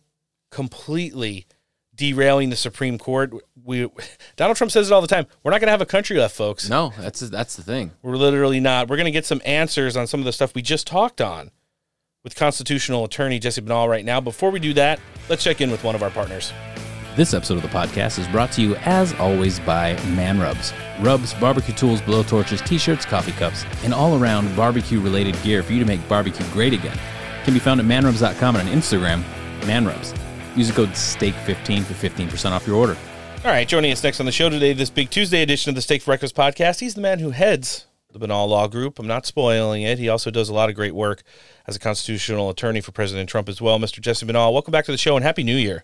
completely 0.56 1.46
derailing 1.94 2.50
the 2.50 2.56
Supreme 2.56 2.98
Court. 2.98 3.34
We 3.62 3.90
Donald 4.38 4.56
Trump 4.56 4.72
says 4.72 4.90
it 4.90 4.94
all 4.94 5.02
the 5.02 5.08
time. 5.08 5.28
We're 5.44 5.52
not 5.52 5.60
going 5.60 5.68
to 5.68 5.72
have 5.72 5.82
a 5.82 5.86
country 5.86 6.18
left, 6.18 6.34
folks. 6.34 6.70
No, 6.70 6.94
that's 6.98 7.20
that's 7.20 7.58
the 7.58 7.64
thing. 7.64 7.92
We're 8.02 8.16
literally 8.16 8.62
not. 8.62 8.88
We're 8.88 8.96
going 8.96 9.06
to 9.06 9.12
get 9.12 9.26
some 9.26 9.42
answers 9.46 9.98
on 9.98 10.08
some 10.08 10.22
of 10.22 10.26
the 10.26 10.32
stuff 10.32 10.56
we 10.56 10.62
just 10.62 10.88
talked 10.88 11.20
on 11.20 11.52
with 12.24 12.36
constitutional 12.36 13.04
attorney 13.04 13.38
Jesse 13.38 13.62
Binnall 13.62 13.90
right 13.90 14.06
now. 14.06 14.22
Before 14.22 14.50
we 14.50 14.60
do 14.60 14.74
that, 14.76 15.00
let's 15.30 15.44
check 15.44 15.60
in 15.60 15.72
with 15.72 15.84
one 15.84 15.94
of 15.94 16.02
our 16.02 16.10
partners. 16.10 16.54
This 17.18 17.34
episode 17.34 17.56
of 17.56 17.62
the 17.62 17.68
podcast 17.70 18.18
is 18.18 18.28
brought 18.30 18.54
to 18.54 18.62
you, 18.62 18.76
as 18.78 19.14
always, 19.16 19.60
by 19.60 20.02
Man 20.16 20.40
Rubs. 20.40 20.74
Rubs, 21.02 21.34
barbecue 21.34 21.74
tools, 21.74 22.02
blow 22.02 22.24
torches, 22.24 22.62
t 22.62 22.78
shirts, 22.78 23.06
coffee 23.06 23.34
cups, 23.34 23.66
and 23.84 23.94
all 23.94 24.18
around 24.22 24.56
barbecue 24.56 25.02
related 25.02 25.42
gear 25.44 25.64
for 25.64 25.74
you 25.74 25.80
to 25.80 25.86
make 25.86 26.08
barbecue 26.08 26.46
great 26.54 26.72
again. 26.72 26.98
Can 27.44 27.54
be 27.54 27.60
found 27.60 27.82
at 27.82 27.86
manrubs.com 27.86 28.56
and 28.56 28.70
on 28.70 28.74
Instagram, 28.74 29.22
manrubs. 29.62 30.14
Use 30.56 30.70
the 30.70 30.74
code 30.74 30.90
STEAK15 30.90 31.84
for 31.84 31.94
15% 31.94 32.52
off 32.52 32.66
your 32.66 32.78
order. 32.78 32.98
All 33.44 33.52
right, 33.52 33.68
joining 33.68 33.92
us 33.92 34.04
next 34.04 34.20
on 34.20 34.26
the 34.26 34.32
show 34.32 34.50
today, 34.50 34.74
this 34.74 34.90
big 34.90 35.10
Tuesday 35.10 35.42
edition 35.42 35.70
of 35.70 35.76
the 35.76 35.82
Steak 35.82 36.02
for 36.02 36.08
Breakfast 36.08 36.36
podcast. 36.36 36.80
He's 36.80 36.96
the 36.96 37.02
man 37.02 37.20
who 37.20 37.32
heads 37.32 37.86
the 38.12 38.26
Binnall 38.26 38.48
Law 38.48 38.68
Group. 38.68 38.98
I'm 38.98 39.08
not 39.08 39.26
spoiling 39.26 39.84
it. 39.84 40.00
He 40.00 40.08
also 40.08 40.32
does 40.32 40.50
a 40.50 40.54
lot 40.54 40.70
of 40.70 40.76
great 40.76 40.96
work 40.96 41.22
as 41.68 41.76
a 41.76 41.80
constitutional 41.80 42.50
attorney 42.50 42.82
for 42.82 42.92
President 42.92 43.30
Trump 43.30 43.50
as 43.50 43.62
well. 43.62 43.78
Mr. 43.78 44.00
Jesse 44.00 44.26
Binnall, 44.26 44.54
welcome 44.54 44.72
back 44.72 44.86
to 44.86 44.92
the 44.92 44.98
show 44.98 45.16
and 45.16 45.24
Happy 45.24 45.44
New 45.44 45.58
Year. 45.58 45.84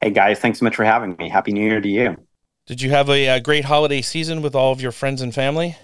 Hey 0.00 0.10
guys, 0.10 0.38
thanks 0.40 0.58
so 0.58 0.64
much 0.64 0.76
for 0.76 0.84
having 0.84 1.16
me. 1.18 1.28
Happy 1.28 1.52
New 1.52 1.66
Year 1.66 1.80
to 1.80 1.88
you. 1.88 2.16
Did 2.66 2.82
you 2.82 2.90
have 2.90 3.08
a, 3.08 3.28
uh 3.28 3.38
great 3.38 3.64
holiday 3.64 4.02
season 4.02 4.42
with 4.42 4.54
all 4.54 4.72
of 4.72 4.82
your 4.82 4.92
friends 4.92 5.22
and 5.22 5.34
family? 5.34 5.76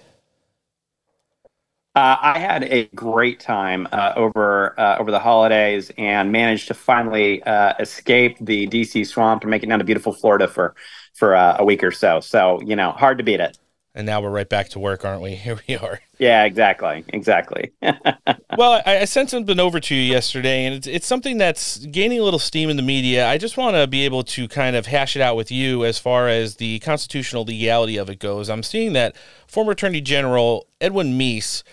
Uh, 1.95 2.17
I 2.21 2.39
had 2.39 2.63
a 2.63 2.89
great 2.93 3.39
time 3.39 3.87
uh, 3.93 4.11
over 4.17 4.77
uh, 4.77 4.97
over 4.99 5.11
the 5.11 5.19
holidays 5.19 5.91
and 5.97 6.29
managed 6.29 6.67
to 6.67 6.73
finally 6.73 7.41
uh, 7.43 7.73
escape 7.79 8.37
the 8.41 8.67
DC 8.67 9.07
swamp 9.07 9.43
and 9.43 9.49
make 9.51 9.63
it 9.63 9.67
down 9.67 9.79
to 9.79 9.85
beautiful 9.85 10.11
Florida 10.11 10.49
for 10.49 10.75
for 11.13 11.35
uh, 11.35 11.55
a 11.57 11.63
week 11.63 11.85
or 11.85 11.91
so. 11.91 12.19
So 12.19 12.61
you 12.63 12.75
know, 12.75 12.91
hard 12.91 13.17
to 13.19 13.23
beat 13.23 13.39
it. 13.39 13.57
And 13.97 14.05
now 14.05 14.19
we're 14.21 14.29
right 14.29 14.49
back 14.49 14.67
to 14.69 14.79
work, 14.79 15.05
aren't 15.05 15.21
we? 15.21 15.35
Here 15.35 15.57
we 15.67 15.77
are. 15.77 16.01
Yeah, 16.19 16.43
exactly, 16.43 17.05
exactly. 17.07 17.71
well, 17.81 18.81
I, 18.85 18.99
I 18.99 19.05
sent 19.05 19.29
something 19.29 19.57
over 19.57 19.79
to 19.79 19.95
you 19.95 20.01
yesterday, 20.01 20.65
and 20.65 20.75
it's, 20.75 20.87
it's 20.87 21.07
something 21.07 21.37
that's 21.37 21.77
gaining 21.77 22.19
a 22.19 22.23
little 22.23 22.39
steam 22.39 22.69
in 22.69 22.75
the 22.75 22.83
media. 22.83 23.27
I 23.27 23.37
just 23.37 23.55
want 23.55 23.77
to 23.77 23.87
be 23.87 24.03
able 24.03 24.23
to 24.23 24.49
kind 24.49 24.75
of 24.75 24.87
hash 24.87 25.15
it 25.15 25.21
out 25.21 25.37
with 25.37 25.49
you 25.49 25.85
as 25.85 25.97
far 25.97 26.27
as 26.27 26.57
the 26.57 26.79
constitutional 26.79 27.45
legality 27.45 27.95
of 27.95 28.09
it 28.09 28.19
goes. 28.19 28.49
I'm 28.49 28.63
seeing 28.63 28.91
that 28.93 29.15
former 29.47 29.71
Attorney 29.71 30.01
General 30.01 30.67
Edwin 30.81 31.17
Meese, 31.17 31.63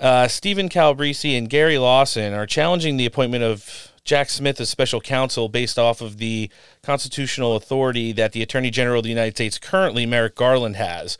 uh, 0.00 0.26
Steven 0.28 0.68
Calabresi, 0.68 1.36
and 1.36 1.48
Gary 1.48 1.78
Lawson 1.78 2.32
are 2.32 2.46
challenging 2.46 2.96
the 2.96 3.06
appointment 3.06 3.44
of 3.44 3.92
Jack 4.04 4.30
Smith 4.30 4.60
as 4.60 4.70
special 4.70 5.00
counsel 5.00 5.48
based 5.48 5.78
off 5.78 6.00
of 6.00 6.16
the 6.16 6.50
constitutional 6.82 7.54
authority 7.54 8.12
that 8.12 8.32
the 8.32 8.42
Attorney 8.42 8.70
General 8.70 8.98
of 8.98 9.04
the 9.04 9.10
United 9.10 9.36
States 9.36 9.58
currently, 9.58 10.06
Merrick 10.06 10.34
Garland, 10.34 10.76
has. 10.76 11.18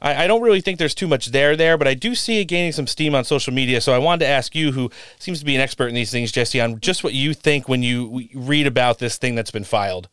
I, 0.00 0.24
I 0.24 0.26
don't 0.26 0.42
really 0.42 0.62
think 0.62 0.78
there's 0.78 0.94
too 0.94 1.06
much 1.06 1.26
there 1.26 1.56
there, 1.56 1.76
but 1.76 1.86
I 1.86 1.94
do 1.94 2.14
see 2.14 2.40
it 2.40 2.46
gaining 2.46 2.72
some 2.72 2.86
steam 2.86 3.14
on 3.14 3.24
social 3.24 3.52
media. 3.52 3.80
So 3.80 3.92
I 3.92 3.98
wanted 3.98 4.24
to 4.24 4.30
ask 4.30 4.54
you, 4.54 4.72
who 4.72 4.90
seems 5.18 5.38
to 5.40 5.44
be 5.44 5.54
an 5.54 5.60
expert 5.60 5.88
in 5.88 5.94
these 5.94 6.10
things, 6.10 6.32
Jesse, 6.32 6.60
on 6.60 6.80
just 6.80 7.04
what 7.04 7.12
you 7.14 7.34
think 7.34 7.68
when 7.68 7.82
you 7.82 8.28
read 8.34 8.66
about 8.66 8.98
this 8.98 9.18
thing 9.18 9.34
that's 9.34 9.50
been 9.50 9.64
filed. 9.64 10.08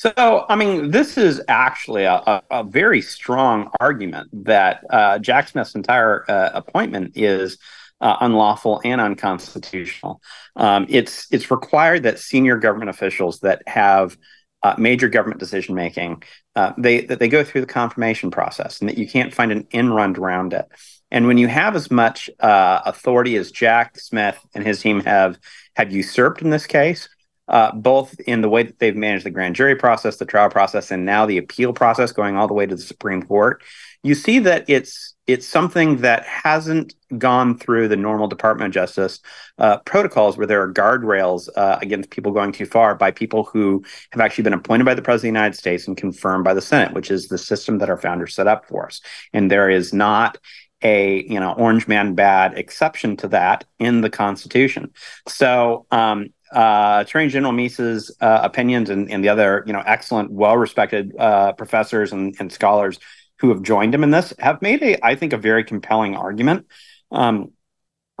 So, 0.00 0.46
I 0.48 0.56
mean, 0.56 0.92
this 0.92 1.18
is 1.18 1.42
actually 1.46 2.04
a, 2.04 2.42
a, 2.50 2.64
very 2.64 3.02
strong 3.02 3.70
argument 3.80 4.30
that 4.46 4.82
uh, 4.88 5.18
Jack 5.18 5.48
Smith's 5.48 5.74
entire 5.74 6.24
uh, 6.26 6.52
appointment 6.54 7.18
is 7.18 7.58
uh, 8.00 8.16
unlawful 8.22 8.80
and 8.82 8.98
unconstitutional. 8.98 10.22
Um, 10.56 10.86
it's 10.88 11.30
it's 11.30 11.50
required 11.50 12.04
that 12.04 12.18
senior 12.18 12.56
government 12.56 12.88
officials 12.88 13.40
that 13.40 13.60
have 13.66 14.16
uh, 14.62 14.74
major 14.78 15.06
government 15.06 15.38
decision 15.38 15.74
making 15.74 16.22
uh, 16.56 16.72
they 16.78 17.02
that 17.02 17.18
they 17.18 17.28
go 17.28 17.44
through 17.44 17.60
the 17.60 17.66
confirmation 17.66 18.30
process 18.30 18.80
and 18.80 18.88
that 18.88 18.96
you 18.96 19.06
can't 19.06 19.34
find 19.34 19.52
an 19.52 19.66
in 19.70 19.92
run 19.92 20.16
around 20.16 20.54
it. 20.54 20.64
And 21.10 21.26
when 21.26 21.36
you 21.36 21.48
have 21.48 21.76
as 21.76 21.90
much 21.90 22.30
uh, 22.40 22.80
authority 22.86 23.36
as 23.36 23.52
Jack 23.52 23.98
Smith 23.98 24.38
and 24.54 24.66
his 24.66 24.80
team 24.80 25.00
have 25.00 25.38
have 25.76 25.92
usurped 25.92 26.40
in 26.40 26.48
this 26.48 26.66
case, 26.66 27.06
uh, 27.50 27.72
both 27.72 28.18
in 28.20 28.40
the 28.40 28.48
way 28.48 28.62
that 28.62 28.78
they've 28.78 28.96
managed 28.96 29.26
the 29.26 29.30
grand 29.30 29.56
jury 29.56 29.74
process, 29.74 30.16
the 30.16 30.24
trial 30.24 30.48
process, 30.48 30.90
and 30.90 31.04
now 31.04 31.26
the 31.26 31.36
appeal 31.36 31.72
process 31.72 32.12
going 32.12 32.36
all 32.36 32.46
the 32.46 32.54
way 32.54 32.64
to 32.64 32.76
the 32.76 32.80
Supreme 32.80 33.22
Court, 33.22 33.62
you 34.02 34.14
see 34.14 34.38
that 34.38 34.64
it's 34.68 35.14
it's 35.26 35.46
something 35.46 35.98
that 35.98 36.24
hasn't 36.24 36.94
gone 37.18 37.56
through 37.56 37.88
the 37.88 37.96
normal 37.96 38.26
Department 38.26 38.68
of 38.68 38.74
Justice 38.74 39.20
uh, 39.58 39.78
protocols 39.78 40.36
where 40.36 40.46
there 40.46 40.62
are 40.62 40.72
guardrails 40.72 41.48
uh, 41.56 41.78
against 41.82 42.10
people 42.10 42.32
going 42.32 42.52
too 42.52 42.66
far 42.66 42.94
by 42.94 43.10
people 43.10 43.44
who 43.44 43.84
have 44.10 44.20
actually 44.20 44.44
been 44.44 44.52
appointed 44.52 44.84
by 44.84 44.94
the 44.94 45.02
President 45.02 45.30
of 45.30 45.34
the 45.34 45.38
United 45.40 45.56
States 45.56 45.86
and 45.86 45.96
confirmed 45.96 46.44
by 46.44 46.54
the 46.54 46.62
Senate, 46.62 46.94
which 46.94 47.10
is 47.10 47.28
the 47.28 47.38
system 47.38 47.78
that 47.78 47.90
our 47.90 47.96
founders 47.96 48.34
set 48.34 48.46
up 48.46 48.66
for 48.66 48.86
us. 48.86 49.00
And 49.32 49.50
there 49.50 49.70
is 49.70 49.92
not 49.92 50.38
a 50.82 51.24
you 51.24 51.38
know 51.40 51.52
orange 51.52 51.88
man 51.88 52.14
bad 52.14 52.56
exception 52.56 53.16
to 53.16 53.28
that 53.28 53.64
in 53.78 54.00
the 54.00 54.10
Constitution. 54.10 54.92
So 55.28 55.86
um, 55.90 56.28
uh, 56.52 57.04
Attorney 57.06 57.28
General 57.28 57.52
Meese's 57.52 58.10
uh, 58.20 58.40
opinions 58.42 58.90
and, 58.90 59.10
and 59.10 59.22
the 59.22 59.28
other 59.28 59.62
you 59.66 59.72
know 59.72 59.82
excellent, 59.84 60.30
well 60.30 60.56
respected 60.56 61.14
uh, 61.18 61.52
professors 61.52 62.12
and, 62.12 62.34
and 62.38 62.52
scholars 62.52 62.98
who 63.38 63.48
have 63.48 63.62
joined 63.62 63.94
him 63.94 64.04
in 64.04 64.10
this 64.10 64.32
have 64.38 64.60
made 64.60 64.82
a, 64.82 65.04
I 65.04 65.14
think, 65.14 65.32
a 65.32 65.38
very 65.38 65.64
compelling 65.64 66.14
argument. 66.14 66.66
Um, 67.10 67.52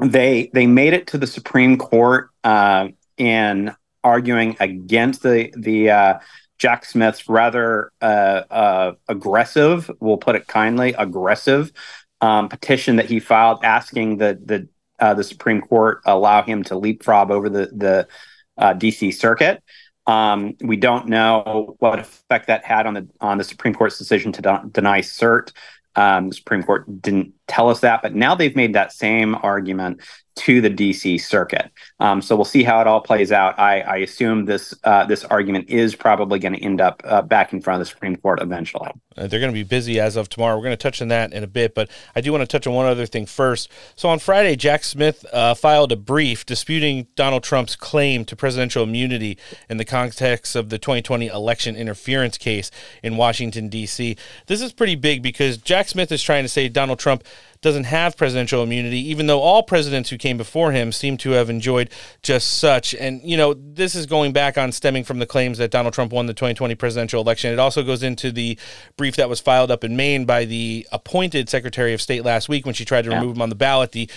they 0.02 0.50
they 0.54 0.66
made 0.66 0.94
it 0.94 1.08
to 1.08 1.18
the 1.18 1.26
Supreme 1.26 1.76
Court 1.76 2.30
uh, 2.42 2.88
in 3.16 3.74
arguing 4.02 4.56
against 4.60 5.22
the 5.22 5.52
the 5.56 5.90
uh, 5.90 6.18
Jack 6.58 6.84
Smith's 6.84 7.28
rather 7.28 7.92
uh, 8.00 8.42
uh 8.50 8.92
aggressive, 9.08 9.90
we'll 10.00 10.18
put 10.18 10.36
it 10.36 10.46
kindly, 10.46 10.94
aggressive 10.94 11.72
um, 12.20 12.48
petition 12.48 12.96
that 12.96 13.06
he 13.06 13.20
filed 13.20 13.64
asking 13.64 14.18
the 14.18 14.38
the 14.44 14.68
uh, 15.00 15.14
the 15.14 15.24
Supreme 15.24 15.60
Court 15.60 16.00
allow 16.04 16.42
him 16.42 16.62
to 16.64 16.76
leapfrog 16.76 17.30
over 17.30 17.48
the 17.48 17.66
the 17.66 18.08
uh, 18.56 18.74
D.C. 18.74 19.12
Circuit. 19.12 19.62
Um, 20.06 20.56
we 20.60 20.76
don't 20.76 21.08
know 21.08 21.76
what 21.78 21.98
effect 21.98 22.48
that 22.48 22.64
had 22.64 22.86
on 22.86 22.94
the 22.94 23.08
on 23.20 23.38
the 23.38 23.44
Supreme 23.44 23.74
Court's 23.74 23.98
decision 23.98 24.32
to 24.32 24.42
de- 24.42 24.62
deny 24.70 25.00
cert. 25.00 25.52
Um, 25.96 26.28
the 26.28 26.34
Supreme 26.34 26.62
Court 26.62 27.02
didn't 27.02 27.34
tell 27.50 27.68
us 27.68 27.80
that, 27.80 28.00
but 28.00 28.14
now 28.14 28.34
they've 28.34 28.54
made 28.54 28.74
that 28.74 28.92
same 28.92 29.34
argument 29.34 30.00
to 30.36 30.60
the 30.60 30.70
DC 30.70 31.20
Circuit. 31.20 31.70
Um, 31.98 32.22
so 32.22 32.34
we'll 32.34 32.44
see 32.44 32.62
how 32.62 32.80
it 32.80 32.86
all 32.86 33.00
plays 33.00 33.30
out. 33.30 33.58
I, 33.58 33.80
I 33.80 33.96
assume 33.96 34.46
this 34.46 34.72
uh, 34.84 35.04
this 35.04 35.24
argument 35.24 35.68
is 35.68 35.94
probably 35.94 36.38
going 36.38 36.54
to 36.54 36.62
end 36.62 36.80
up 36.80 37.02
uh, 37.04 37.20
back 37.20 37.52
in 37.52 37.60
front 37.60 37.80
of 37.80 37.86
the 37.86 37.90
Supreme 37.90 38.16
Court 38.16 38.40
eventually. 38.40 38.90
Uh, 39.16 39.26
they're 39.26 39.40
going 39.40 39.52
to 39.52 39.58
be 39.58 39.64
busy 39.64 40.00
as 40.00 40.16
of 40.16 40.28
tomorrow. 40.28 40.56
We're 40.56 40.62
going 40.62 40.72
to 40.72 40.82
touch 40.82 41.02
on 41.02 41.08
that 41.08 41.32
in 41.32 41.42
a 41.42 41.48
bit, 41.48 41.74
but 41.74 41.90
I 42.14 42.20
do 42.20 42.32
want 42.32 42.42
to 42.42 42.46
touch 42.46 42.66
on 42.66 42.74
one 42.74 42.86
other 42.86 43.06
thing 43.06 43.26
first. 43.26 43.70
So 43.96 44.08
on 44.08 44.18
Friday, 44.18 44.56
Jack 44.56 44.84
Smith 44.84 45.26
uh, 45.32 45.54
filed 45.54 45.92
a 45.92 45.96
brief 45.96 46.46
disputing 46.46 47.08
Donald 47.16 47.42
Trump's 47.42 47.76
claim 47.76 48.24
to 48.26 48.36
presidential 48.36 48.84
immunity 48.84 49.36
in 49.68 49.76
the 49.76 49.84
context 49.84 50.56
of 50.56 50.70
the 50.70 50.78
2020 50.78 51.26
election 51.26 51.76
interference 51.76 52.38
case 52.38 52.70
in 53.02 53.16
Washington 53.16 53.68
D.C. 53.68 54.16
This 54.46 54.62
is 54.62 54.72
pretty 54.72 54.94
big 54.94 55.22
because 55.22 55.58
Jack 55.58 55.88
Smith 55.88 56.10
is 56.12 56.22
trying 56.22 56.44
to 56.44 56.48
say 56.48 56.68
Donald 56.68 56.98
Trump 56.98 57.24
doesn't 57.62 57.84
have 57.84 58.16
presidential 58.16 58.62
immunity, 58.62 58.98
even 59.10 59.26
though 59.26 59.40
all 59.40 59.62
presidents 59.62 60.08
who 60.08 60.16
came 60.16 60.38
before 60.38 60.72
him 60.72 60.92
seem 60.92 61.16
to 61.18 61.30
have 61.30 61.50
enjoyed 61.50 61.90
just 62.22 62.58
such. 62.58 62.94
And, 62.94 63.20
you 63.22 63.36
know, 63.36 63.54
this 63.54 63.94
is 63.94 64.06
going 64.06 64.32
back 64.32 64.56
on 64.56 64.72
stemming 64.72 65.04
from 65.04 65.18
the 65.18 65.26
claims 65.26 65.58
that 65.58 65.70
Donald 65.70 65.92
Trump 65.92 66.12
won 66.12 66.26
the 66.26 66.32
2020 66.32 66.74
presidential 66.76 67.20
election. 67.20 67.52
It 67.52 67.58
also 67.58 67.82
goes 67.82 68.02
into 68.02 68.32
the 68.32 68.58
brief 68.96 69.16
that 69.16 69.28
was 69.28 69.40
filed 69.40 69.70
up 69.70 69.84
in 69.84 69.94
Maine 69.94 70.24
by 70.24 70.46
the 70.46 70.86
appointed 70.90 71.50
Secretary 71.50 71.92
of 71.92 72.00
State 72.00 72.24
last 72.24 72.48
week 72.48 72.64
when 72.64 72.74
she 72.74 72.84
tried 72.84 73.02
to 73.02 73.10
yeah. 73.10 73.18
remove 73.18 73.36
him 73.36 73.42
on 73.42 73.50
the 73.50 73.54
ballot. 73.54 73.92
The 73.92 74.10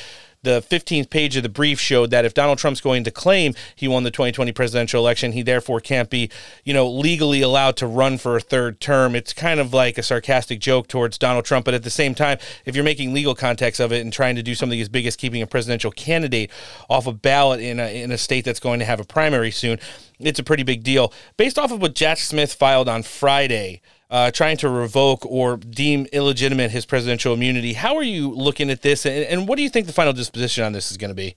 the 0.43 0.61
15th 0.69 1.09
page 1.09 1.35
of 1.35 1.43
the 1.43 1.49
brief 1.49 1.79
showed 1.79 2.11
that 2.11 2.25
if 2.25 2.33
Donald 2.33 2.59
Trump's 2.59 2.81
going 2.81 3.03
to 3.05 3.11
claim 3.11 3.53
he 3.75 3.87
won 3.87 4.03
the 4.03 4.11
2020 4.11 4.51
presidential 4.51 5.01
election, 5.01 5.31
he 5.31 5.41
therefore 5.41 5.79
can't 5.79 6.09
be, 6.09 6.29
you 6.63 6.73
know, 6.73 6.87
legally 6.89 7.41
allowed 7.41 7.77
to 7.77 7.87
run 7.87 8.17
for 8.17 8.35
a 8.35 8.41
third 8.41 8.79
term. 8.79 9.15
It's 9.15 9.33
kind 9.33 9.59
of 9.59 9.73
like 9.73 9.97
a 9.97 10.03
sarcastic 10.03 10.59
joke 10.59 10.87
towards 10.87 11.17
Donald 11.17 11.45
Trump, 11.45 11.65
but 11.65 11.73
at 11.73 11.83
the 11.83 11.89
same 11.89 12.13
time, 12.13 12.37
if 12.65 12.75
you're 12.75 12.83
making 12.83 13.13
legal 13.13 13.35
context 13.35 13.79
of 13.79 13.91
it 13.91 14.01
and 14.01 14.11
trying 14.11 14.35
to 14.35 14.43
do 14.43 14.53
something 14.53 14.79
as 14.79 14.89
big 14.89 15.07
as 15.07 15.15
keeping 15.15 15.41
a 15.41 15.47
presidential 15.47 15.91
candidate 15.91 16.51
off 16.89 17.07
a 17.07 17.13
ballot 17.13 17.61
in 17.61 17.79
a, 17.79 18.03
in 18.03 18.11
a 18.11 18.17
state 18.17 18.45
that's 18.45 18.59
going 18.59 18.79
to 18.79 18.85
have 18.85 18.99
a 18.99 19.05
primary 19.05 19.51
soon, 19.51 19.79
it's 20.19 20.39
a 20.39 20.43
pretty 20.43 20.63
big 20.63 20.83
deal. 20.83 21.13
Based 21.37 21.57
off 21.57 21.71
of 21.71 21.81
what 21.81 21.95
Jack 21.95 22.17
Smith 22.17 22.53
filed 22.53 22.89
on 22.89 23.03
Friday, 23.03 23.81
uh, 24.09 24.31
trying 24.31 24.57
to 24.57 24.69
revoke 24.69 25.25
or 25.25 25.57
deem 25.57 26.05
illegitimate 26.13 26.71
his 26.71 26.85
presidential 26.85 27.33
immunity. 27.33 27.73
How 27.73 27.95
are 27.95 28.03
you 28.03 28.31
looking 28.31 28.69
at 28.69 28.81
this, 28.81 29.05
and, 29.05 29.25
and 29.25 29.47
what 29.47 29.57
do 29.57 29.63
you 29.63 29.69
think 29.69 29.87
the 29.87 29.93
final 29.93 30.13
disposition 30.13 30.63
on 30.63 30.73
this 30.73 30.91
is 30.91 30.97
going 30.97 31.09
to 31.09 31.15
be? 31.15 31.35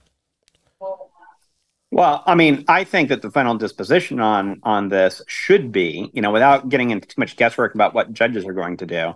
Well, 1.90 2.22
I 2.26 2.34
mean, 2.34 2.64
I 2.68 2.84
think 2.84 3.08
that 3.10 3.22
the 3.22 3.30
final 3.30 3.56
disposition 3.56 4.20
on 4.20 4.60
on 4.64 4.88
this 4.88 5.22
should 5.28 5.72
be, 5.72 6.10
you 6.12 6.20
know, 6.20 6.32
without 6.32 6.68
getting 6.68 6.90
into 6.90 7.06
too 7.06 7.20
much 7.20 7.36
guesswork 7.36 7.74
about 7.74 7.94
what 7.94 8.12
judges 8.12 8.44
are 8.44 8.52
going 8.52 8.76
to 8.78 8.86
do, 8.86 9.14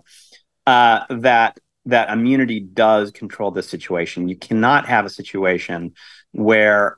uh, 0.66 1.04
that 1.10 1.58
that 1.86 2.10
immunity 2.10 2.60
does 2.60 3.10
control 3.10 3.50
this 3.50 3.68
situation. 3.68 4.28
You 4.28 4.36
cannot 4.36 4.86
have 4.86 5.04
a 5.04 5.10
situation 5.10 5.94
where, 6.32 6.96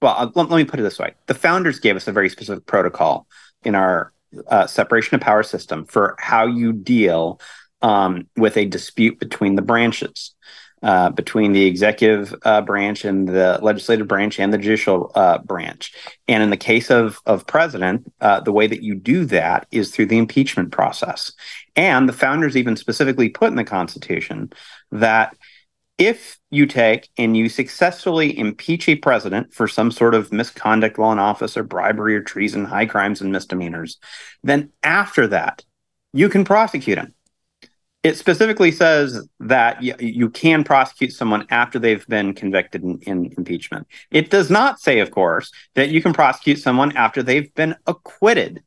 well, 0.00 0.32
let, 0.34 0.50
let 0.50 0.56
me 0.56 0.64
put 0.64 0.78
it 0.78 0.84
this 0.84 0.98
way: 0.98 1.14
the 1.26 1.34
founders 1.34 1.80
gave 1.80 1.96
us 1.96 2.06
a 2.06 2.12
very 2.12 2.30
specific 2.30 2.64
protocol 2.64 3.26
in 3.64 3.74
our 3.74 4.12
uh, 4.48 4.66
separation 4.66 5.14
of 5.14 5.20
power 5.20 5.42
system 5.42 5.84
for 5.84 6.16
how 6.18 6.46
you 6.46 6.72
deal 6.72 7.40
um, 7.82 8.26
with 8.36 8.56
a 8.56 8.64
dispute 8.64 9.18
between 9.18 9.54
the 9.54 9.62
branches, 9.62 10.34
uh, 10.82 11.10
between 11.10 11.52
the 11.52 11.64
executive 11.66 12.34
uh, 12.42 12.60
branch 12.60 13.04
and 13.04 13.28
the 13.28 13.58
legislative 13.62 14.08
branch 14.08 14.38
and 14.38 14.52
the 14.52 14.58
judicial 14.58 15.10
uh, 15.14 15.38
branch. 15.38 15.92
And 16.28 16.42
in 16.42 16.50
the 16.50 16.56
case 16.56 16.90
of 16.90 17.18
of 17.26 17.46
president, 17.46 18.10
uh, 18.20 18.40
the 18.40 18.52
way 18.52 18.66
that 18.66 18.82
you 18.82 18.94
do 18.94 19.24
that 19.26 19.66
is 19.70 19.90
through 19.90 20.06
the 20.06 20.18
impeachment 20.18 20.72
process. 20.72 21.32
And 21.74 22.08
the 22.08 22.12
founders 22.12 22.56
even 22.56 22.76
specifically 22.76 23.28
put 23.28 23.48
in 23.48 23.56
the 23.56 23.64
Constitution 23.64 24.52
that 24.92 25.36
if 25.98 26.38
you 26.50 26.66
take 26.66 27.08
and 27.16 27.36
you 27.36 27.48
successfully 27.48 28.38
impeach 28.38 28.88
a 28.88 28.96
president 28.96 29.54
for 29.54 29.66
some 29.66 29.90
sort 29.90 30.14
of 30.14 30.32
misconduct 30.32 30.98
while 30.98 31.12
in 31.12 31.18
office 31.18 31.56
or 31.56 31.62
bribery 31.62 32.14
or 32.14 32.22
treason, 32.22 32.64
high 32.64 32.86
crimes 32.86 33.20
and 33.20 33.32
misdemeanors, 33.32 33.98
then 34.42 34.70
after 34.82 35.26
that, 35.28 35.64
you 36.12 36.28
can 36.28 36.44
prosecute 36.44 36.98
him. 36.98 37.14
It 38.02 38.16
specifically 38.16 38.70
says 38.70 39.26
that 39.40 39.82
you, 39.82 39.94
you 39.98 40.30
can 40.30 40.62
prosecute 40.62 41.12
someone 41.12 41.46
after 41.50 41.78
they've 41.78 42.06
been 42.06 42.34
convicted 42.34 42.84
in, 42.84 43.00
in 43.00 43.34
impeachment. 43.36 43.88
It 44.12 44.30
does 44.30 44.48
not 44.48 44.78
say, 44.78 45.00
of 45.00 45.10
course, 45.10 45.50
that 45.74 45.88
you 45.88 46.00
can 46.00 46.12
prosecute 46.12 46.60
someone 46.60 46.96
after 46.96 47.22
they've 47.22 47.52
been 47.54 47.74
acquitted 47.86 48.62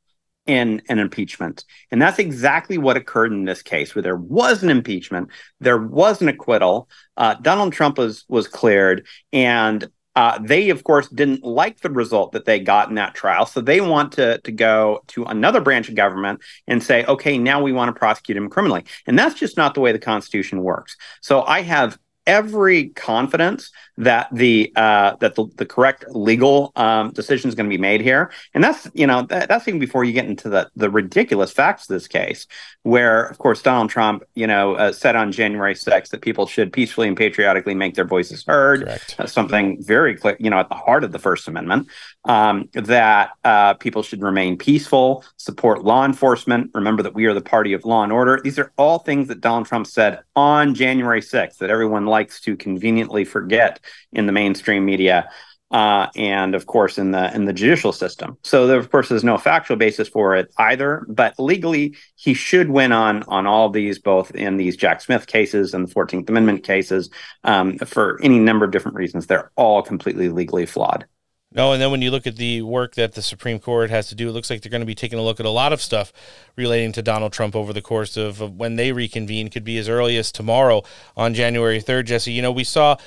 in 0.49 0.81
an 0.89 0.97
impeachment. 0.97 1.63
And 1.91 2.01
that's 2.01 2.17
exactly 2.17 2.79
what 2.79 2.97
occurred 2.97 3.31
in 3.31 3.45
this 3.45 3.61
case, 3.61 3.93
where 3.93 4.01
there 4.01 4.15
was 4.15 4.63
an 4.63 4.71
impeachment, 4.71 5.29
there 5.59 5.77
was 5.77 6.23
an 6.23 6.27
acquittal. 6.27 6.89
Uh, 7.15 7.35
Donald 7.35 7.71
Trump 7.71 7.99
was 7.99 8.25
was 8.27 8.47
cleared, 8.47 9.05
and 9.31 9.87
uh, 10.15 10.39
they, 10.41 10.71
of 10.71 10.83
course, 10.83 11.07
didn't 11.09 11.43
like 11.43 11.81
the 11.81 11.91
result 11.91 12.31
that 12.31 12.45
they 12.45 12.59
got 12.59 12.89
in 12.89 12.95
that 12.95 13.13
trial, 13.13 13.45
so 13.45 13.61
they 13.61 13.79
want 13.79 14.13
to 14.13 14.39
to 14.39 14.51
go 14.51 15.03
to 15.09 15.23
another 15.25 15.61
branch 15.61 15.87
of 15.87 15.93
government 15.93 16.41
and 16.65 16.81
say, 16.81 17.05
okay, 17.05 17.37
now 17.37 17.61
we 17.61 17.71
want 17.71 17.93
to 17.93 17.99
prosecute 17.99 18.35
him 18.35 18.49
criminally, 18.49 18.85
and 19.05 19.19
that's 19.19 19.39
just 19.39 19.55
not 19.55 19.75
the 19.75 19.81
way 19.81 19.91
the 19.91 19.99
Constitution 19.99 20.63
works. 20.63 20.97
So 21.21 21.43
I 21.43 21.61
have 21.61 21.99
every 22.25 22.89
confidence 22.89 23.71
that 23.99 24.29
the 24.31 24.71
uh, 24.77 25.15
that 25.17 25.35
the, 25.35 25.45
the 25.57 25.65
correct 25.65 26.05
legal 26.09 26.71
um, 26.77 27.11
decision 27.11 27.49
is 27.49 27.55
going 27.55 27.69
to 27.69 27.75
be 27.75 27.79
made 27.79 27.99
here, 27.99 28.31
and 28.53 28.63
that's 28.63 28.87
you 28.93 29.05
know 29.05 29.23
that, 29.23 29.49
that's 29.49 29.67
even 29.67 29.79
before 29.79 30.05
you 30.05 30.13
get 30.13 30.25
into 30.25 30.49
the 30.49 30.69
the 30.75 30.89
ridiculous 30.89 31.51
facts 31.51 31.83
of 31.83 31.93
this 31.93 32.07
case, 32.07 32.47
where 32.83 33.25
of 33.25 33.37
course 33.37 33.61
Donald 33.61 33.89
Trump 33.89 34.23
you 34.35 34.47
know 34.47 34.75
uh, 34.75 34.93
said 34.93 35.15
on 35.17 35.33
January 35.33 35.75
6th 35.75 36.09
that 36.09 36.21
people 36.21 36.47
should 36.47 36.71
peacefully 36.71 37.09
and 37.09 37.17
patriotically 37.17 37.75
make 37.75 37.95
their 37.95 38.05
voices 38.05 38.43
heard, 38.47 38.87
uh, 39.19 39.25
something 39.25 39.83
very 39.83 40.15
clear 40.15 40.37
you 40.39 40.49
know 40.49 40.59
at 40.59 40.69
the 40.69 40.75
heart 40.75 41.03
of 41.03 41.11
the 41.11 41.19
First 41.19 41.49
Amendment, 41.49 41.89
um, 42.23 42.69
that 42.73 43.31
uh, 43.43 43.73
people 43.75 44.01
should 44.01 44.21
remain 44.21 44.57
peaceful, 44.57 45.25
support 45.35 45.83
law 45.83 46.05
enforcement, 46.05 46.71
remember 46.73 47.03
that 47.03 47.13
we 47.13 47.25
are 47.25 47.33
the 47.33 47.41
party 47.41 47.73
of 47.73 47.83
law 47.83 48.03
and 48.03 48.13
order. 48.13 48.39
These 48.41 48.59
are 48.59 48.71
all 48.77 48.99
things 48.99 49.27
that 49.27 49.41
Donald 49.41 49.67
Trump 49.67 49.87
said 49.87 50.21
on 50.37 50.73
January 50.73 51.21
6th 51.21 51.57
that 51.57 51.69
everyone 51.69 52.05
likes 52.05 52.39
to 52.41 52.55
conveniently 52.55 53.25
forget 53.25 53.81
in 54.11 54.25
the 54.25 54.31
mainstream 54.31 54.85
media. 54.85 55.29
uh, 55.71 56.07
and 56.15 56.55
of 56.55 56.65
course 56.65 56.97
in 56.97 57.11
the 57.11 57.33
in 57.35 57.45
the 57.45 57.53
judicial 57.53 57.91
system. 57.93 58.37
So 58.43 58.65
there, 58.65 58.79
of 58.79 58.89
course, 58.89 59.09
there's 59.09 59.23
no 59.23 59.37
factual 59.37 59.77
basis 59.77 60.07
for 60.07 60.35
it 60.35 60.51
either. 60.57 61.05
But 61.07 61.35
legally, 61.37 61.95
he 62.15 62.33
should 62.33 62.69
win 62.69 62.91
on 62.91 63.23
on 63.23 63.45
all 63.45 63.69
these, 63.69 63.99
both 63.99 64.31
in 64.31 64.57
these 64.57 64.75
Jack 64.75 65.01
Smith 65.01 65.27
cases 65.27 65.73
and 65.73 65.87
the 65.87 65.91
Fourteenth 65.91 66.27
Amendment 66.29 66.63
cases, 66.63 67.09
um, 67.43 67.77
for 67.79 68.19
any 68.23 68.39
number 68.39 68.65
of 68.65 68.71
different 68.71 68.97
reasons. 68.97 69.27
They're 69.27 69.51
all 69.55 69.83
completely 69.83 70.29
legally 70.29 70.65
flawed. 70.65 71.05
No, 71.51 71.71
and 71.73 71.81
then 71.81 71.89
when 71.89 72.03
you 72.03 72.11
look 72.11 72.27
at 72.27 72.35
the 72.35 72.61
work 72.61 72.93
that 72.93 73.13
the 73.13 73.23
Supreme 73.23 73.57
Court 73.59 73.89
has 73.89 74.07
to 74.09 74.15
do, 74.15 74.29
it 74.29 74.33
looks 74.33 74.51
like 74.51 74.61
they're 74.61 74.69
going 74.69 74.81
to 74.81 74.85
be 74.85 74.93
taking 74.93 75.17
a 75.17 75.23
look 75.23 75.39
at 75.39 75.47
a 75.47 75.49
lot 75.49 75.73
of 75.73 75.81
stuff 75.81 76.13
relating 76.55 76.91
to 76.91 77.01
Donald 77.01 77.33
Trump 77.33 77.55
over 77.55 77.73
the 77.73 77.81
course 77.81 78.17
of 78.17 78.39
when 78.57 78.75
they 78.75 78.91
reconvene. 78.91 79.49
Could 79.49 79.63
be 79.63 79.79
as 79.79 79.89
early 79.89 80.15
as 80.17 80.31
tomorrow 80.31 80.83
on 81.17 81.33
January 81.33 81.81
3rd, 81.81 82.05
Jesse. 82.05 82.31
You 82.31 82.43
know, 82.43 82.51
we 82.51 82.63
saw 82.63 82.97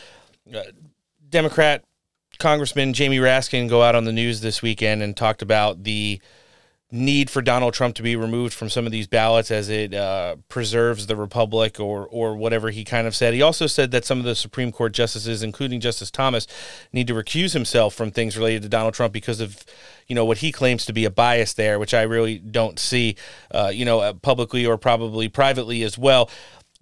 uh, 0.55 0.63
Democrat 1.29 1.85
Congressman 2.39 2.93
Jamie 2.93 3.19
Raskin 3.19 3.69
go 3.69 3.83
out 3.83 3.95
on 3.95 4.05
the 4.05 4.13
news 4.13 4.41
this 4.41 4.63
weekend 4.63 5.03
and 5.03 5.17
talked 5.17 5.43
about 5.43 5.85
the 5.85 6.21
need 6.93 7.31
for 7.31 7.41
Donald 7.41 7.73
Trump 7.73 7.95
to 7.95 8.03
be 8.03 8.15
removed 8.15 8.53
from 8.53 8.69
some 8.69 8.85
of 8.85 8.93
these 8.93 9.07
ballots 9.07 9.51
as 9.51 9.71
it 9.71 9.95
uh, 9.95 10.37
preserves 10.49 11.07
the 11.07 11.17
republic 11.17 11.81
or 11.81 12.07
or 12.07 12.37
whatever 12.37 12.71
he 12.71 12.85
kind 12.85 13.07
of 13.07 13.17
said. 13.17 13.33
He 13.33 13.41
also 13.41 13.67
said 13.67 13.91
that 13.93 14.05
some 14.05 14.19
of 14.19 14.25
the 14.25 14.35
Supreme 14.35 14.71
Court 14.71 14.93
justices, 14.93 15.43
including 15.43 15.81
Justice 15.81 16.11
Thomas, 16.11 16.47
need 16.93 17.07
to 17.07 17.15
recuse 17.15 17.55
himself 17.55 17.95
from 17.95 18.11
things 18.11 18.37
related 18.37 18.63
to 18.63 18.69
Donald 18.69 18.93
Trump 18.93 19.13
because 19.13 19.41
of 19.41 19.65
you 20.07 20.15
know 20.15 20.27
what 20.27 20.39
he 20.39 20.53
claims 20.53 20.85
to 20.85 20.93
be 20.93 21.07
a 21.07 21.11
bias 21.11 21.55
there, 21.55 21.79
which 21.79 21.95
I 21.95 22.03
really 22.03 22.39
don't 22.39 22.79
see, 22.79 23.17
uh, 23.51 23.71
you 23.73 23.87
know, 23.87 24.01
uh, 24.01 24.13
publicly 24.13 24.67
or 24.67 24.77
probably 24.77 25.29
privately 25.29 25.83
as 25.83 25.97
well 25.97 26.29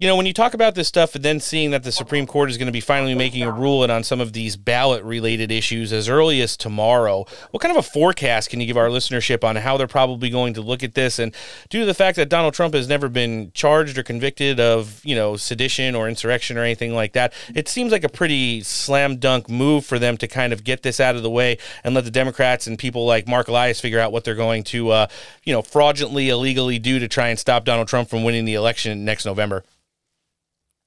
you 0.01 0.07
know, 0.07 0.15
when 0.15 0.25
you 0.25 0.33
talk 0.33 0.55
about 0.55 0.73
this 0.73 0.87
stuff 0.87 1.13
and 1.13 1.23
then 1.23 1.39
seeing 1.39 1.69
that 1.69 1.83
the 1.83 1.91
Supreme 1.91 2.25
Court 2.25 2.49
is 2.49 2.57
going 2.57 2.65
to 2.65 2.71
be 2.71 2.81
finally 2.81 3.13
making 3.13 3.43
a 3.43 3.51
ruling 3.51 3.91
on 3.91 4.03
some 4.03 4.19
of 4.19 4.33
these 4.33 4.55
ballot 4.55 5.03
related 5.03 5.51
issues 5.51 5.93
as 5.93 6.09
early 6.09 6.41
as 6.41 6.57
tomorrow, 6.57 7.23
what 7.51 7.61
kind 7.61 7.77
of 7.77 7.85
a 7.85 7.87
forecast 7.87 8.49
can 8.49 8.59
you 8.59 8.65
give 8.65 8.77
our 8.77 8.87
listenership 8.87 9.43
on 9.43 9.57
how 9.57 9.77
they're 9.77 9.85
probably 9.85 10.31
going 10.31 10.55
to 10.55 10.61
look 10.61 10.81
at 10.81 10.95
this? 10.95 11.19
And 11.19 11.35
due 11.69 11.81
to 11.81 11.85
the 11.85 11.93
fact 11.93 12.15
that 12.15 12.29
Donald 12.29 12.55
Trump 12.55 12.73
has 12.73 12.87
never 12.87 13.09
been 13.09 13.51
charged 13.53 13.95
or 13.95 14.01
convicted 14.01 14.59
of, 14.59 15.05
you 15.05 15.13
know, 15.13 15.37
sedition 15.37 15.93
or 15.93 16.09
insurrection 16.09 16.57
or 16.57 16.63
anything 16.63 16.95
like 16.95 17.13
that, 17.13 17.31
it 17.53 17.69
seems 17.69 17.91
like 17.91 18.03
a 18.03 18.09
pretty 18.09 18.63
slam 18.63 19.17
dunk 19.17 19.51
move 19.51 19.85
for 19.85 19.99
them 19.99 20.17
to 20.17 20.27
kind 20.27 20.51
of 20.51 20.63
get 20.63 20.81
this 20.81 20.99
out 20.99 21.15
of 21.15 21.21
the 21.21 21.29
way 21.29 21.59
and 21.83 21.93
let 21.93 22.05
the 22.05 22.11
Democrats 22.11 22.65
and 22.65 22.79
people 22.79 23.05
like 23.05 23.27
Mark 23.27 23.49
Elias 23.49 23.79
figure 23.79 23.99
out 23.99 24.11
what 24.11 24.23
they're 24.23 24.33
going 24.33 24.63
to, 24.63 24.89
uh, 24.89 25.07
you 25.43 25.53
know, 25.53 25.61
fraudulently, 25.61 26.29
illegally 26.29 26.79
do 26.79 26.97
to 26.97 27.07
try 27.07 27.27
and 27.27 27.37
stop 27.37 27.65
Donald 27.65 27.87
Trump 27.87 28.09
from 28.09 28.23
winning 28.23 28.45
the 28.45 28.55
election 28.55 29.05
next 29.05 29.27
November. 29.27 29.63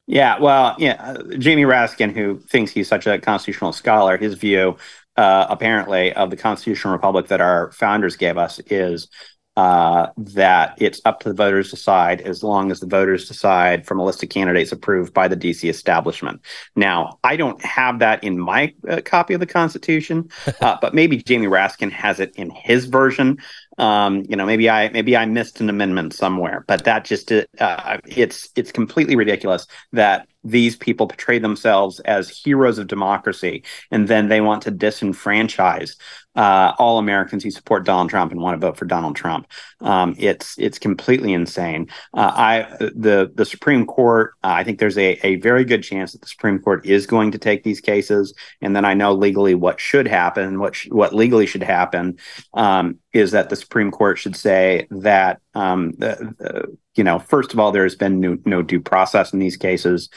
Yeah, 0.07 0.39
well, 0.39 0.77
yeah, 0.79 0.97
uh, 1.01 1.37
Jamie 1.39 1.63
Raskin, 1.63 2.13
who 2.13 2.39
thinks 2.39 2.71
he's 2.71 2.89
such 2.89 3.07
a 3.07 3.19
constitutional 3.19 3.73
scholar, 3.73 4.19
his 4.19 4.35
view, 4.35 4.77
uh, 5.17 5.47
apparently, 5.49 6.13
of 6.13 6.31
the 6.31 6.37
constitutional 6.37 6.93
republic 6.93 7.29
that 7.29 7.41
our 7.41 7.73
founders 7.73 8.17
gave 8.17 8.37
us 8.37 8.59
is 8.67 9.09
uh, 9.57 10.09
that 10.17 10.75
it's 10.79 11.01
up 11.05 11.21
to 11.21 11.29
the 11.29 11.35
voters 11.35 11.71
to 11.71 11.77
decide 11.77 12.21
as 12.21 12.43
long 12.43 12.73
as 12.73 12.81
the 12.81 12.87
voters 12.87 13.29
decide 13.29 13.87
from 13.87 14.01
a 14.01 14.05
list 14.05 14.23
of 14.23 14.29
candidates 14.29 14.73
approved 14.73 15.15
by 15.15 15.29
the 15.29 15.37
DC 15.37 15.69
establishment. 15.71 16.41
Now, 16.75 17.19
I 17.23 17.37
don't 17.37 17.63
have 17.65 18.01
that 18.01 18.25
in 18.25 18.39
my 18.39 18.75
uh, 18.89 19.01
copy 19.05 19.33
of 19.33 19.41
the 19.41 19.47
Constitution, 19.47 20.29
uh, 20.61 20.77
but 20.81 20.93
maybe 20.93 21.19
Jamie 21.19 21.47
Raskin 21.47 21.93
has 21.93 22.19
it 22.19 22.35
in 22.35 22.51
his 22.51 22.87
version. 22.87 23.39
Um, 23.79 24.25
you 24.29 24.37
know, 24.37 24.47
maybe 24.47 24.71
I 24.71 24.89
maybe 24.91 25.17
I 25.17 25.27
missed 25.27 25.61
an 25.61 25.69
amendment 25.69 26.15
somewhere, 26.15 26.65
but 26.67 26.85
that 26.85 27.05
just 27.05 27.33
uh, 27.33 27.99
it's 28.07 28.49
it's 28.55 28.73
completely 28.73 29.17
ridiculous 29.17 29.67
that 29.93 30.29
these 30.45 30.77
people 30.77 31.09
portray 31.09 31.39
themselves 31.39 32.01
as 32.01 32.29
heroes 32.29 32.79
of 32.79 32.87
democracy, 32.87 33.65
and 33.91 34.07
then 34.07 34.29
they 34.29 34.41
want 34.41 34.63
to 34.63 34.73
disenfranchise 34.73 35.97
uh, 36.37 36.73
all 36.79 36.99
Americans 36.99 37.43
who 37.45 37.51
support 37.51 37.85
Donald 37.85 38.11
Trump 38.11 38.33
and 38.33 38.41
want 38.41 38.61
to 38.61 38.67
vote 38.67 38.77
for 38.77 38.85
Donald 38.85 39.17
Trump. 39.17 39.47
Um, 39.81 40.15
it's 40.19 40.57
it's 40.59 40.79
completely 40.79 41.33
insane. 41.33 41.89
Uh, 42.13 42.33
I 42.35 42.77
the 42.79 43.33
the 43.35 43.45
Supreme 43.45 43.87
Court. 43.87 44.35
I 44.43 44.65
think 44.65 44.79
there's 44.79 44.99
a 44.99 45.19
a 45.27 45.37
very 45.37 45.65
good 45.65 45.83
chance 45.83 46.13
that 46.13 46.21
the 46.21 46.29
Supreme 46.29 46.59
Court 46.59 46.87
is 46.87 47.07
going 47.07 47.33
to 47.33 47.39
take 47.39 47.63
these 47.63 47.81
cases, 47.81 48.35
and 48.61 48.75
then 48.77 48.85
I 48.85 48.95
know 48.95 49.15
legally 49.15 49.55
what 49.55 49.81
should 49.81 50.07
happen. 50.07 50.59
What 50.59 50.77
sh- 50.77 50.89
what 50.91 51.15
legally 51.15 51.47
should 51.47 51.63
happen 51.63 52.19
um, 52.53 52.99
is 53.15 53.31
that 53.31 53.49
the 53.49 53.57
Supreme 53.57 53.91
Court 53.91 54.19
should 54.19 54.37
say 54.37 54.87
that 54.91 55.41
um, 55.55 55.95
you 56.95 57.05
know 57.05 57.19
first 57.19 57.55
of 57.55 57.59
all 57.59 57.73
there 57.73 57.85
has 57.85 57.95
been 57.95 58.21
no, 58.21 58.37
no 58.45 58.61
due 58.61 58.81
process 58.81 59.33
in 59.33 59.39
these 59.39 59.57
cases 59.57 60.11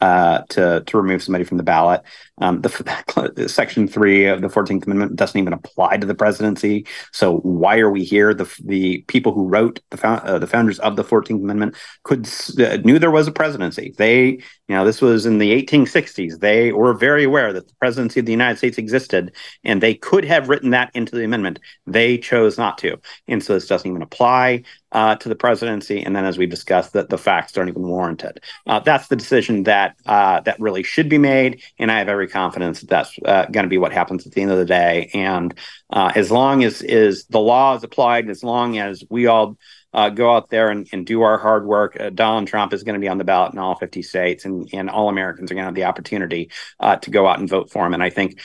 uh, 0.00 0.42
to 0.50 0.82
to 0.86 0.96
remove 0.96 1.22
somebody 1.22 1.44
from 1.44 1.56
the 1.56 1.62
ballot. 1.62 2.02
Um, 2.38 2.60
the 2.60 3.48
section 3.48 3.88
three 3.88 4.26
of 4.26 4.42
the 4.42 4.48
Fourteenth 4.48 4.84
Amendment 4.86 5.16
doesn't 5.16 5.40
even 5.40 5.52
apply 5.52 5.96
to 5.96 6.06
the 6.06 6.14
presidency. 6.14 6.86
So 7.12 7.38
why 7.38 7.78
are 7.78 7.90
we 7.90 8.04
here? 8.04 8.34
The 8.34 8.52
the 8.64 8.98
people 9.08 9.32
who 9.32 9.48
wrote 9.48 9.80
the 9.90 10.06
uh, 10.06 10.38
the 10.38 10.46
founders 10.46 10.78
of 10.80 10.96
the 10.96 11.04
Fourteenth 11.04 11.42
Amendment 11.42 11.76
could 12.02 12.28
uh, 12.58 12.76
knew 12.78 12.98
there 12.98 13.10
was 13.10 13.28
a 13.28 13.32
presidency. 13.32 13.94
They 13.96 14.40
you 14.68 14.74
know 14.74 14.84
this 14.84 15.02
was 15.02 15.26
in 15.26 15.38
the 15.38 15.62
1860s. 15.62 16.40
They 16.40 16.72
were 16.72 16.94
very 16.94 17.24
aware 17.24 17.52
that 17.52 17.68
the 17.68 17.74
presidency 17.74 18.20
of 18.20 18.26
the 18.26 18.32
United 18.32 18.56
States 18.56 18.78
existed, 18.78 19.34
and 19.62 19.82
they 19.82 19.94
could 19.94 20.24
have 20.24 20.48
written 20.48 20.70
that 20.70 20.90
into 20.94 21.14
the 21.14 21.24
amendment. 21.24 21.60
They 21.86 22.16
chose 22.16 22.56
not 22.56 22.78
to, 22.78 22.98
and 23.28 23.42
so 23.42 23.54
this 23.54 23.66
doesn't 23.66 23.88
even 23.88 24.00
apply 24.00 24.62
uh, 24.92 25.16
to 25.16 25.28
the 25.28 25.34
presidency. 25.34 26.02
And 26.02 26.16
then, 26.16 26.24
as 26.24 26.38
we 26.38 26.46
discussed, 26.46 26.94
that 26.94 27.10
the 27.10 27.18
facts 27.18 27.52
don't 27.52 27.68
even 27.68 27.82
warrant 27.82 28.24
it. 28.24 28.42
Uh, 28.66 28.80
that's 28.80 29.08
the 29.08 29.16
decision 29.16 29.64
that 29.64 29.96
uh, 30.06 30.40
that 30.40 30.58
really 30.58 30.82
should 30.82 31.10
be 31.10 31.18
made, 31.18 31.62
and 31.78 31.92
I 31.92 31.98
have 31.98 32.08
every 32.08 32.28
confidence 32.28 32.80
that 32.80 32.88
that's 32.88 33.18
uh, 33.24 33.44
going 33.46 33.64
to 33.64 33.70
be 33.70 33.78
what 33.78 33.92
happens 33.92 34.26
at 34.26 34.32
the 34.32 34.40
end 34.40 34.50
of 34.50 34.58
the 34.58 34.64
day. 34.64 35.10
And 35.12 35.52
uh, 35.90 36.12
as 36.14 36.30
long 36.30 36.64
as 36.64 36.80
is 36.80 37.26
the 37.26 37.40
law 37.40 37.76
is 37.76 37.84
applied, 37.84 38.30
as 38.30 38.42
long 38.42 38.78
as 38.78 39.04
we 39.10 39.26
all 39.26 39.58
uh, 39.94 40.10
go 40.10 40.34
out 40.34 40.50
there 40.50 40.70
and, 40.70 40.88
and, 40.92 41.06
do 41.06 41.22
our 41.22 41.38
hard 41.38 41.64
work. 41.64 41.98
Uh, 41.98 42.10
Donald 42.10 42.48
Trump 42.48 42.72
is 42.72 42.82
going 42.82 42.94
to 42.94 43.00
be 43.00 43.08
on 43.08 43.18
the 43.18 43.24
ballot 43.24 43.52
in 43.52 43.58
all 43.58 43.76
50 43.76 44.02
states, 44.02 44.44
and, 44.44 44.68
and 44.72 44.90
all 44.90 45.08
Americans 45.08 45.50
are 45.50 45.54
going 45.54 45.62
to 45.62 45.68
have 45.68 45.74
the 45.74 45.84
opportunity 45.84 46.50
uh, 46.80 46.96
to 46.96 47.10
go 47.10 47.26
out 47.26 47.38
and 47.38 47.48
vote 47.48 47.70
for 47.70 47.86
him. 47.86 47.94
And 47.94 48.02
I 48.02 48.10
think 48.10 48.40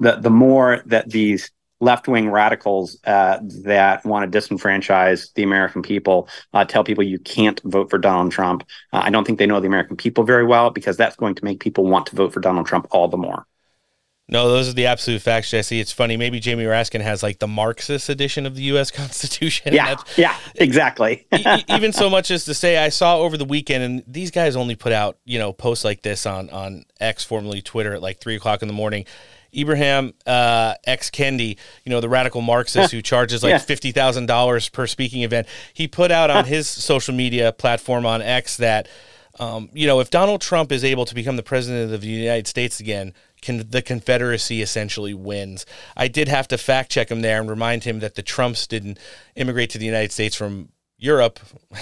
the 0.00 0.16
the 0.16 0.30
more 0.30 0.82
that 0.86 1.08
these 1.08 1.50
left 1.80 2.06
wing 2.06 2.30
radicals 2.30 2.98
uh, 3.04 3.38
that 3.64 4.04
want 4.04 4.30
to 4.30 4.38
disenfranchise 4.38 5.32
the 5.34 5.42
American 5.42 5.82
people, 5.82 6.28
uh, 6.52 6.64
tell 6.64 6.84
people 6.84 7.02
you 7.02 7.18
can't 7.18 7.60
vote 7.64 7.90
for 7.90 7.98
Donald 7.98 8.30
Trump. 8.30 8.64
Uh, 8.92 9.00
I 9.02 9.10
don't 9.10 9.24
think 9.24 9.38
they 9.38 9.46
know 9.46 9.60
the 9.60 9.66
American 9.66 9.96
people 9.96 10.24
very 10.24 10.44
well 10.44 10.70
because 10.70 10.96
that's 10.96 11.16
going 11.16 11.34
to 11.34 11.44
make 11.44 11.60
people 11.60 11.84
want 11.84 12.06
to 12.06 12.16
vote 12.16 12.32
for 12.32 12.40
Donald 12.40 12.66
Trump 12.66 12.86
all 12.90 13.08
the 13.08 13.16
more. 13.16 13.46
No, 14.28 14.48
those 14.48 14.68
are 14.68 14.72
the 14.72 14.86
absolute 14.86 15.20
facts, 15.20 15.50
Jesse. 15.50 15.80
It's 15.80 15.92
funny. 15.92 16.16
Maybe 16.16 16.40
Jamie 16.40 16.64
Raskin 16.64 17.00
has 17.00 17.22
like 17.22 17.38
the 17.38 17.48
Marxist 17.48 18.08
edition 18.08 18.46
of 18.46 18.54
the 18.54 18.62
U.S. 18.64 18.90
Constitution. 18.92 19.74
Yeah, 19.74 19.96
yeah, 20.16 20.36
exactly. 20.54 21.26
even 21.68 21.92
so 21.92 22.08
much 22.08 22.30
as 22.30 22.44
to 22.46 22.54
say, 22.54 22.78
I 22.78 22.88
saw 22.88 23.18
over 23.18 23.36
the 23.36 23.44
weekend, 23.44 23.82
and 23.82 24.04
these 24.06 24.30
guys 24.30 24.56
only 24.56 24.76
put 24.76 24.92
out 24.92 25.18
you 25.24 25.38
know 25.38 25.52
posts 25.52 25.84
like 25.84 26.02
this 26.02 26.24
on 26.24 26.50
on 26.50 26.84
X, 27.00 27.24
formerly 27.24 27.62
Twitter, 27.62 27.94
at 27.94 28.02
like 28.02 28.20
three 28.20 28.36
o'clock 28.36 28.62
in 28.62 28.68
the 28.68 28.74
morning. 28.74 29.04
Ibrahim 29.54 30.14
uh, 30.26 30.74
X. 30.84 31.10
Kendi, 31.10 31.58
you 31.84 31.90
know, 31.90 32.00
the 32.00 32.08
radical 32.08 32.40
Marxist 32.40 32.92
who 32.92 33.02
charges 33.02 33.42
like 33.42 33.50
yeah. 33.50 33.58
$50,000 33.58 34.72
per 34.72 34.86
speaking 34.86 35.22
event, 35.22 35.46
he 35.74 35.86
put 35.86 36.10
out 36.10 36.30
on 36.30 36.46
his 36.46 36.66
social 36.68 37.14
media 37.14 37.52
platform 37.52 38.06
on 38.06 38.22
X 38.22 38.56
that, 38.56 38.88
um, 39.38 39.68
you 39.74 39.86
know, 39.86 40.00
if 40.00 40.08
Donald 40.08 40.40
Trump 40.40 40.72
is 40.72 40.84
able 40.84 41.04
to 41.04 41.14
become 41.14 41.36
the 41.36 41.42
president 41.42 41.92
of 41.92 42.00
the 42.00 42.06
United 42.06 42.46
States 42.46 42.80
again, 42.80 43.12
can, 43.42 43.68
the 43.68 43.82
Confederacy 43.82 44.62
essentially 44.62 45.12
wins. 45.12 45.66
I 45.96 46.08
did 46.08 46.28
have 46.28 46.48
to 46.48 46.58
fact 46.58 46.90
check 46.90 47.10
him 47.10 47.20
there 47.20 47.40
and 47.40 47.50
remind 47.50 47.84
him 47.84 47.98
that 48.00 48.14
the 48.14 48.22
Trumps 48.22 48.66
didn't 48.66 48.98
immigrate 49.36 49.70
to 49.70 49.78
the 49.78 49.86
United 49.86 50.12
States 50.12 50.34
from 50.34 50.70
Europe. 50.96 51.40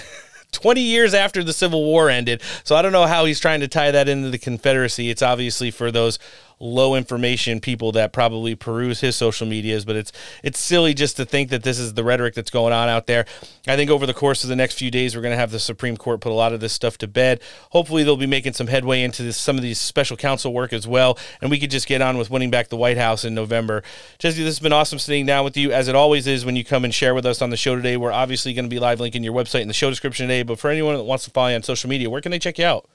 20 0.52 0.80
years 0.80 1.14
after 1.14 1.44
the 1.44 1.52
Civil 1.52 1.84
War 1.84 2.10
ended. 2.10 2.42
So 2.64 2.74
I 2.74 2.82
don't 2.82 2.90
know 2.90 3.06
how 3.06 3.24
he's 3.24 3.38
trying 3.38 3.60
to 3.60 3.68
tie 3.68 3.92
that 3.92 4.08
into 4.08 4.30
the 4.30 4.38
Confederacy. 4.38 5.08
It's 5.08 5.22
obviously 5.22 5.70
for 5.70 5.92
those 5.92 6.18
low 6.60 6.94
information 6.94 7.58
people 7.58 7.90
that 7.92 8.12
probably 8.12 8.54
peruse 8.54 9.00
his 9.00 9.16
social 9.16 9.46
medias, 9.46 9.84
but 9.84 9.96
it's 9.96 10.12
it's 10.44 10.58
silly 10.58 10.94
just 10.94 11.16
to 11.16 11.24
think 11.24 11.48
that 11.50 11.62
this 11.62 11.78
is 11.78 11.94
the 11.94 12.04
rhetoric 12.04 12.34
that's 12.34 12.50
going 12.50 12.72
on 12.72 12.88
out 12.88 13.06
there. 13.06 13.24
I 13.66 13.76
think 13.76 13.90
over 13.90 14.06
the 14.06 14.14
course 14.14 14.44
of 14.44 14.50
the 14.50 14.56
next 14.56 14.78
few 14.78 14.90
days, 14.90 15.16
we're 15.16 15.22
going 15.22 15.32
to 15.32 15.38
have 15.38 15.50
the 15.50 15.58
Supreme 15.58 15.96
Court 15.96 16.20
put 16.20 16.30
a 16.30 16.34
lot 16.34 16.52
of 16.52 16.60
this 16.60 16.72
stuff 16.72 16.98
to 16.98 17.08
bed. 17.08 17.40
Hopefully, 17.70 18.04
they'll 18.04 18.16
be 18.16 18.26
making 18.26 18.52
some 18.52 18.66
headway 18.66 19.02
into 19.02 19.22
this, 19.22 19.38
some 19.38 19.56
of 19.56 19.62
these 19.62 19.80
special 19.80 20.16
counsel 20.16 20.52
work 20.52 20.72
as 20.72 20.86
well, 20.86 21.18
and 21.40 21.50
we 21.50 21.58
could 21.58 21.70
just 21.70 21.88
get 21.88 22.02
on 22.02 22.18
with 22.18 22.30
winning 22.30 22.50
back 22.50 22.68
the 22.68 22.76
White 22.76 22.98
House 22.98 23.24
in 23.24 23.34
November. 23.34 23.82
Jesse, 24.18 24.42
this 24.42 24.54
has 24.56 24.60
been 24.60 24.72
awesome 24.72 24.98
sitting 24.98 25.26
down 25.26 25.44
with 25.44 25.56
you, 25.56 25.72
as 25.72 25.88
it 25.88 25.94
always 25.94 26.26
is 26.26 26.44
when 26.44 26.56
you 26.56 26.64
come 26.64 26.84
and 26.84 26.94
share 26.94 27.14
with 27.14 27.24
us 27.24 27.40
on 27.40 27.50
the 27.50 27.56
show 27.56 27.74
today. 27.74 27.96
We're 27.96 28.12
obviously 28.12 28.52
going 28.52 28.66
to 28.66 28.70
be 28.70 28.78
live 28.78 29.00
linking 29.00 29.24
your 29.24 29.34
website 29.34 29.62
in 29.62 29.68
the 29.68 29.74
show 29.74 29.88
description 29.88 30.28
today, 30.28 30.42
but 30.42 30.58
for 30.58 30.70
anyone 30.70 30.94
that 30.96 31.04
wants 31.04 31.24
to 31.24 31.30
follow 31.30 31.48
you 31.48 31.54
on 31.54 31.62
social 31.62 31.88
media, 31.88 32.10
where 32.10 32.20
can 32.20 32.30
they 32.30 32.38
check 32.38 32.58
you 32.58 32.66
out? 32.66 32.88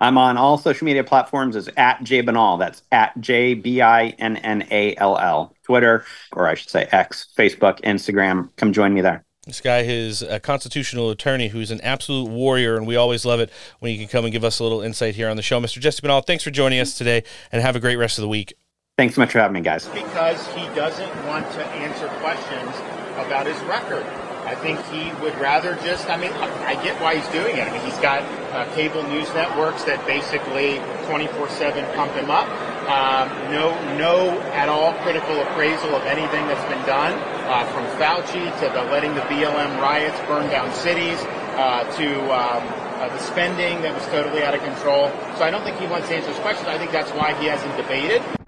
I'm 0.00 0.16
on 0.16 0.38
all 0.38 0.56
social 0.56 0.86
media 0.86 1.04
platforms 1.04 1.56
as 1.56 1.68
at 1.76 2.02
J 2.02 2.22
Binnall. 2.22 2.58
That's 2.58 2.82
at 2.90 3.18
J 3.20 3.54
B 3.54 3.82
I 3.82 4.08
N 4.18 4.36
N 4.38 4.66
A 4.70 4.96
L 4.96 5.18
L. 5.18 5.54
Twitter, 5.62 6.04
or 6.32 6.48
I 6.48 6.54
should 6.54 6.70
say 6.70 6.88
X, 6.90 7.28
Facebook, 7.36 7.80
Instagram. 7.82 8.48
Come 8.56 8.72
join 8.72 8.94
me 8.94 9.02
there. 9.02 9.24
This 9.46 9.60
guy 9.60 9.80
is 9.80 10.22
a 10.22 10.38
constitutional 10.38 11.10
attorney 11.10 11.48
who's 11.48 11.70
an 11.70 11.80
absolute 11.80 12.28
warrior, 12.28 12.76
and 12.76 12.86
we 12.86 12.96
always 12.96 13.24
love 13.24 13.40
it 13.40 13.50
when 13.80 13.92
you 13.92 13.98
can 13.98 14.08
come 14.08 14.24
and 14.24 14.32
give 14.32 14.44
us 14.44 14.58
a 14.58 14.62
little 14.62 14.80
insight 14.80 15.14
here 15.14 15.28
on 15.28 15.36
the 15.36 15.42
show. 15.42 15.60
Mr. 15.60 15.80
Jesse 15.80 16.02
Binnall, 16.02 16.26
thanks 16.26 16.44
for 16.44 16.50
joining 16.50 16.78
us 16.78 16.96
today, 16.96 17.24
and 17.50 17.62
have 17.62 17.76
a 17.76 17.80
great 17.80 17.96
rest 17.96 18.18
of 18.18 18.22
the 18.22 18.28
week. 18.28 18.54
Thanks 18.96 19.14
so 19.14 19.22
much 19.22 19.32
for 19.32 19.38
having 19.38 19.54
me, 19.54 19.60
guys. 19.62 19.88
Because 19.88 20.46
he 20.54 20.66
doesn't 20.74 21.26
want 21.26 21.50
to 21.52 21.66
answer 21.66 22.06
questions 22.20 22.76
about 23.16 23.46
his 23.46 23.58
record. 23.62 24.04
I 24.50 24.56
think 24.56 24.82
he 24.86 25.14
would 25.22 25.38
rather 25.38 25.76
just, 25.76 26.10
I 26.10 26.16
mean, 26.16 26.32
I 26.32 26.74
get 26.82 27.00
why 27.00 27.14
he's 27.14 27.28
doing 27.28 27.56
it. 27.56 27.62
I 27.62 27.70
mean, 27.70 27.86
he's 27.86 28.02
got 28.02 28.26
uh, 28.50 28.66
cable 28.74 29.04
news 29.04 29.32
networks 29.32 29.84
that 29.84 30.04
basically 30.10 30.82
24 31.06 31.48
7 31.50 31.94
pump 31.94 32.10
him 32.18 32.34
up. 32.34 32.50
Um, 32.90 33.30
no, 33.54 33.70
no 33.94 34.40
at 34.50 34.68
all 34.68 34.92
critical 35.06 35.40
appraisal 35.40 35.94
of 35.94 36.02
anything 36.02 36.42
that's 36.50 36.66
been 36.66 36.84
done, 36.84 37.14
uh, 37.46 37.62
from 37.70 37.86
Fauci 37.94 38.42
to 38.58 38.66
the 38.74 38.82
letting 38.90 39.14
the 39.14 39.22
BLM 39.30 39.78
riots 39.78 40.18
burn 40.26 40.50
down 40.50 40.74
cities 40.74 41.22
uh, 41.54 41.86
to 41.94 42.18
um, 42.34 42.66
uh, 42.98 43.06
the 43.06 43.18
spending 43.18 43.80
that 43.82 43.94
was 43.94 44.04
totally 44.06 44.42
out 44.42 44.54
of 44.54 44.64
control. 44.64 45.14
So 45.38 45.44
I 45.44 45.52
don't 45.52 45.62
think 45.62 45.78
he 45.78 45.86
wants 45.86 46.08
to 46.08 46.16
answer 46.16 46.32
those 46.32 46.40
questions. 46.40 46.66
I 46.66 46.76
think 46.76 46.90
that's 46.90 47.12
why 47.12 47.38
he 47.38 47.46
hasn't 47.46 47.76
debated. 47.76 48.39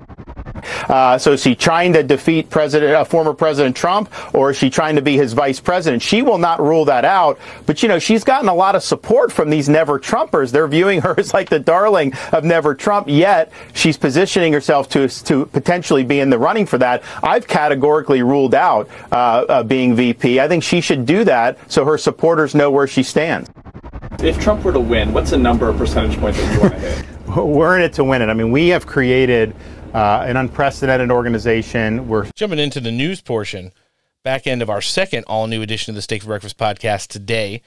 Uh, 0.88 1.18
so 1.18 1.32
is 1.32 1.42
she 1.42 1.54
trying 1.54 1.92
to 1.92 2.02
defeat 2.02 2.50
President, 2.50 2.92
uh, 2.92 3.04
former 3.04 3.34
President 3.34 3.76
Trump, 3.76 4.10
or 4.34 4.50
is 4.50 4.56
she 4.56 4.70
trying 4.70 4.96
to 4.96 5.02
be 5.02 5.16
his 5.16 5.32
vice 5.32 5.60
president? 5.60 6.02
She 6.02 6.22
will 6.22 6.38
not 6.38 6.60
rule 6.60 6.84
that 6.86 7.04
out. 7.04 7.38
But 7.66 7.82
you 7.82 7.88
know, 7.88 7.98
she's 7.98 8.24
gotten 8.24 8.48
a 8.48 8.54
lot 8.54 8.74
of 8.74 8.82
support 8.82 9.32
from 9.32 9.50
these 9.50 9.68
never 9.68 9.98
Trumpers. 9.98 10.50
They're 10.50 10.68
viewing 10.68 11.00
her 11.02 11.14
as 11.18 11.34
like 11.34 11.48
the 11.48 11.58
darling 11.58 12.12
of 12.32 12.44
never 12.44 12.74
Trump. 12.74 13.08
Yet 13.08 13.52
she's 13.74 13.96
positioning 13.96 14.52
herself 14.52 14.88
to 14.90 15.08
to 15.08 15.46
potentially 15.46 16.04
be 16.04 16.20
in 16.20 16.30
the 16.30 16.38
running 16.38 16.66
for 16.66 16.78
that. 16.78 17.02
I've 17.22 17.46
categorically 17.46 18.22
ruled 18.22 18.54
out 18.54 18.88
uh, 19.10 19.14
uh 19.48 19.62
being 19.62 19.94
VP. 19.94 20.40
I 20.40 20.48
think 20.48 20.62
she 20.62 20.80
should 20.80 21.06
do 21.06 21.24
that 21.24 21.58
so 21.70 21.84
her 21.84 21.98
supporters 21.98 22.54
know 22.54 22.70
where 22.70 22.86
she 22.86 23.02
stands. 23.02 23.50
If 24.22 24.38
Trump 24.38 24.64
were 24.64 24.72
to 24.72 24.80
win, 24.80 25.12
what's 25.12 25.30
the 25.30 25.38
number 25.38 25.68
of 25.68 25.76
percentage 25.76 26.18
points 26.18 26.38
that 26.38 26.54
you 26.54 26.60
want 26.60 26.74
to 26.74 26.80
hit? 26.80 27.06
We're 27.36 27.76
in 27.76 27.82
it 27.82 27.94
to 27.94 28.04
win 28.04 28.20
it. 28.22 28.28
I 28.28 28.34
mean, 28.34 28.52
we 28.52 28.68
have 28.68 28.86
created 28.86 29.54
uh, 29.94 30.24
an 30.26 30.36
unprecedented 30.36 31.10
organization. 31.10 32.08
We're 32.08 32.30
jumping 32.34 32.58
into 32.58 32.80
the 32.80 32.90
news 32.90 33.20
portion, 33.20 33.72
back 34.22 34.46
end 34.46 34.62
of 34.62 34.70
our 34.70 34.80
second 34.80 35.24
all 35.24 35.46
new 35.46 35.62
edition 35.62 35.90
of 35.90 35.94
the 35.96 36.02
Steak 36.02 36.22
for 36.22 36.28
Breakfast 36.28 36.58
podcast 36.58 37.08
today. 37.08 37.62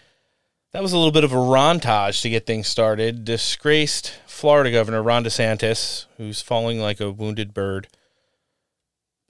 That 0.71 0.81
was 0.81 0.91
a 0.91 0.97
little 0.97 1.11
bit 1.11 1.23
of 1.23 1.31
a 1.31 1.37
rontage 1.37 2.21
to 2.21 2.29
get 2.29 2.45
things 2.45 2.67
started. 2.67 3.23
Disgraced 3.23 4.19
Florida 4.25 4.71
Governor 4.71 5.01
Ron 5.01 5.23
DeSantis, 5.23 6.05
who's 6.17 6.41
falling 6.41 6.79
like 6.79 6.99
a 6.99 7.11
wounded 7.11 7.53
bird, 7.53 7.87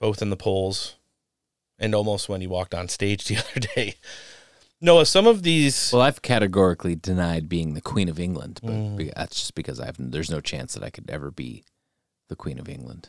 both 0.00 0.22
in 0.22 0.30
the 0.30 0.36
polls 0.36 0.96
and 1.78 1.94
almost 1.94 2.28
when 2.28 2.40
he 2.40 2.46
walked 2.46 2.74
on 2.74 2.88
stage 2.88 3.24
the 3.26 3.36
other 3.36 3.60
day. 3.60 3.94
Noah, 4.80 5.06
some 5.06 5.26
of 5.26 5.42
these. 5.42 5.90
Well, 5.92 6.02
I've 6.02 6.20
categorically 6.20 6.94
denied 6.94 7.48
being 7.48 7.74
the 7.74 7.80
Queen 7.80 8.08
of 8.08 8.20
England, 8.20 8.60
but 8.62 8.72
mm. 8.72 9.14
that's 9.14 9.36
just 9.36 9.54
because 9.54 9.80
I've. 9.80 9.96
There's 9.98 10.30
no 10.30 10.40
chance 10.40 10.74
that 10.74 10.82
I 10.82 10.90
could 10.90 11.10
ever 11.10 11.30
be 11.30 11.64
the 12.28 12.36
Queen 12.36 12.58
of 12.58 12.68
England. 12.68 13.08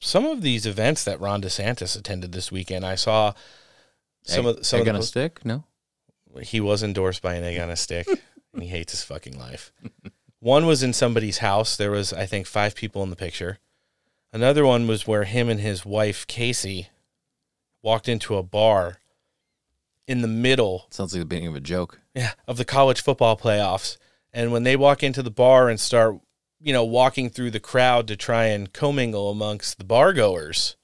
Some 0.00 0.26
of 0.26 0.42
these 0.42 0.66
events 0.66 1.04
that 1.04 1.20
Ron 1.20 1.42
DeSantis 1.42 1.98
attended 1.98 2.32
this 2.32 2.52
weekend, 2.52 2.84
I 2.84 2.94
saw 2.94 3.32
some 4.22 4.46
egg, 4.46 4.58
of 4.58 4.66
some 4.66 4.80
egg 4.80 4.88
of 4.88 4.94
on 4.96 5.00
a 5.00 5.04
stick. 5.04 5.44
No, 5.44 5.64
he 6.42 6.60
was 6.60 6.82
endorsed 6.82 7.22
by 7.22 7.34
an 7.34 7.44
egg 7.44 7.58
on 7.58 7.70
a 7.70 7.76
stick, 7.76 8.06
and 8.52 8.62
he 8.62 8.68
hates 8.68 8.92
his 8.92 9.04
fucking 9.04 9.38
life. 9.38 9.72
one 10.40 10.66
was 10.66 10.82
in 10.82 10.92
somebody's 10.92 11.38
house. 11.38 11.76
There 11.76 11.90
was, 11.90 12.12
I 12.12 12.26
think, 12.26 12.46
five 12.46 12.74
people 12.74 13.02
in 13.02 13.10
the 13.10 13.16
picture. 13.16 13.58
Another 14.32 14.66
one 14.66 14.86
was 14.86 15.06
where 15.06 15.24
him 15.24 15.48
and 15.48 15.60
his 15.60 15.86
wife 15.86 16.26
Casey 16.26 16.88
walked 17.82 18.08
into 18.08 18.36
a 18.36 18.42
bar 18.42 18.98
in 20.08 20.22
the 20.22 20.28
middle. 20.28 20.86
Sounds 20.90 21.12
like 21.12 21.20
the 21.20 21.26
beginning 21.26 21.50
of 21.50 21.54
a 21.54 21.60
joke. 21.60 22.00
Yeah, 22.14 22.32
of 22.48 22.56
the 22.56 22.64
college 22.64 23.00
football 23.00 23.36
playoffs. 23.36 23.96
And 24.32 24.50
when 24.50 24.64
they 24.64 24.74
walk 24.74 25.04
into 25.04 25.22
the 25.22 25.30
bar 25.30 25.68
and 25.68 25.78
start 25.78 26.18
you 26.64 26.72
know, 26.72 26.82
walking 26.82 27.28
through 27.28 27.50
the 27.50 27.60
crowd 27.60 28.08
to 28.08 28.16
try 28.16 28.46
and 28.46 28.72
commingle 28.72 29.30
amongst 29.30 29.76
the 29.76 29.84
bar 29.84 30.14
goers 30.14 30.76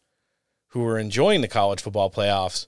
who 0.69 0.81
were 0.81 0.99
enjoying 0.99 1.41
the 1.41 1.49
college 1.49 1.81
football 1.81 2.11
playoffs, 2.11 2.67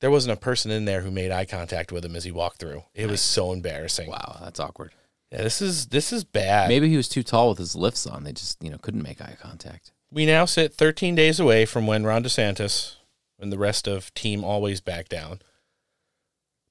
there 0.00 0.10
wasn't 0.10 0.32
a 0.32 0.40
person 0.40 0.70
in 0.70 0.86
there 0.86 1.02
who 1.02 1.10
made 1.10 1.30
eye 1.30 1.44
contact 1.44 1.92
with 1.92 2.02
him 2.02 2.16
as 2.16 2.24
he 2.24 2.32
walked 2.32 2.58
through. 2.58 2.82
It 2.94 3.10
was 3.10 3.20
so 3.20 3.52
embarrassing. 3.52 4.08
Wow, 4.08 4.38
that's 4.42 4.58
awkward. 4.58 4.92
Yeah, 5.30 5.42
this 5.42 5.60
is 5.60 5.88
this 5.88 6.14
is 6.14 6.24
bad. 6.24 6.70
Maybe 6.70 6.88
he 6.88 6.96
was 6.96 7.10
too 7.10 7.22
tall 7.22 7.50
with 7.50 7.58
his 7.58 7.76
lifts 7.76 8.06
on. 8.06 8.24
They 8.24 8.32
just, 8.32 8.62
you 8.62 8.70
know, 8.70 8.78
couldn't 8.78 9.02
make 9.02 9.20
eye 9.20 9.36
contact. 9.38 9.92
We 10.10 10.24
now 10.24 10.46
sit 10.46 10.72
13 10.72 11.14
days 11.14 11.38
away 11.38 11.66
from 11.66 11.86
when 11.86 12.04
Ron 12.04 12.24
DeSantis 12.24 12.94
and 13.38 13.52
the 13.52 13.58
rest 13.58 13.86
of 13.86 14.14
team 14.14 14.42
always 14.42 14.80
back 14.80 15.10
down 15.10 15.40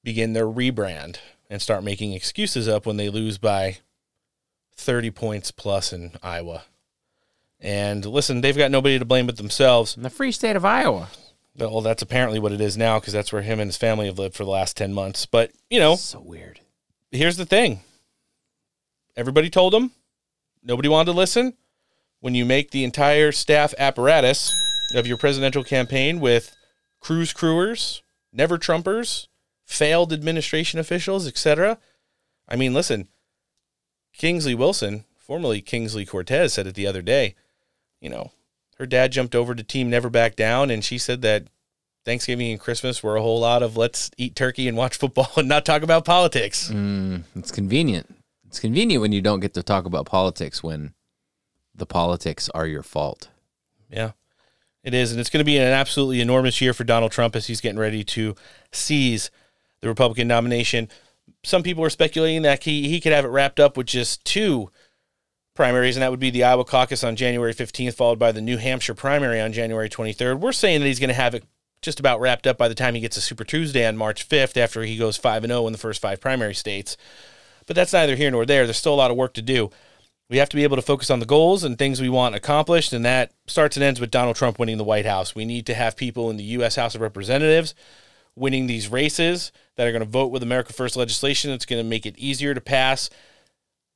begin 0.03 0.33
their 0.33 0.47
rebrand 0.47 1.17
and 1.47 1.61
start 1.61 1.83
making 1.83 2.13
excuses 2.13 2.67
up 2.67 2.87
when 2.87 2.97
they 2.97 3.09
lose 3.09 3.37
by 3.37 3.77
30 4.77 5.11
points 5.11 5.51
plus 5.51 5.93
in 5.93 6.11
Iowa. 6.21 6.63
And 7.59 8.05
listen, 8.05 8.41
they've 8.41 8.57
got 8.57 8.71
nobody 8.71 8.99
to 8.99 9.05
blame 9.05 9.25
but 9.25 9.37
themselves. 9.37 9.95
In 9.95 10.03
the 10.03 10.09
free 10.09 10.31
state 10.31 10.55
of 10.55 10.65
Iowa. 10.65 11.09
Well, 11.55 11.81
that's 11.81 12.01
apparently 12.01 12.39
what 12.39 12.51
it 12.51 12.59
is 12.59 12.77
now 12.77 12.99
because 12.99 13.13
that's 13.13 13.31
where 13.31 13.43
him 13.43 13.59
and 13.59 13.69
his 13.69 13.77
family 13.77 14.07
have 14.07 14.19
lived 14.19 14.35
for 14.35 14.43
the 14.43 14.49
last 14.49 14.75
10 14.75 14.93
months. 14.93 15.25
But, 15.25 15.51
you 15.69 15.79
know, 15.79 15.95
so 15.95 16.19
weird. 16.19 16.59
Here's 17.11 17.37
the 17.37 17.45
thing 17.45 17.81
everybody 19.15 19.49
told 19.49 19.73
him, 19.73 19.91
nobody 20.63 20.89
wanted 20.89 21.11
to 21.11 21.17
listen. 21.17 21.53
When 22.19 22.35
you 22.35 22.45
make 22.45 22.71
the 22.71 22.83
entire 22.83 23.31
staff 23.31 23.73
apparatus 23.77 24.55
of 24.95 25.05
your 25.05 25.17
presidential 25.17 25.63
campaign 25.63 26.19
with 26.19 26.55
cruise 27.01 27.33
crewers, 27.33 28.01
never 28.31 28.57
Trumpers, 28.57 29.27
failed 29.65 30.13
administration 30.13 30.79
officials, 30.79 31.27
etc. 31.27 31.77
I 32.47 32.55
mean, 32.55 32.73
listen, 32.73 33.09
Kingsley 34.13 34.55
Wilson, 34.55 35.05
formerly 35.17 35.61
Kingsley 35.61 36.05
Cortes, 36.05 36.53
said 36.53 36.67
it 36.67 36.75
the 36.75 36.87
other 36.87 37.01
day. 37.01 37.35
You 37.99 38.09
know, 38.09 38.31
her 38.77 38.85
dad 38.85 39.11
jumped 39.11 39.35
over 39.35 39.55
to 39.55 39.63
Team 39.63 39.89
Never 39.89 40.09
Back 40.09 40.35
Down, 40.35 40.69
and 40.69 40.83
she 40.83 40.97
said 40.97 41.21
that 41.21 41.47
Thanksgiving 42.05 42.51
and 42.51 42.59
Christmas 42.59 43.01
were 43.01 43.15
a 43.15 43.21
whole 43.21 43.39
lot 43.39 43.63
of 43.63 43.77
let's 43.77 44.11
eat 44.17 44.35
turkey 44.35 44.67
and 44.67 44.77
watch 44.77 44.97
football 44.99 45.31
and 45.37 45.47
not 45.47 45.65
talk 45.65 45.81
about 45.83 46.05
politics. 46.05 46.69
Mm, 46.71 47.23
it's 47.35 47.51
convenient. 47.51 48.13
It's 48.47 48.59
convenient 48.59 49.01
when 49.01 49.11
you 49.11 49.21
don't 49.21 49.39
get 49.39 49.53
to 49.55 49.63
talk 49.63 49.85
about 49.85 50.05
politics 50.05 50.61
when 50.61 50.93
the 51.73 51.85
politics 51.85 52.49
are 52.49 52.67
your 52.67 52.83
fault. 52.83 53.29
Yeah, 53.89 54.11
it 54.83 54.93
is. 54.93 55.11
And 55.11 55.19
it's 55.19 55.29
going 55.29 55.39
to 55.39 55.45
be 55.45 55.57
an 55.57 55.63
absolutely 55.63 56.21
enormous 56.21 56.61
year 56.61 56.73
for 56.73 56.83
Donald 56.83 57.11
Trump 57.11 57.35
as 57.35 57.47
he's 57.47 57.61
getting 57.61 57.79
ready 57.79 58.03
to 58.03 58.35
seize 58.71 59.31
the 59.81 59.87
Republican 59.87 60.27
nomination 60.27 60.87
some 61.43 61.63
people 61.63 61.83
are 61.83 61.89
speculating 61.89 62.41
that 62.43 62.63
he, 62.63 62.87
he 62.89 62.99
could 62.99 63.11
have 63.11 63.25
it 63.25 63.29
wrapped 63.29 63.59
up 63.59 63.77
with 63.77 63.87
just 63.87 64.23
two 64.25 64.69
primaries, 65.55 65.95
and 65.95 66.03
that 66.03 66.11
would 66.11 66.19
be 66.19 66.29
the 66.29 66.43
Iowa 66.43 66.63
caucus 66.63 67.03
on 67.03 67.15
January 67.15 67.53
15th, 67.53 67.93
followed 67.93 68.19
by 68.19 68.31
the 68.31 68.41
New 68.41 68.57
Hampshire 68.57 68.95
primary 68.95 69.39
on 69.39 69.53
January 69.53 69.89
23rd. 69.89 70.39
We're 70.39 70.51
saying 70.51 70.79
that 70.79 70.87
he's 70.87 70.99
going 70.99 71.09
to 71.09 71.13
have 71.13 71.35
it 71.35 71.43
just 71.81 71.99
about 71.99 72.19
wrapped 72.21 72.47
up 72.47 72.57
by 72.57 72.67
the 72.67 72.75
time 72.75 72.95
he 72.95 73.01
gets 73.01 73.15
to 73.15 73.21
Super 73.21 73.43
Tuesday 73.43 73.85
on 73.85 73.97
March 73.97 74.27
5th 74.27 74.57
after 74.57 74.83
he 74.83 74.97
goes 74.97 75.17
5 75.17 75.43
and 75.43 75.51
0 75.51 75.67
in 75.67 75.73
the 75.73 75.77
first 75.79 76.01
five 76.01 76.21
primary 76.21 76.55
states. 76.55 76.97
But 77.67 77.75
that's 77.75 77.93
neither 77.93 78.15
here 78.15 78.31
nor 78.31 78.45
there. 78.45 78.65
There's 78.65 78.77
still 78.77 78.93
a 78.93 78.95
lot 78.95 79.11
of 79.11 79.17
work 79.17 79.33
to 79.35 79.41
do. 79.41 79.69
We 80.29 80.37
have 80.37 80.49
to 80.49 80.55
be 80.55 80.63
able 80.63 80.77
to 80.77 80.81
focus 80.81 81.09
on 81.09 81.19
the 81.19 81.25
goals 81.25 81.63
and 81.63 81.77
things 81.77 82.01
we 82.01 82.09
want 82.09 82.35
accomplished, 82.35 82.93
and 82.93 83.05
that 83.05 83.33
starts 83.45 83.75
and 83.75 83.83
ends 83.83 83.99
with 83.99 84.09
Donald 84.09 84.37
Trump 84.37 84.57
winning 84.57 84.77
the 84.77 84.83
White 84.83 85.05
House. 85.05 85.35
We 85.35 85.45
need 85.45 85.65
to 85.67 85.73
have 85.73 85.97
people 85.97 86.29
in 86.29 86.37
the 86.37 86.43
U.S. 86.43 86.77
House 86.77 86.95
of 86.95 87.01
Representatives 87.01 87.75
winning 88.35 88.67
these 88.67 88.87
races 88.87 89.51
that 89.75 89.87
are 89.87 89.91
going 89.91 90.03
to 90.03 90.09
vote 90.09 90.31
with 90.31 90.43
America 90.43 90.73
First 90.73 90.95
legislation 90.95 91.51
that's 91.51 91.65
going 91.65 91.83
to 91.83 91.87
make 91.89 92.05
it 92.05 92.17
easier 92.17 92.53
to 92.53 92.61
pass 92.61 93.09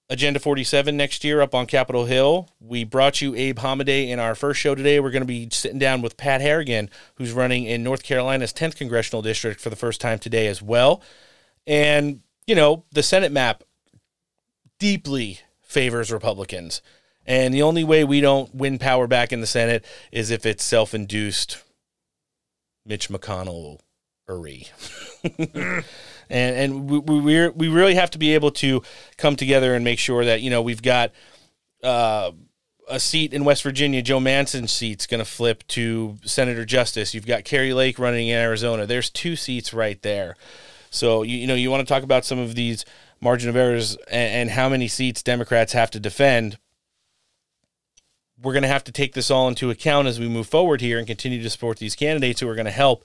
Agenda 0.09 0.39
47 0.39 0.95
next 0.95 1.23
year 1.23 1.41
up 1.41 1.53
on 1.53 1.65
Capitol 1.65 2.05
Hill. 2.05 2.49
We 2.61 2.85
brought 2.85 3.21
you 3.21 3.35
Abe 3.35 3.59
Hamadeh 3.59 4.07
in 4.07 4.19
our 4.19 4.35
first 4.35 4.59
show 4.59 4.73
today. 4.73 4.99
We're 4.99 5.11
going 5.11 5.21
to 5.21 5.27
be 5.27 5.49
sitting 5.51 5.79
down 5.79 6.01
with 6.01 6.15
Pat 6.15 6.39
Harrigan, 6.39 6.89
who's 7.15 7.33
running 7.33 7.65
in 7.65 7.83
North 7.83 8.03
Carolina's 8.03 8.53
10th 8.53 8.77
congressional 8.77 9.21
district 9.21 9.59
for 9.59 9.69
the 9.69 9.75
first 9.75 9.99
time 9.99 10.17
today 10.17 10.47
as 10.47 10.61
well. 10.61 11.01
And, 11.65 12.21
you 12.45 12.55
know, 12.55 12.85
the 12.91 13.03
Senate 13.03 13.33
map 13.33 13.63
deeply 14.79 15.41
favors 15.61 16.11
Republicans. 16.11 16.81
And 17.25 17.53
the 17.53 17.63
only 17.63 17.83
way 17.83 18.05
we 18.05 18.21
don't 18.21 18.55
win 18.55 18.79
power 18.79 19.07
back 19.07 19.33
in 19.33 19.41
the 19.41 19.47
Senate 19.47 19.83
is 20.13 20.31
if 20.31 20.45
it's 20.45 20.63
self 20.63 20.93
induced 20.93 21.61
Mitch 22.85 23.09
McConnell 23.09 23.79
and 25.37 25.83
and 26.29 26.89
we 26.89 26.99
we 26.99 27.49
we 27.49 27.67
really 27.67 27.95
have 27.95 28.11
to 28.11 28.17
be 28.17 28.33
able 28.33 28.51
to 28.51 28.81
come 29.17 29.35
together 29.35 29.73
and 29.73 29.83
make 29.83 29.99
sure 29.99 30.25
that 30.25 30.41
you 30.41 30.49
know 30.49 30.61
we've 30.61 30.81
got 30.81 31.11
uh, 31.83 32.31
a 32.89 32.99
seat 32.99 33.33
in 33.33 33.45
West 33.45 33.63
Virginia. 33.63 34.01
Joe 34.01 34.19
Manchin's 34.19 34.71
seat's 34.71 35.07
going 35.07 35.19
to 35.19 35.25
flip 35.25 35.65
to 35.69 36.17
Senator 36.23 36.65
Justice. 36.65 37.13
You've 37.13 37.25
got 37.25 37.43
Kari 37.43 37.73
Lake 37.73 37.99
running 37.99 38.27
in 38.27 38.37
Arizona. 38.37 38.85
There's 38.85 39.09
two 39.09 39.35
seats 39.35 39.73
right 39.73 40.01
there. 40.01 40.35
So 40.89 41.23
you, 41.23 41.37
you 41.37 41.47
know 41.47 41.55
you 41.55 41.71
want 41.71 41.87
to 41.87 41.93
talk 41.93 42.03
about 42.03 42.25
some 42.25 42.39
of 42.39 42.55
these 42.55 42.85
margin 43.19 43.49
of 43.49 43.55
errors 43.55 43.95
and, 44.09 44.33
and 44.33 44.49
how 44.51 44.69
many 44.69 44.87
seats 44.87 45.23
Democrats 45.23 45.73
have 45.73 45.91
to 45.91 45.99
defend. 45.99 46.57
We're 48.39 48.53
going 48.53 48.63
to 48.63 48.69
have 48.69 48.83
to 48.83 48.91
take 48.91 49.13
this 49.13 49.31
all 49.31 49.47
into 49.47 49.71
account 49.71 50.07
as 50.07 50.19
we 50.19 50.27
move 50.27 50.47
forward 50.47 50.79
here 50.79 50.99
and 50.99 51.07
continue 51.07 51.41
to 51.41 51.49
support 51.49 51.79
these 51.79 51.95
candidates 51.95 52.39
who 52.39 52.47
are 52.47 52.53
going 52.55 52.65
to 52.65 52.71
help 52.71 53.03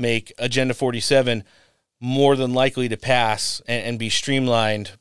make 0.00 0.32
Agenda 0.38 0.74
47 0.74 1.44
more 2.00 2.34
than 2.34 2.54
likely 2.54 2.88
to 2.88 2.96
pass 2.96 3.60
and, 3.68 3.84
and 3.84 3.98
be 3.98 4.08
streamlined 4.08 4.92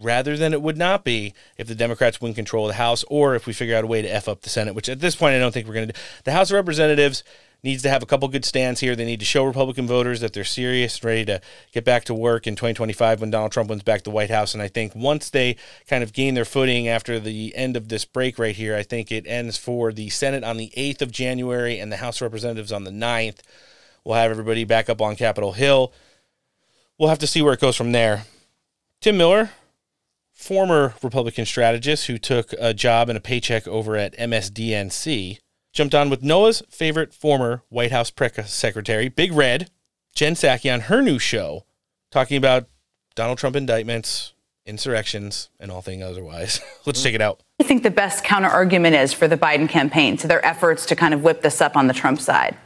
rather 0.00 0.36
than 0.36 0.52
it 0.52 0.62
would 0.62 0.78
not 0.78 1.04
be 1.04 1.34
if 1.56 1.66
the 1.66 1.74
Democrats 1.74 2.20
win 2.20 2.34
control 2.34 2.66
of 2.66 2.68
the 2.68 2.74
House 2.74 3.04
or 3.08 3.34
if 3.34 3.46
we 3.46 3.52
figure 3.52 3.76
out 3.76 3.84
a 3.84 3.88
way 3.88 4.00
to 4.00 4.08
F 4.08 4.28
up 4.28 4.42
the 4.42 4.50
Senate, 4.50 4.74
which 4.74 4.88
at 4.88 5.00
this 5.00 5.16
point 5.16 5.34
I 5.34 5.38
don't 5.38 5.52
think 5.52 5.66
we're 5.66 5.74
going 5.74 5.88
to 5.88 5.92
do. 5.92 6.00
The 6.24 6.32
House 6.32 6.50
of 6.50 6.54
Representatives 6.54 7.24
needs 7.64 7.82
to 7.82 7.90
have 7.90 8.02
a 8.02 8.06
couple 8.06 8.28
good 8.28 8.44
stands 8.44 8.80
here. 8.80 8.94
They 8.94 9.04
need 9.04 9.18
to 9.18 9.26
show 9.26 9.44
Republican 9.44 9.86
voters 9.88 10.20
that 10.20 10.32
they're 10.32 10.44
serious, 10.44 11.02
ready 11.02 11.24
to 11.24 11.40
get 11.72 11.84
back 11.84 12.04
to 12.04 12.14
work 12.14 12.46
in 12.46 12.54
2025 12.54 13.20
when 13.20 13.30
Donald 13.30 13.50
Trump 13.50 13.70
wins 13.70 13.82
back 13.82 14.04
the 14.04 14.10
White 14.10 14.30
House. 14.30 14.54
And 14.54 14.62
I 14.62 14.68
think 14.68 14.94
once 14.94 15.30
they 15.30 15.56
kind 15.88 16.04
of 16.04 16.12
gain 16.12 16.34
their 16.34 16.44
footing 16.44 16.86
after 16.86 17.18
the 17.18 17.54
end 17.56 17.76
of 17.76 17.88
this 17.88 18.04
break 18.04 18.38
right 18.38 18.54
here, 18.54 18.76
I 18.76 18.84
think 18.84 19.10
it 19.10 19.26
ends 19.26 19.58
for 19.58 19.92
the 19.92 20.08
Senate 20.10 20.44
on 20.44 20.56
the 20.56 20.72
8th 20.76 21.02
of 21.02 21.10
January 21.10 21.80
and 21.80 21.90
the 21.90 21.96
House 21.96 22.18
of 22.18 22.22
Representatives 22.22 22.72
on 22.72 22.84
the 22.84 22.92
9th. 22.92 23.40
We'll 24.04 24.16
have 24.16 24.30
everybody 24.30 24.64
back 24.64 24.88
up 24.88 25.00
on 25.00 25.16
Capitol 25.16 25.52
Hill. 25.52 25.92
We'll 26.98 27.08
have 27.08 27.18
to 27.20 27.26
see 27.26 27.42
where 27.42 27.54
it 27.54 27.60
goes 27.60 27.76
from 27.76 27.92
there. 27.92 28.24
Tim 29.00 29.16
Miller, 29.16 29.50
former 30.32 30.94
Republican 31.02 31.46
strategist 31.46 32.06
who 32.06 32.18
took 32.18 32.52
a 32.58 32.74
job 32.74 33.08
and 33.08 33.16
a 33.16 33.20
paycheck 33.20 33.68
over 33.68 33.96
at 33.96 34.16
MSDNC, 34.16 35.38
jumped 35.72 35.94
on 35.94 36.10
with 36.10 36.22
Noah's 36.22 36.62
favorite 36.70 37.14
former 37.14 37.62
White 37.68 37.92
House 37.92 38.10
press 38.10 38.52
secretary, 38.52 39.08
Big 39.08 39.32
Red, 39.32 39.70
Jen 40.14 40.34
Psaki, 40.34 40.72
on 40.72 40.82
her 40.82 41.02
new 41.02 41.18
show, 41.18 41.64
talking 42.10 42.36
about 42.36 42.68
Donald 43.14 43.38
Trump 43.38 43.54
indictments, 43.54 44.32
insurrections, 44.66 45.50
and 45.58 45.70
all 45.70 45.82
things 45.82 46.02
otherwise. 46.02 46.60
Let's 46.86 46.98
mm-hmm. 46.98 47.06
check 47.06 47.14
it 47.14 47.20
out. 47.20 47.42
I 47.60 47.64
think 47.64 47.82
the 47.82 47.90
best 47.90 48.24
counter 48.24 48.48
argument 48.48 48.96
is 48.96 49.12
for 49.12 49.26
the 49.26 49.36
Biden 49.36 49.68
campaign 49.68 50.16
to 50.18 50.28
their 50.28 50.44
efforts 50.44 50.86
to 50.86 50.96
kind 50.96 51.14
of 51.14 51.22
whip 51.22 51.42
this 51.42 51.60
up 51.60 51.76
on 51.76 51.86
the 51.86 51.94
Trump 51.94 52.20
side. 52.20 52.56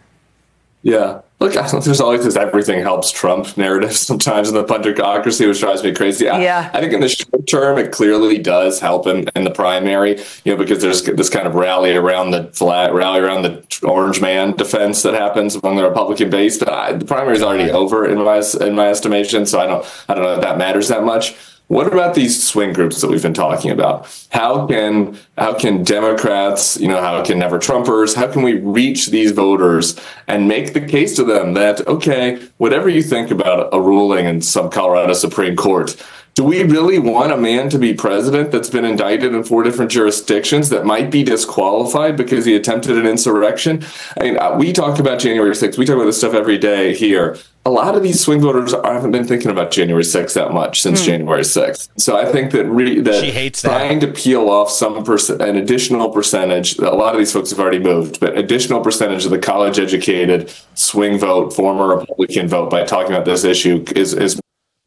Yeah. 0.82 1.20
Look, 1.40 1.54
there's 1.54 2.00
always 2.00 2.24
this 2.24 2.36
everything 2.36 2.80
helps 2.80 3.10
Trump 3.10 3.56
narrative 3.56 3.96
sometimes 3.96 4.48
in 4.48 4.54
the 4.54 4.62
punditocracy, 4.62 5.48
which 5.48 5.58
drives 5.58 5.82
me 5.82 5.92
crazy. 5.92 6.28
I, 6.28 6.40
Yeah. 6.40 6.70
I 6.72 6.80
think 6.80 6.92
in 6.92 7.00
the 7.00 7.08
short 7.08 7.48
term, 7.48 7.78
it 7.78 7.90
clearly 7.90 8.38
does 8.38 8.78
help 8.78 9.08
in, 9.08 9.28
in 9.34 9.42
the 9.42 9.50
primary, 9.50 10.20
you 10.44 10.52
know, 10.52 10.56
because 10.56 10.82
there's 10.82 11.02
this 11.02 11.28
kind 11.28 11.48
of 11.48 11.54
rally 11.56 11.96
around 11.96 12.30
the 12.30 12.44
flat, 12.52 12.92
rally 12.94 13.18
around 13.18 13.42
the 13.42 13.64
orange 13.82 14.20
man 14.20 14.52
defense 14.52 15.02
that 15.02 15.14
happens 15.14 15.56
among 15.56 15.76
the 15.76 15.82
Republican 15.82 16.30
base. 16.30 16.58
But 16.58 16.68
I, 16.68 16.92
the 16.92 17.04
primary 17.04 17.36
is 17.36 17.42
already 17.42 17.72
over 17.72 18.06
in 18.06 18.22
my 18.22 18.40
in 18.60 18.76
my 18.76 18.88
estimation, 18.88 19.44
so 19.44 19.58
I 19.58 19.66
don't 19.66 20.04
I 20.08 20.14
don't 20.14 20.22
know 20.22 20.34
if 20.34 20.42
that 20.42 20.58
matters 20.58 20.88
that 20.88 21.02
much. 21.02 21.34
What 21.68 21.86
about 21.86 22.14
these 22.14 22.46
swing 22.46 22.74
groups 22.74 23.00
that 23.00 23.08
we've 23.08 23.22
been 23.22 23.32
talking 23.32 23.70
about? 23.70 24.06
How 24.30 24.66
can 24.66 25.18
how 25.38 25.54
can 25.54 25.84
Democrats, 25.84 26.78
you 26.78 26.86
know, 26.86 27.00
how 27.00 27.24
can 27.24 27.38
never 27.38 27.58
Trumpers, 27.58 28.14
how 28.14 28.30
can 28.30 28.42
we 28.42 28.58
reach 28.58 29.08
these 29.08 29.32
voters 29.32 29.98
and 30.28 30.48
make 30.48 30.74
the 30.74 30.82
case 30.82 31.16
to 31.16 31.24
them 31.24 31.54
that 31.54 31.86
okay, 31.86 32.46
whatever 32.58 32.90
you 32.90 33.02
think 33.02 33.30
about 33.30 33.72
a 33.72 33.80
ruling 33.80 34.26
in 34.26 34.42
some 34.42 34.68
Colorado 34.68 35.14
Supreme 35.14 35.56
Court, 35.56 35.96
do 36.34 36.44
we 36.44 36.62
really 36.62 36.98
want 36.98 37.30
a 37.30 37.36
man 37.36 37.68
to 37.68 37.78
be 37.78 37.92
president 37.92 38.52
that's 38.52 38.70
been 38.70 38.86
indicted 38.86 39.34
in 39.34 39.44
four 39.44 39.62
different 39.62 39.90
jurisdictions 39.90 40.70
that 40.70 40.86
might 40.86 41.10
be 41.10 41.22
disqualified 41.22 42.16
because 42.16 42.46
he 42.46 42.54
attempted 42.54 42.96
an 42.96 43.06
insurrection? 43.06 43.84
I 44.18 44.22
mean, 44.22 44.38
uh, 44.38 44.56
we 44.58 44.72
talk 44.72 44.98
about 44.98 45.20
January 45.20 45.54
6th. 45.54 45.76
We 45.76 45.84
talk 45.84 45.96
about 45.96 46.06
this 46.06 46.16
stuff 46.16 46.32
every 46.32 46.56
day 46.56 46.94
here. 46.94 47.36
A 47.64 47.70
lot 47.70 47.94
of 47.94 48.02
these 48.02 48.18
swing 48.20 48.40
voters 48.40 48.74
haven't 48.84 49.12
been 49.12 49.24
thinking 49.24 49.50
about 49.50 49.70
January 49.70 50.02
6th 50.02 50.34
that 50.34 50.52
much 50.52 50.82
since 50.82 51.00
Hmm. 51.00 51.06
January 51.06 51.44
6th. 51.44 51.90
So 51.96 52.16
I 52.16 52.24
think 52.24 52.50
that 52.52 52.64
re- 52.66 52.98
that 53.00 53.20
She 53.22 53.30
hates 53.30 53.62
that. 53.62 53.68
trying 53.68 54.00
to 54.00 54.08
peel 54.08 54.50
off 54.50 54.68
some 54.68 55.04
percent, 55.04 55.40
an 55.42 55.56
additional 55.56 56.08
percentage. 56.10 56.76
A 56.78 56.90
lot 56.90 57.14
of 57.14 57.18
these 57.20 57.32
folks 57.32 57.50
have 57.50 57.60
already 57.60 57.78
moved, 57.78 58.18
but 58.18 58.36
additional 58.36 58.80
percentage 58.80 59.24
of 59.24 59.30
the 59.30 59.38
college-educated 59.38 60.50
swing 60.74 61.18
vote, 61.18 61.52
former 61.54 61.86
Republican 61.86 62.48
vote, 62.48 62.68
by 62.68 62.82
talking 62.84 63.12
about 63.12 63.26
this 63.26 63.44
issue 63.44 63.84
is 63.94 64.12
is 64.12 64.40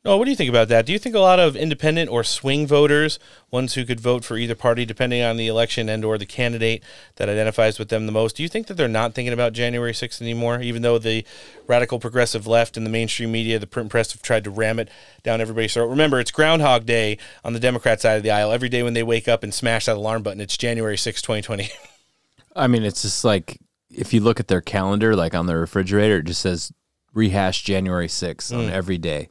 No, 0.06 0.18
what 0.18 0.26
do 0.26 0.30
you 0.30 0.38
think 0.38 0.50
about 0.52 0.68
that? 0.68 0.86
Do 0.86 0.94
you 0.94 1.00
think 1.00 1.16
a 1.16 1.20
lot 1.20 1.40
of 1.40 1.56
independent 1.56 2.12
or 2.12 2.24
swing 2.24 2.68
voters, 2.68 3.18
ones 3.50 3.74
who 3.74 3.84
could 3.86 4.00
vote 4.00 4.24
for 4.24 4.38
either 4.38 4.54
party 4.54 4.86
depending 4.86 5.24
on 5.24 5.36
the 5.36 5.48
election 5.48 5.90
and 5.90 6.06
or 6.06 6.20
the 6.20 6.28
candidate 6.28 6.84
that 7.16 7.28
identifies 7.28 7.80
with 7.80 7.90
them 7.90 8.06
the 8.06 8.12
most, 8.12 8.36
do 8.36 8.44
you 8.44 8.50
think 8.50 8.68
that 8.68 8.76
they're 8.76 8.88
not 8.88 9.16
thinking 9.16 9.34
about 9.34 9.54
January 9.54 9.94
6th 9.94 10.22
anymore 10.22 10.62
even 10.62 10.84
though 10.84 11.00
the 11.00 11.26
radical 11.66 12.00
progressive 12.00 12.46
left 12.46 12.78
and 12.78 12.86
the 12.86 12.90
mainstream 12.92 13.32
media, 13.32 13.58
the 13.58 13.66
print 13.66 13.90
press 13.90 14.12
have 14.12 14.22
tried 14.22 14.44
to 14.44 14.52
ram 14.52 14.78
it 14.78 14.90
down 15.24 15.42
everybody's 15.42 15.74
throat? 15.74 15.88
Remember, 15.88 16.20
it's 16.20 16.30
Groundhog 16.30 16.86
Day 16.86 17.18
on 17.44 17.54
the 17.54 17.60
Democrat 17.60 18.00
side 18.00 18.18
of 18.18 18.22
the 18.22 18.30
aisle. 18.30 18.52
Every 18.52 18.70
day 18.70 18.84
when 18.84 18.94
they 18.94 19.02
wake 19.02 19.28
up 19.28 19.42
and 19.42 19.52
smash 19.52 19.88
that 19.88 19.98
alarm 19.98 20.22
button, 20.22 20.40
it's 20.40 20.56
January 20.56 20.98
6th, 20.98 21.24
2020. 21.24 21.72
I 22.56 22.68
mean, 22.68 22.84
it's 22.84 23.02
just 23.02 23.26
like 23.26 23.58
if 23.90 24.14
you 24.14 24.22
look 24.22 24.40
at 24.40 24.50
their 24.50 24.62
calendar, 24.62 25.16
like 25.16 25.34
on 25.34 25.48
their 25.48 25.60
refrigerator, 25.60 26.18
it 26.18 26.26
just 26.26 26.42
says 26.42 26.72
rehash 27.12 27.64
January 27.64 28.08
6th 28.08 28.54
on 28.54 28.68
Mm. 28.68 28.72
every 28.72 29.00
day. 29.00 29.30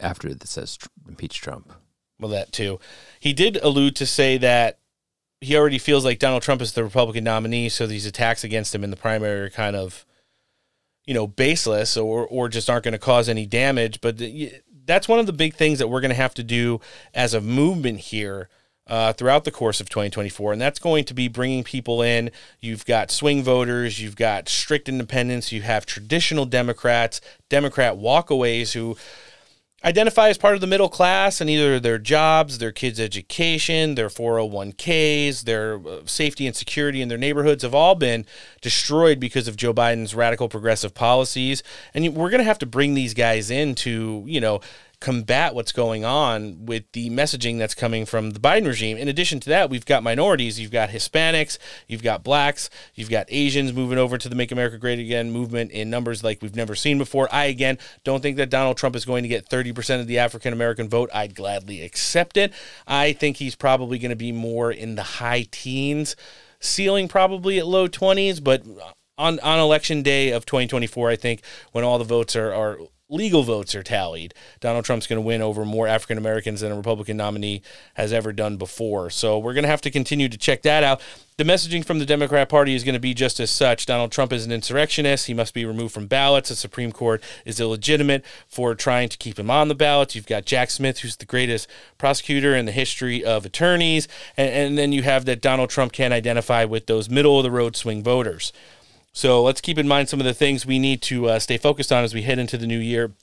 After 0.00 0.28
it 0.28 0.46
says 0.46 0.78
impeach 1.08 1.40
Trump. 1.40 1.72
Well, 2.20 2.30
that 2.30 2.52
too. 2.52 2.80
He 3.20 3.32
did 3.32 3.58
allude 3.62 3.96
to 3.96 4.06
say 4.06 4.38
that 4.38 4.78
he 5.40 5.56
already 5.56 5.78
feels 5.78 6.04
like 6.04 6.18
Donald 6.18 6.42
Trump 6.42 6.60
is 6.60 6.72
the 6.72 6.82
Republican 6.82 7.24
nominee, 7.24 7.68
so 7.68 7.86
these 7.86 8.06
attacks 8.06 8.42
against 8.42 8.74
him 8.74 8.82
in 8.82 8.90
the 8.90 8.96
primary 8.96 9.40
are 9.40 9.50
kind 9.50 9.76
of, 9.76 10.04
you 11.04 11.14
know, 11.14 11.26
baseless 11.26 11.96
or 11.96 12.26
or 12.26 12.48
just 12.48 12.68
aren't 12.68 12.84
going 12.84 12.92
to 12.92 12.98
cause 12.98 13.28
any 13.28 13.46
damage. 13.46 14.00
But 14.00 14.20
that's 14.84 15.08
one 15.08 15.20
of 15.20 15.26
the 15.26 15.32
big 15.32 15.54
things 15.54 15.78
that 15.78 15.88
we're 15.88 16.00
going 16.00 16.10
to 16.10 16.16
have 16.16 16.34
to 16.34 16.42
do 16.42 16.80
as 17.14 17.34
a 17.34 17.40
movement 17.40 18.00
here. 18.00 18.48
Uh, 18.86 19.12
throughout 19.12 19.44
the 19.44 19.50
course 19.50 19.82
of 19.82 19.90
2024, 19.90 20.54
and 20.54 20.62
that's 20.62 20.78
going 20.78 21.04
to 21.04 21.12
be 21.12 21.28
bringing 21.28 21.62
people 21.62 22.00
in. 22.00 22.30
You've 22.58 22.86
got 22.86 23.10
swing 23.10 23.42
voters, 23.42 24.00
you've 24.00 24.16
got 24.16 24.48
strict 24.48 24.88
independents, 24.88 25.52
you 25.52 25.60
have 25.60 25.84
traditional 25.84 26.46
Democrats, 26.46 27.20
Democrat 27.50 27.96
walkaways 27.96 28.72
who 28.72 28.96
identify 29.84 30.28
as 30.28 30.38
part 30.38 30.54
of 30.54 30.60
the 30.60 30.66
middle 30.66 30.88
class 30.88 31.40
and 31.40 31.48
either 31.48 31.78
their 31.78 31.98
jobs, 31.98 32.58
their 32.58 32.72
kids' 32.72 32.98
education, 32.98 33.94
their 33.94 34.08
401ks, 34.08 35.44
their 35.44 35.78
uh, 35.86 36.00
safety 36.04 36.46
and 36.46 36.56
security 36.56 37.00
in 37.00 37.08
their 37.08 37.18
neighborhoods 37.18 37.62
have 37.62 37.74
all 37.74 37.94
been 37.94 38.26
destroyed 38.60 39.20
because 39.20 39.46
of 39.46 39.56
Joe 39.56 39.72
Biden's 39.72 40.14
radical 40.14 40.48
progressive 40.48 40.94
policies. 40.94 41.62
And 41.94 42.16
we're 42.16 42.30
going 42.30 42.38
to 42.38 42.44
have 42.44 42.58
to 42.58 42.66
bring 42.66 42.94
these 42.94 43.14
guys 43.14 43.50
in 43.50 43.76
to, 43.76 44.24
you 44.26 44.40
know, 44.40 44.60
combat 45.00 45.54
what's 45.54 45.70
going 45.70 46.04
on 46.04 46.66
with 46.66 46.90
the 46.92 47.08
messaging 47.10 47.58
that's 47.58 47.74
coming 47.74 48.04
from 48.04 48.32
the 48.32 48.40
Biden 48.40 48.66
regime. 48.66 48.96
In 48.96 49.06
addition 49.06 49.38
to 49.40 49.48
that, 49.48 49.70
we've 49.70 49.86
got 49.86 50.02
minorities, 50.02 50.58
you've 50.58 50.72
got 50.72 50.88
Hispanics, 50.90 51.58
you've 51.86 52.02
got 52.02 52.24
blacks, 52.24 52.68
you've 52.94 53.10
got 53.10 53.26
Asians 53.28 53.72
moving 53.72 53.98
over 53.98 54.18
to 54.18 54.28
the 54.28 54.34
Make 54.34 54.50
America 54.50 54.76
Great 54.76 54.98
Again 54.98 55.30
movement 55.30 55.70
in 55.70 55.88
numbers 55.88 56.24
like 56.24 56.42
we've 56.42 56.56
never 56.56 56.74
seen 56.74 56.98
before. 56.98 57.28
I 57.30 57.44
again 57.44 57.78
don't 58.02 58.22
think 58.22 58.36
that 58.38 58.50
Donald 58.50 58.76
Trump 58.76 58.96
is 58.96 59.04
going 59.04 59.22
to 59.22 59.28
get 59.28 59.48
30% 59.48 60.00
of 60.00 60.08
the 60.08 60.18
African 60.18 60.52
American 60.52 60.88
vote. 60.88 61.10
I'd 61.14 61.34
gladly 61.34 61.82
accept 61.82 62.36
it. 62.36 62.52
I 62.86 63.12
think 63.12 63.36
he's 63.36 63.54
probably 63.54 63.98
going 63.98 64.10
to 64.10 64.16
be 64.16 64.32
more 64.32 64.72
in 64.72 64.96
the 64.96 65.02
high 65.02 65.46
teens, 65.50 66.16
ceiling 66.58 67.06
probably 67.06 67.58
at 67.58 67.66
low 67.68 67.86
20s, 67.86 68.42
but 68.42 68.64
on 69.16 69.38
on 69.40 69.58
election 69.60 70.02
day 70.02 70.30
of 70.30 70.44
2024, 70.44 71.10
I 71.10 71.16
think 71.16 71.42
when 71.70 71.84
all 71.84 71.98
the 71.98 72.04
votes 72.04 72.34
are 72.34 72.52
are 72.52 72.78
legal 73.08 73.42
votes 73.42 73.74
are 73.74 73.82
tallied, 73.82 74.34
Donald 74.60 74.84
Trump's 74.84 75.06
going 75.06 75.20
to 75.20 75.26
win 75.26 75.40
over 75.40 75.64
more 75.64 75.86
African 75.86 76.18
Americans 76.18 76.60
than 76.60 76.72
a 76.72 76.76
Republican 76.76 77.16
nominee 77.16 77.62
has 77.94 78.12
ever 78.12 78.32
done 78.32 78.56
before. 78.56 79.10
So 79.10 79.38
we're 79.38 79.54
going 79.54 79.64
to 79.64 79.70
have 79.70 79.80
to 79.82 79.90
continue 79.90 80.28
to 80.28 80.36
check 80.36 80.62
that 80.62 80.84
out. 80.84 81.00
The 81.38 81.44
messaging 81.44 81.84
from 81.84 82.00
the 82.00 82.04
Democrat 82.04 82.48
Party 82.48 82.74
is 82.74 82.82
going 82.82 82.94
to 82.94 83.00
be 83.00 83.14
just 83.14 83.38
as 83.38 83.50
such. 83.50 83.86
Donald 83.86 84.10
Trump 84.10 84.32
is 84.32 84.44
an 84.44 84.50
insurrectionist. 84.50 85.26
He 85.26 85.34
must 85.34 85.54
be 85.54 85.64
removed 85.64 85.94
from 85.94 86.08
ballots. 86.08 86.48
The 86.48 86.56
Supreme 86.56 86.90
Court 86.90 87.22
is 87.44 87.60
illegitimate 87.60 88.24
for 88.48 88.74
trying 88.74 89.08
to 89.08 89.16
keep 89.16 89.38
him 89.38 89.50
on 89.50 89.68
the 89.68 89.74
ballots. 89.76 90.16
You've 90.16 90.26
got 90.26 90.46
Jack 90.46 90.70
Smith, 90.70 90.98
who's 90.98 91.16
the 91.16 91.24
greatest 91.24 91.68
prosecutor 91.96 92.56
in 92.56 92.66
the 92.66 92.72
history 92.72 93.24
of 93.24 93.46
attorneys. 93.46 94.08
And, 94.36 94.50
and 94.50 94.78
then 94.78 94.92
you 94.92 95.04
have 95.04 95.26
that 95.26 95.40
Donald 95.40 95.70
Trump 95.70 95.92
can't 95.92 96.12
identify 96.12 96.64
with 96.64 96.86
those 96.86 97.08
middle 97.08 97.38
of 97.38 97.44
the 97.44 97.52
road 97.52 97.76
swing 97.76 98.02
voters. 98.02 98.52
So 99.18 99.42
let's 99.42 99.60
keep 99.60 99.78
in 99.78 99.88
mind 99.88 100.08
some 100.08 100.20
of 100.20 100.26
the 100.26 100.32
things 100.32 100.64
we 100.64 100.78
need 100.78 101.02
to 101.02 101.26
uh, 101.26 101.38
stay 101.40 101.58
focused 101.58 101.90
on 101.90 102.04
as 102.04 102.14
we 102.14 102.22
head 102.22 102.38
into 102.38 102.56
the 102.56 102.68
new 102.68 102.78
year. 102.78 103.14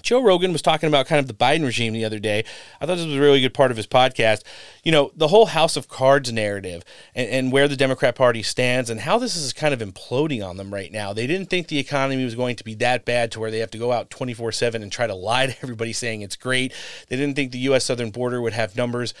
Joe 0.00 0.22
Rogan 0.22 0.52
was 0.52 0.62
talking 0.62 0.86
about 0.86 1.06
kind 1.06 1.18
of 1.18 1.28
the 1.28 1.34
Biden 1.34 1.66
regime 1.66 1.92
the 1.92 2.06
other 2.06 2.18
day. 2.18 2.44
I 2.80 2.86
thought 2.86 2.96
this 2.96 3.04
was 3.04 3.16
a 3.16 3.20
really 3.20 3.42
good 3.42 3.52
part 3.52 3.70
of 3.70 3.76
his 3.76 3.86
podcast. 3.86 4.42
You 4.84 4.92
know, 4.92 5.12
the 5.14 5.28
whole 5.28 5.44
House 5.44 5.76
of 5.76 5.86
Cards 5.86 6.32
narrative 6.32 6.82
and, 7.14 7.28
and 7.28 7.52
where 7.52 7.68
the 7.68 7.76
Democrat 7.76 8.14
Party 8.14 8.42
stands 8.42 8.88
and 8.88 9.00
how 9.00 9.18
this 9.18 9.36
is 9.36 9.52
kind 9.52 9.74
of 9.74 9.80
imploding 9.80 10.46
on 10.46 10.56
them 10.56 10.72
right 10.72 10.90
now. 10.90 11.12
They 11.12 11.26
didn't 11.26 11.50
think 11.50 11.68
the 11.68 11.78
economy 11.78 12.24
was 12.24 12.34
going 12.34 12.56
to 12.56 12.64
be 12.64 12.74
that 12.76 13.04
bad 13.04 13.30
to 13.32 13.40
where 13.40 13.50
they 13.50 13.58
have 13.58 13.70
to 13.72 13.78
go 13.78 13.92
out 13.92 14.08
24 14.08 14.50
7 14.50 14.82
and 14.82 14.90
try 14.90 15.06
to 15.06 15.14
lie 15.14 15.46
to 15.46 15.56
everybody 15.62 15.92
saying 15.92 16.22
it's 16.22 16.36
great. 16.36 16.72
They 17.08 17.16
didn't 17.16 17.36
think 17.36 17.52
the 17.52 17.58
U.S. 17.58 17.84
southern 17.84 18.12
border 18.12 18.40
would 18.40 18.54
have 18.54 18.76
numbers. 18.76 19.12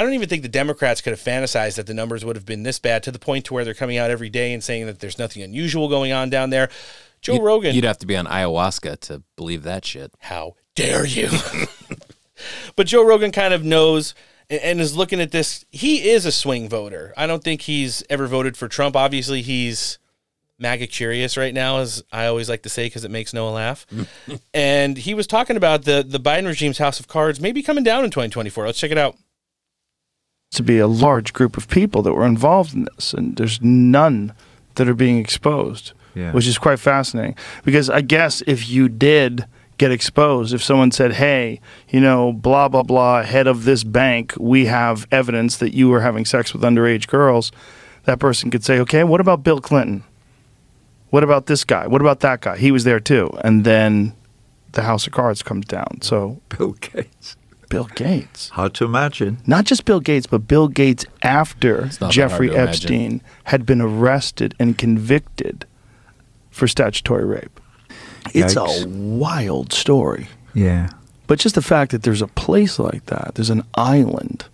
I 0.00 0.02
don't 0.02 0.14
even 0.14 0.30
think 0.30 0.40
the 0.40 0.48
Democrats 0.48 1.02
could 1.02 1.10
have 1.10 1.20
fantasized 1.20 1.76
that 1.76 1.86
the 1.86 1.92
numbers 1.92 2.24
would 2.24 2.34
have 2.34 2.46
been 2.46 2.62
this 2.62 2.78
bad 2.78 3.02
to 3.02 3.12
the 3.12 3.18
point 3.18 3.44
to 3.44 3.52
where 3.52 3.66
they're 3.66 3.74
coming 3.74 3.98
out 3.98 4.10
every 4.10 4.30
day 4.30 4.54
and 4.54 4.64
saying 4.64 4.86
that 4.86 4.98
there's 4.98 5.18
nothing 5.18 5.42
unusual 5.42 5.90
going 5.90 6.10
on 6.10 6.30
down 6.30 6.48
there. 6.48 6.70
Joe 7.20 7.34
You'd- 7.34 7.44
Rogan. 7.44 7.74
You'd 7.74 7.84
have 7.84 7.98
to 7.98 8.06
be 8.06 8.16
on 8.16 8.24
ayahuasca 8.24 8.98
to 9.00 9.22
believe 9.36 9.62
that 9.64 9.84
shit. 9.84 10.14
How 10.20 10.54
dare 10.74 11.04
you? 11.04 11.28
but 12.76 12.86
Joe 12.86 13.04
Rogan 13.04 13.30
kind 13.30 13.52
of 13.52 13.62
knows 13.62 14.14
and- 14.48 14.80
is 14.80 14.96
looking 14.96 15.20
at 15.20 15.32
this. 15.32 15.66
He 15.70 16.08
is 16.08 16.24
a 16.24 16.32
swing 16.32 16.66
voter. 16.66 17.12
I 17.14 17.26
don't 17.26 17.44
think 17.44 17.60
he's 17.60 18.02
ever 18.08 18.26
voted 18.26 18.56
for 18.56 18.68
Trump. 18.68 18.96
Obviously, 18.96 19.42
he's 19.42 19.98
MAGA 20.58 20.86
curious 20.86 21.36
right 21.36 21.52
now, 21.52 21.80
as 21.80 22.02
I 22.10 22.24
always 22.24 22.48
like 22.48 22.62
to 22.62 22.70
say, 22.70 22.86
because 22.86 23.04
it 23.04 23.10
makes 23.10 23.34
Noah 23.34 23.50
laugh. 23.50 23.86
and 24.54 24.96
he 24.96 25.12
was 25.12 25.26
talking 25.26 25.58
about 25.58 25.84
the 25.84 26.02
the 26.08 26.18
Biden 26.18 26.46
regime's 26.46 26.78
house 26.78 27.00
of 27.00 27.06
cards 27.06 27.38
maybe 27.38 27.62
coming 27.62 27.84
down 27.84 28.02
in 28.02 28.10
2024. 28.10 28.64
Let's 28.64 28.78
check 28.78 28.90
it 28.90 28.98
out. 28.98 29.18
To 30.52 30.62
be 30.62 30.78
a 30.78 30.86
large 30.86 31.32
group 31.32 31.56
of 31.56 31.68
people 31.68 32.02
that 32.02 32.12
were 32.12 32.26
involved 32.26 32.74
in 32.74 32.86
this, 32.96 33.14
and 33.14 33.36
there's 33.36 33.60
none 33.62 34.32
that 34.74 34.88
are 34.88 34.94
being 34.94 35.18
exposed, 35.18 35.92
Yeah. 36.14 36.32
which 36.32 36.46
is 36.46 36.58
quite 36.58 36.80
fascinating. 36.80 37.36
Because 37.64 37.88
I 37.88 38.00
guess 38.00 38.42
if 38.46 38.68
you 38.68 38.88
did 38.88 39.44
get 39.78 39.92
exposed, 39.92 40.52
if 40.52 40.62
someone 40.62 40.90
said, 40.90 41.12
"Hey, 41.14 41.60
you 41.88 42.00
know, 42.00 42.32
blah 42.32 42.68
blah 42.68 42.82
blah, 42.82 43.22
head 43.22 43.46
of 43.46 43.64
this 43.64 43.84
bank, 43.84 44.34
we 44.38 44.66
have 44.66 45.06
evidence 45.12 45.56
that 45.56 45.72
you 45.72 45.88
were 45.88 46.00
having 46.00 46.24
sex 46.24 46.52
with 46.52 46.62
underage 46.62 47.06
girls," 47.06 47.52
that 48.04 48.18
person 48.18 48.50
could 48.50 48.64
say, 48.64 48.78
"Okay, 48.80 49.04
what 49.04 49.20
about 49.20 49.44
Bill 49.44 49.60
Clinton? 49.60 50.02
What 51.10 51.22
about 51.24 51.46
this 51.46 51.64
guy? 51.64 51.86
What 51.86 52.00
about 52.00 52.20
that 52.20 52.40
guy? 52.40 52.56
He 52.56 52.72
was 52.72 52.82
there 52.84 53.00
too." 53.00 53.30
And 53.44 53.62
then 53.64 54.14
the 54.72 54.82
House 54.82 55.06
of 55.06 55.12
Cards 55.12 55.42
comes 55.42 55.66
down. 55.66 56.00
So 56.02 56.40
Bill 56.48 56.74
Gates. 56.80 57.36
Bill 57.70 57.88
Gates. 57.94 58.50
Hard 58.50 58.74
to 58.74 58.84
imagine. 58.84 59.38
Not 59.46 59.64
just 59.64 59.86
Bill 59.86 60.00
Gates, 60.00 60.26
but 60.26 60.46
Bill 60.46 60.68
Gates 60.68 61.06
after 61.22 61.86
Jeffrey 62.10 62.48
hard 62.48 62.56
to 62.56 62.62
imagine. 62.62 62.68
Epstein 62.68 63.22
had 63.44 63.64
been 63.64 63.80
arrested 63.80 64.54
and 64.58 64.76
convicted 64.76 65.64
for 66.50 66.68
statutory 66.68 67.24
rape. 67.24 67.58
It's 68.34 68.56
a 68.56 68.86
wild 68.86 69.72
story. 69.72 70.28
Yeah. 70.52 70.90
But 71.26 71.38
just 71.38 71.54
the 71.54 71.62
fact 71.62 71.92
that 71.92 72.02
there's 72.02 72.20
a 72.22 72.26
place 72.26 72.78
like 72.78 73.06
that, 73.06 73.36
there's 73.36 73.50
an 73.50 73.62
island 73.76 74.44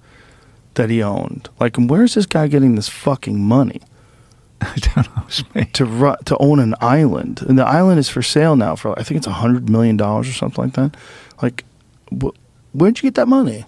that 0.75 0.91
he 0.91 1.03
owned. 1.03 1.49
Like, 1.59 1.77
where's 1.77 2.15
this 2.15 2.27
guy 2.27 2.49
getting 2.49 2.75
this 2.75 2.89
fucking 2.89 3.43
money? 3.43 3.81
I 4.61 4.77
don't 4.77 5.17
know. 5.17 5.63
To 5.73 5.85
ru- 5.85 6.17
to 6.27 6.37
own 6.39 6.61
an 6.61 6.75
island, 6.81 7.43
and 7.43 7.59
the 7.59 7.65
island 7.67 7.99
is 7.99 8.09
for 8.09 8.23
sale 8.23 8.57
now 8.57 8.75
for 8.77 8.99
I 8.99 9.03
think 9.03 9.19
it's 9.19 9.27
a 9.27 9.33
hundred 9.33 9.69
million 9.69 9.97
dollars 9.97 10.29
or 10.29 10.33
something 10.33 10.65
like 10.65 10.75
that. 10.75 10.97
Like, 11.43 11.65
wh- 12.23 12.35
where'd 12.77 12.99
you 12.99 13.03
get 13.03 13.15
that 13.15 13.29
money? 13.29 13.65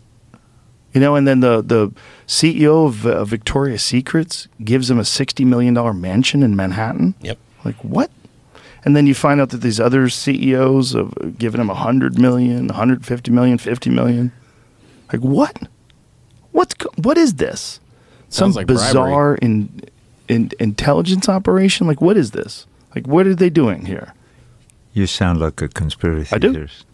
You 0.94 1.00
know, 1.00 1.16
and 1.16 1.26
then 1.26 1.40
the 1.40 1.62
the 1.62 1.92
CEO 2.26 2.86
of 2.86 3.06
uh, 3.06 3.24
Victoria's 3.24 3.82
Secrets 3.82 4.48
gives 4.64 4.90
him 4.90 4.98
a 4.98 5.04
sixty 5.04 5.44
million 5.44 5.74
dollar 5.74 5.92
mansion 5.92 6.42
in 6.42 6.56
Manhattan. 6.56 7.14
Yep. 7.20 7.38
Like 7.64 7.76
what? 7.84 8.10
And 8.84 8.96
then 8.96 9.06
you 9.06 9.14
find 9.14 9.40
out 9.40 9.50
that 9.50 9.60
these 9.60 9.80
other 9.80 10.08
CEOs 10.08 10.92
have 10.94 11.38
given 11.38 11.60
him 11.60 11.68
a 11.68 11.74
hundred 11.74 12.18
million, 12.18 12.68
150 12.68 13.30
million, 13.32 13.58
50 13.58 13.90
million. 13.90 14.32
Like 15.12 15.20
what? 15.20 15.68
What's 16.52 16.74
what 16.96 17.18
is 17.18 17.34
this? 17.34 17.80
Sounds 18.30 18.54
Some 18.54 18.60
like 18.60 18.66
bribery. 18.66 18.86
bizarre 18.86 19.34
in, 19.36 19.80
in 20.28 20.50
intelligence 20.58 21.28
operation? 21.28 21.86
Like 21.86 22.00
what 22.00 22.16
is 22.16 22.30
this? 22.30 22.66
Like 22.94 23.06
what 23.06 23.26
are 23.26 23.34
they 23.34 23.50
doing 23.50 23.84
here? 23.86 24.14
You 24.94 25.06
sound 25.06 25.40
like 25.40 25.60
a 25.60 25.68
conspiracy 25.68 26.34
I 26.34 26.38
do. 26.38 26.52
theorist. 26.52 26.86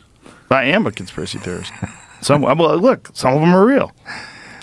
I 0.50 0.64
am 0.64 0.86
a 0.86 0.92
conspiracy 0.92 1.38
theorist. 1.38 1.72
Some 2.24 2.40
well, 2.40 2.78
look, 2.78 3.10
some 3.12 3.34
of 3.34 3.40
them 3.40 3.54
are 3.54 3.66
real. 3.66 3.92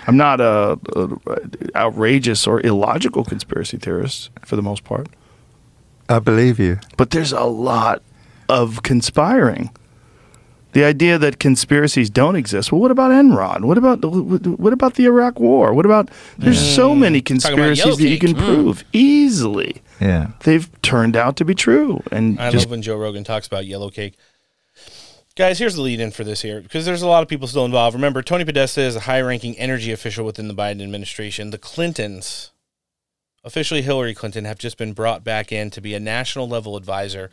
I'm 0.07 0.17
not 0.17 0.41
a, 0.41 0.79
a 0.95 1.77
outrageous 1.77 2.47
or 2.47 2.59
illogical 2.65 3.23
conspiracy 3.23 3.77
theorist 3.77 4.31
for 4.43 4.55
the 4.55 4.63
most 4.63 4.83
part. 4.83 5.07
I 6.09 6.17
believe 6.17 6.59
you. 6.59 6.79
But 6.97 7.11
there's 7.11 7.31
a 7.31 7.43
lot 7.43 8.01
of 8.49 8.81
conspiring. 8.81 9.69
The 10.73 10.83
idea 10.85 11.19
that 11.19 11.39
conspiracies 11.39 12.09
don't 12.09 12.35
exist. 12.35 12.71
Well, 12.71 12.81
what 12.81 12.91
about 12.91 13.11
Enron? 13.11 13.65
What 13.65 13.77
about 13.77 14.03
what 14.03 14.73
about 14.73 14.95
the 14.95 15.05
Iraq 15.05 15.39
War? 15.39 15.73
What 15.73 15.85
about 15.85 16.09
there's 16.39 16.59
so 16.59 16.95
many 16.95 17.21
conspiracies 17.21 17.97
that 17.97 18.07
you 18.07 18.17
can 18.17 18.35
Yellow 18.35 18.47
Cake. 18.47 18.55
prove 18.55 18.83
easily. 18.93 19.81
Yeah. 19.99 20.31
They've 20.39 20.67
turned 20.81 21.15
out 21.15 21.35
to 21.35 21.45
be 21.45 21.53
true, 21.53 22.01
and 22.11 22.39
I 22.39 22.49
just 22.49 22.65
love 22.65 22.71
when 22.71 22.81
Joe 22.81 22.95
Rogan 22.95 23.23
talks 23.23 23.45
about 23.45 23.65
yellow 23.67 23.89
cake. 23.91 24.17
Guys, 25.37 25.59
here's 25.59 25.75
the 25.75 25.81
lead 25.81 26.01
in 26.01 26.11
for 26.11 26.25
this 26.25 26.41
here 26.41 26.59
because 26.59 26.85
there's 26.85 27.01
a 27.01 27.07
lot 27.07 27.23
of 27.23 27.29
people 27.29 27.47
still 27.47 27.63
involved. 27.63 27.95
Remember, 27.95 28.21
Tony 28.21 28.43
Podesta 28.43 28.81
is 28.81 28.97
a 28.97 29.01
high 29.01 29.21
ranking 29.21 29.57
energy 29.57 29.93
official 29.93 30.25
within 30.25 30.49
the 30.49 30.53
Biden 30.53 30.83
administration. 30.83 31.51
The 31.51 31.57
Clintons, 31.57 32.51
officially 33.41 33.81
Hillary 33.81 34.13
Clinton, 34.13 34.43
have 34.43 34.57
just 34.57 34.77
been 34.77 34.91
brought 34.91 35.23
back 35.23 35.53
in 35.53 35.69
to 35.69 35.79
be 35.79 35.93
a 35.93 36.01
national 36.01 36.49
level 36.49 36.75
advisor 36.75 37.31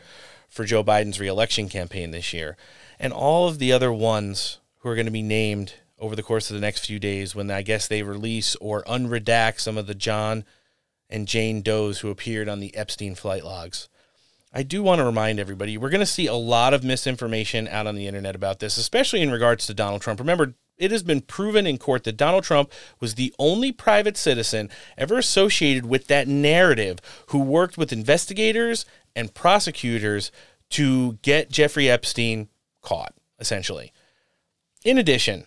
for 0.48 0.64
Joe 0.64 0.84
Biden's 0.84 1.18
reelection 1.18 1.68
campaign 1.68 2.12
this 2.12 2.32
year. 2.32 2.56
And 3.00 3.12
all 3.12 3.48
of 3.48 3.58
the 3.58 3.72
other 3.72 3.92
ones 3.92 4.58
who 4.78 4.88
are 4.90 4.94
going 4.94 5.06
to 5.06 5.10
be 5.10 5.22
named 5.22 5.74
over 5.98 6.14
the 6.14 6.22
course 6.22 6.50
of 6.50 6.54
the 6.54 6.60
next 6.60 6.86
few 6.86 7.00
days 7.00 7.34
when 7.34 7.50
I 7.50 7.62
guess 7.62 7.88
they 7.88 8.04
release 8.04 8.54
or 8.60 8.84
unredact 8.84 9.58
some 9.58 9.76
of 9.76 9.88
the 9.88 9.94
John 9.96 10.44
and 11.10 11.26
Jane 11.26 11.62
Does 11.62 11.98
who 11.98 12.10
appeared 12.10 12.48
on 12.48 12.60
the 12.60 12.76
Epstein 12.76 13.16
flight 13.16 13.44
logs. 13.44 13.88
I 14.52 14.62
do 14.62 14.82
want 14.82 14.98
to 15.00 15.04
remind 15.04 15.38
everybody 15.38 15.76
we're 15.76 15.90
going 15.90 16.00
to 16.00 16.06
see 16.06 16.26
a 16.26 16.34
lot 16.34 16.72
of 16.72 16.82
misinformation 16.82 17.68
out 17.68 17.86
on 17.86 17.96
the 17.96 18.06
internet 18.06 18.34
about 18.34 18.60
this, 18.60 18.76
especially 18.76 19.20
in 19.20 19.30
regards 19.30 19.66
to 19.66 19.74
Donald 19.74 20.00
Trump. 20.00 20.20
Remember, 20.20 20.54
it 20.78 20.90
has 20.90 21.02
been 21.02 21.20
proven 21.20 21.66
in 21.66 21.76
court 21.76 22.04
that 22.04 22.16
Donald 22.16 22.44
Trump 22.44 22.72
was 23.00 23.14
the 23.14 23.34
only 23.38 23.72
private 23.72 24.16
citizen 24.16 24.70
ever 24.96 25.18
associated 25.18 25.86
with 25.86 26.06
that 26.06 26.28
narrative 26.28 26.98
who 27.28 27.40
worked 27.40 27.76
with 27.76 27.92
investigators 27.92 28.86
and 29.14 29.34
prosecutors 29.34 30.30
to 30.70 31.14
get 31.22 31.50
Jeffrey 31.50 31.90
Epstein 31.90 32.48
caught, 32.80 33.14
essentially. 33.38 33.92
In 34.84 34.96
addition, 34.96 35.46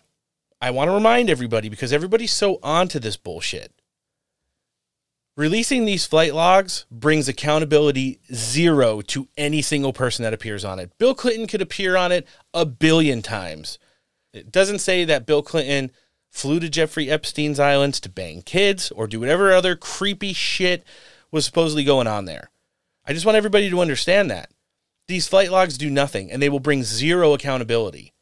I 0.62 0.70
want 0.72 0.90
to 0.90 0.94
remind 0.94 1.30
everybody 1.30 1.70
because 1.70 1.94
everybody's 1.94 2.34
so 2.34 2.60
onto 2.62 3.00
this 3.00 3.18
bullshit. 3.18 3.74
Releasing 5.38 5.86
these 5.86 6.06
flight 6.06 6.36
logs 6.36 6.86
brings 6.92 7.30
accountability 7.30 8.20
zero 8.34 9.00
to 9.02 9.30
any 9.38 9.62
single 9.62 9.94
person 9.94 10.24
that 10.24 10.34
appears 10.34 10.66
on 10.66 10.78
it. 10.78 10.92
Bill 10.98 11.16
Clinton 11.16 11.48
could 11.48 11.62
appear 11.62 11.96
on 11.96 12.12
it 12.12 12.28
a 12.54 12.66
billion 12.66 13.22
times. 13.22 13.80
It 14.34 14.52
doesn't 14.52 14.80
say 14.80 15.06
that 15.06 15.26
Bill 15.26 15.42
Clinton 15.42 15.92
flew 16.30 16.60
to 16.60 16.70
Jeffrey 16.70 17.10
Epstein's 17.10 17.62
islands 17.62 18.02
to 18.02 18.10
bang 18.10 18.42
kids 18.42 18.92
or 18.92 19.08
do 19.08 19.22
whatever 19.22 19.54
other 19.54 19.78
creepy 19.78 20.34
shit 20.34 20.84
was 21.32 21.46
supposedly 21.46 21.86
going 21.86 22.08
on 22.08 22.26
there. 22.26 22.52
I 23.06 23.14
just 23.14 23.26
want 23.26 23.38
everybody 23.38 23.70
to 23.70 23.82
understand 23.82 24.30
that. 24.32 24.52
These 25.08 25.30
flight 25.30 25.50
logs 25.50 25.78
do 25.78 25.90
nothing 25.90 26.30
and 26.30 26.42
they 26.42 26.50
will 26.50 26.60
bring 26.60 26.84
zero 26.84 27.34
accountability. 27.34 28.14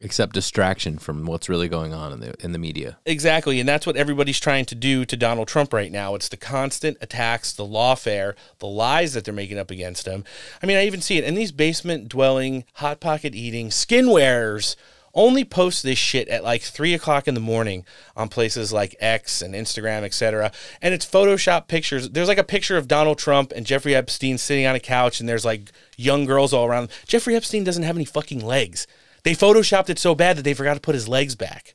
Except 0.00 0.32
distraction 0.32 0.98
from 0.98 1.26
what's 1.26 1.48
really 1.48 1.68
going 1.68 1.92
on 1.92 2.12
in 2.12 2.20
the 2.20 2.34
in 2.44 2.52
the 2.52 2.58
media. 2.58 2.98
Exactly, 3.04 3.60
and 3.60 3.68
that's 3.68 3.86
what 3.86 3.96
everybody's 3.96 4.40
trying 4.40 4.64
to 4.66 4.74
do 4.74 5.04
to 5.04 5.16
Donald 5.16 5.48
Trump 5.48 5.72
right 5.72 5.92
now. 5.92 6.14
It's 6.14 6.28
the 6.28 6.36
constant 6.36 6.96
attacks, 7.00 7.52
the 7.52 7.66
lawfare, 7.66 8.34
the 8.58 8.66
lies 8.66 9.12
that 9.14 9.24
they're 9.24 9.34
making 9.34 9.58
up 9.58 9.70
against 9.70 10.06
him. 10.06 10.24
I 10.62 10.66
mean, 10.66 10.76
I 10.76 10.86
even 10.86 11.00
see 11.00 11.18
it 11.18 11.24
in 11.24 11.34
these 11.34 11.52
basement 11.52 12.08
dwelling, 12.08 12.64
hot 12.74 13.00
pocket 13.00 13.34
eating, 13.34 13.70
skin 13.70 14.10
wearers 14.10 14.76
only 15.14 15.44
post 15.44 15.82
this 15.82 15.98
shit 15.98 16.28
at 16.28 16.44
like 16.44 16.62
three 16.62 16.94
o'clock 16.94 17.26
in 17.26 17.34
the 17.34 17.40
morning 17.40 17.84
on 18.16 18.28
places 18.28 18.72
like 18.72 18.94
X 19.00 19.42
and 19.42 19.54
Instagram, 19.54 20.02
etc. 20.02 20.52
And 20.80 20.94
it's 20.94 21.06
Photoshop 21.06 21.68
pictures. 21.68 22.10
There's 22.10 22.28
like 22.28 22.38
a 22.38 22.44
picture 22.44 22.76
of 22.76 22.88
Donald 22.88 23.18
Trump 23.18 23.52
and 23.54 23.66
Jeffrey 23.66 23.94
Epstein 23.94 24.38
sitting 24.38 24.66
on 24.66 24.76
a 24.76 24.80
couch, 24.80 25.20
and 25.20 25.28
there's 25.28 25.44
like 25.44 25.72
young 25.96 26.26
girls 26.26 26.52
all 26.52 26.66
around. 26.66 26.90
Jeffrey 27.06 27.34
Epstein 27.34 27.64
doesn't 27.64 27.82
have 27.82 27.96
any 27.96 28.04
fucking 28.04 28.44
legs. 28.44 28.86
They 29.22 29.32
photoshopped 29.32 29.90
it 29.90 29.98
so 29.98 30.14
bad 30.14 30.36
that 30.36 30.42
they 30.42 30.54
forgot 30.54 30.74
to 30.74 30.80
put 30.80 30.94
his 30.94 31.08
legs 31.08 31.34
back. 31.34 31.74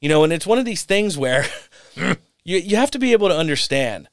You 0.00 0.08
know, 0.08 0.24
and 0.24 0.32
it's 0.32 0.46
one 0.46 0.58
of 0.58 0.64
these 0.64 0.84
things 0.84 1.16
where 1.16 1.46
you 1.96 2.16
you 2.58 2.76
have 2.76 2.90
to 2.92 2.98
be 2.98 3.12
able 3.12 3.28
to 3.28 3.36
understand 3.36 4.08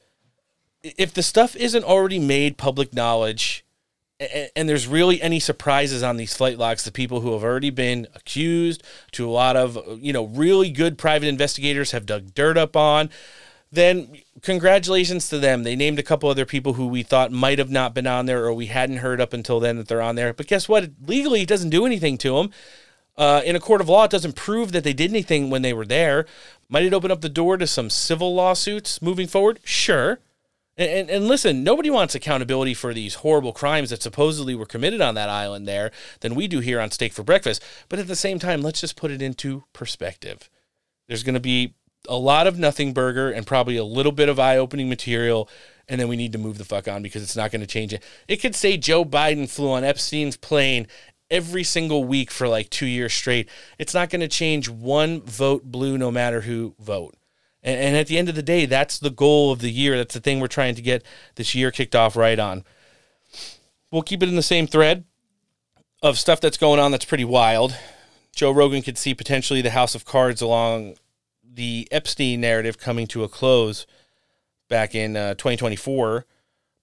if 0.83 1.13
the 1.13 1.23
stuff 1.23 1.55
isn't 1.55 1.83
already 1.83 2.19
made 2.19 2.57
public 2.57 2.93
knowledge 2.93 3.65
and, 4.55 4.67
there's 4.67 4.85
really 4.85 5.21
any 5.21 5.39
surprises 5.39 6.03
on 6.03 6.17
these 6.17 6.35
flight 6.35 6.57
logs 6.57 6.83
to 6.83 6.91
people 6.91 7.21
who 7.21 7.31
have 7.33 7.43
already 7.43 7.69
been 7.69 8.05
accused 8.15 8.83
to 9.13 9.27
a 9.27 9.31
lot 9.31 9.55
of 9.55 9.77
uh, 9.77 9.95
you 9.99 10.11
know 10.11 10.25
really 10.25 10.69
good 10.69 10.97
private 10.97 11.27
investigators 11.27 11.91
have 11.91 12.05
dug 12.05 12.33
dirt 12.33 12.57
up 12.57 12.75
on 12.75 13.09
then 13.71 14.17
congratulations 14.41 15.29
to 15.29 15.37
them 15.37 15.63
they 15.63 15.75
named 15.75 15.99
a 15.99 16.03
couple 16.03 16.29
other 16.29 16.45
people 16.45 16.73
who 16.73 16.87
we 16.87 17.03
thought 17.03 17.31
might 17.31 17.59
have 17.59 17.69
not 17.69 17.93
been 17.93 18.07
on 18.07 18.25
there 18.25 18.43
or 18.43 18.53
we 18.53 18.67
hadn't 18.67 18.97
heard 18.97 19.21
up 19.21 19.33
until 19.33 19.59
then 19.59 19.77
that 19.77 19.87
they're 19.87 20.01
on 20.01 20.15
there 20.15 20.33
but 20.33 20.47
guess 20.47 20.67
what 20.67 20.89
legally 21.05 21.41
it 21.41 21.49
doesn't 21.49 21.69
do 21.69 21.85
anything 21.85 22.17
to 22.17 22.35
them 22.35 22.51
uh, 23.19 23.41
in 23.43 23.53
a 23.53 23.59
court 23.59 23.81
of 23.81 23.89
law, 23.89 24.05
it 24.05 24.11
doesn't 24.11 24.37
prove 24.37 24.71
that 24.71 24.85
they 24.85 24.93
did 24.93 25.11
anything 25.11 25.49
when 25.49 25.61
they 25.61 25.73
were 25.73 25.85
there. 25.85 26.25
Might 26.69 26.85
it 26.85 26.93
open 26.93 27.11
up 27.11 27.19
the 27.19 27.27
door 27.27 27.57
to 27.57 27.67
some 27.67 27.89
civil 27.89 28.33
lawsuits 28.33 29.01
moving 29.01 29.27
forward? 29.27 29.59
Sure. 29.65 30.19
And, 30.77 30.89
and, 30.89 31.09
and 31.09 31.27
listen, 31.27 31.61
nobody 31.61 31.89
wants 31.89 32.15
accountability 32.15 32.73
for 32.73 32.93
these 32.93 33.15
horrible 33.15 33.51
crimes 33.51 33.89
that 33.89 34.01
supposedly 34.01 34.55
were 34.55 34.65
committed 34.65 35.01
on 35.01 35.15
that 35.15 35.27
island 35.27 35.67
there 35.67 35.91
than 36.21 36.33
we 36.33 36.47
do 36.47 36.61
here 36.61 36.79
on 36.79 36.91
Steak 36.91 37.11
for 37.11 37.23
Breakfast. 37.23 37.61
But 37.89 37.99
at 37.99 38.07
the 38.07 38.15
same 38.15 38.39
time, 38.39 38.61
let's 38.61 38.79
just 38.79 38.95
put 38.95 39.11
it 39.11 39.21
into 39.21 39.65
perspective. 39.73 40.49
There's 41.09 41.23
going 41.23 41.33
to 41.33 41.41
be 41.41 41.73
a 42.07 42.15
lot 42.15 42.47
of 42.47 42.57
nothing 42.57 42.93
burger 42.93 43.31
and 43.31 43.45
probably 43.45 43.77
a 43.77 43.83
little 43.83 44.11
bit 44.11 44.29
of 44.29 44.39
eye 44.39 44.57
opening 44.57 44.89
material. 44.89 45.49
And 45.87 45.99
then 45.99 46.07
we 46.07 46.15
need 46.15 46.31
to 46.33 46.37
move 46.37 46.57
the 46.57 46.65
fuck 46.65 46.87
on 46.87 47.01
because 47.01 47.23
it's 47.23 47.35
not 47.35 47.51
going 47.51 47.61
to 47.61 47.67
change 47.67 47.93
it. 47.93 48.03
It 48.27 48.37
could 48.37 48.55
say 48.55 48.77
Joe 48.77 49.03
Biden 49.03 49.49
flew 49.49 49.71
on 49.71 49.83
Epstein's 49.83 50.37
plane 50.37 50.87
every 51.31 51.63
single 51.63 52.03
week 52.03 52.31
for 52.31 52.47
like 52.47 52.69
two 52.69 52.85
years 52.85 53.13
straight. 53.13 53.49
It's 53.77 53.93
not 53.93 54.09
going 54.09 54.21
to 54.21 54.27
change 54.27 54.69
one 54.69 55.21
vote 55.21 55.63
blue 55.63 55.97
no 55.97 56.11
matter 56.11 56.41
who 56.41 56.75
vote. 56.79 57.15
And, 57.63 57.79
and 57.79 57.97
at 57.97 58.07
the 58.07 58.17
end 58.17 58.29
of 58.29 58.35
the 58.35 58.43
day, 58.43 58.65
that's 58.65 58.99
the 58.99 59.09
goal 59.09 59.51
of 59.51 59.59
the 59.59 59.71
year. 59.71 59.97
That's 59.97 60.13
the 60.13 60.19
thing 60.19 60.39
we're 60.39 60.47
trying 60.47 60.75
to 60.75 60.81
get 60.81 61.03
this 61.35 61.55
year 61.55 61.71
kicked 61.71 61.95
off 61.95 62.15
right 62.15 62.39
on. 62.39 62.63
we'll 63.91 64.01
keep 64.01 64.23
it 64.23 64.29
in 64.29 64.35
the 64.35 64.41
same 64.43 64.67
thread 64.67 65.03
of 66.01 66.17
stuff 66.17 66.39
that's 66.39 66.57
going 66.57 66.79
on 66.79 66.91
that's 66.91 67.05
pretty 67.05 67.25
wild. 67.25 67.75
Joe 68.33 68.51
Rogan 68.51 68.81
could 68.81 68.97
see 68.97 69.13
potentially 69.13 69.61
the 69.61 69.71
House 69.71 69.95
of 69.95 70.05
Cards 70.05 70.41
along 70.41 70.95
the 71.51 71.87
Epstein 71.91 72.41
narrative 72.41 72.77
coming 72.77 73.07
to 73.07 73.23
a 73.23 73.29
close 73.29 73.85
back 74.69 74.95
in 74.95 75.17
uh, 75.17 75.33
2024. 75.33 76.25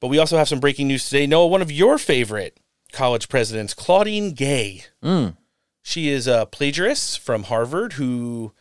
But 0.01 0.09
we 0.09 0.19
also 0.19 0.37
have 0.37 0.49
some 0.49 0.61
breaking 0.61 0.89
news 0.89 1.09
today. 1.09 1.27
Noah, 1.27 1.47
one 1.47 1.63
of 1.63 1.73
your 1.73 1.99
favorite 1.99 2.59
college 2.93 3.29
presidents, 3.29 3.75
Claudine 3.75 4.33
Gay. 4.33 4.85
Mm. 5.03 5.37
She 5.83 6.09
is 6.09 6.27
a 6.27 6.47
plagiarist 6.51 7.21
from 7.21 7.45
Harvard 7.45 7.95
who 7.95 8.53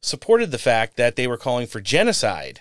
supported 0.00 0.50
the 0.50 0.58
fact 0.58 0.96
that 0.96 1.16
they 1.16 1.26
were 1.26 1.36
calling 1.36 1.66
for 1.66 1.80
genocide 1.80 2.60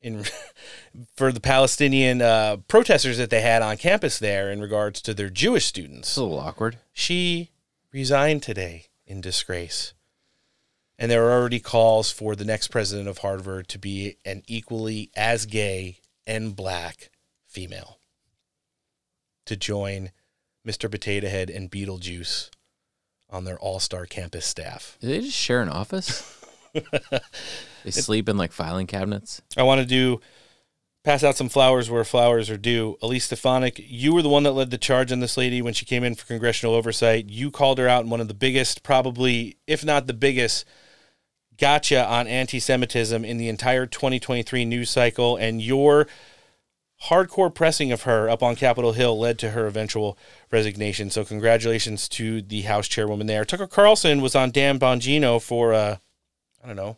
in 0.00 0.24
for 1.14 1.32
the 1.32 1.40
Palestinian 1.40 2.20
uh, 2.20 2.58
protesters 2.68 3.18
that 3.18 3.30
they 3.30 3.40
had 3.40 3.62
on 3.62 3.76
campus 3.76 4.18
there 4.18 4.50
in 4.52 4.60
regards 4.60 5.00
to 5.02 5.14
their 5.14 5.30
Jewish 5.30 5.64
students. 5.64 6.10
It's 6.10 6.16
a 6.16 6.22
little 6.22 6.38
awkward. 6.38 6.78
She 6.92 7.50
resigned 7.92 8.42
today 8.42 8.86
in 9.06 9.20
disgrace. 9.20 9.94
And 10.98 11.10
there 11.10 11.26
are 11.26 11.32
already 11.32 11.60
calls 11.60 12.10
for 12.10 12.36
the 12.36 12.44
next 12.44 12.68
president 12.68 13.08
of 13.08 13.18
Harvard 13.18 13.68
to 13.68 13.78
be 13.78 14.16
an 14.24 14.42
equally 14.46 15.10
as 15.16 15.46
gay 15.46 15.98
and 16.26 16.54
black 16.54 17.10
female 17.48 17.98
to 19.46 19.56
join 19.56 20.10
Mr. 20.66 20.90
Potato 20.90 21.28
Head 21.28 21.50
and 21.50 21.70
Beetlejuice 21.70 22.50
on 23.28 23.44
their 23.44 23.58
all 23.58 23.80
star 23.80 24.06
campus 24.06 24.46
staff. 24.46 24.96
Do 25.00 25.08
they 25.08 25.20
just 25.20 25.36
share 25.36 25.60
an 25.60 25.68
office? 25.68 26.44
they 27.84 27.90
sleep 27.90 28.28
in 28.28 28.36
like 28.36 28.52
filing 28.52 28.86
cabinets. 28.86 29.42
I 29.56 29.62
want 29.64 29.80
to 29.80 29.86
do 29.86 30.20
pass 31.04 31.22
out 31.22 31.36
some 31.36 31.50
flowers 31.50 31.90
where 31.90 32.02
flowers 32.02 32.48
are 32.50 32.56
due. 32.56 32.96
Elise 33.02 33.26
Stefanik, 33.26 33.78
you 33.86 34.14
were 34.14 34.22
the 34.22 34.28
one 34.28 34.42
that 34.44 34.52
led 34.52 34.70
the 34.70 34.78
charge 34.78 35.12
on 35.12 35.20
this 35.20 35.36
lady 35.36 35.60
when 35.60 35.74
she 35.74 35.84
came 35.84 36.02
in 36.02 36.14
for 36.14 36.24
congressional 36.24 36.74
oversight. 36.74 37.28
You 37.28 37.50
called 37.50 37.78
her 37.78 37.86
out 37.86 38.04
in 38.04 38.10
one 38.10 38.22
of 38.22 38.28
the 38.28 38.34
biggest, 38.34 38.82
probably, 38.82 39.58
if 39.66 39.84
not 39.84 40.06
the 40.06 40.14
biggest, 40.14 40.64
gotcha 41.58 42.06
on 42.06 42.26
anti 42.26 42.58
Semitism 42.58 43.24
in 43.24 43.36
the 43.36 43.48
entire 43.48 43.86
2023 43.86 44.64
news 44.64 44.90
cycle. 44.90 45.36
And 45.36 45.62
your 45.62 46.06
hardcore 47.04 47.54
pressing 47.54 47.92
of 47.92 48.02
her 48.02 48.28
up 48.28 48.42
on 48.42 48.56
Capitol 48.56 48.92
Hill 48.92 49.18
led 49.18 49.38
to 49.40 49.50
her 49.50 49.66
eventual 49.66 50.18
resignation. 50.50 51.10
So, 51.10 51.24
congratulations 51.24 52.08
to 52.10 52.42
the 52.42 52.62
House 52.62 52.88
chairwoman 52.88 53.26
there. 53.26 53.44
Tucker 53.44 53.66
Carlson 53.66 54.20
was 54.20 54.34
on 54.34 54.50
Dan 54.50 54.78
Bongino 54.78 55.40
for, 55.42 55.74
uh, 55.74 55.96
I 56.62 56.66
don't 56.66 56.76
know, 56.76 56.96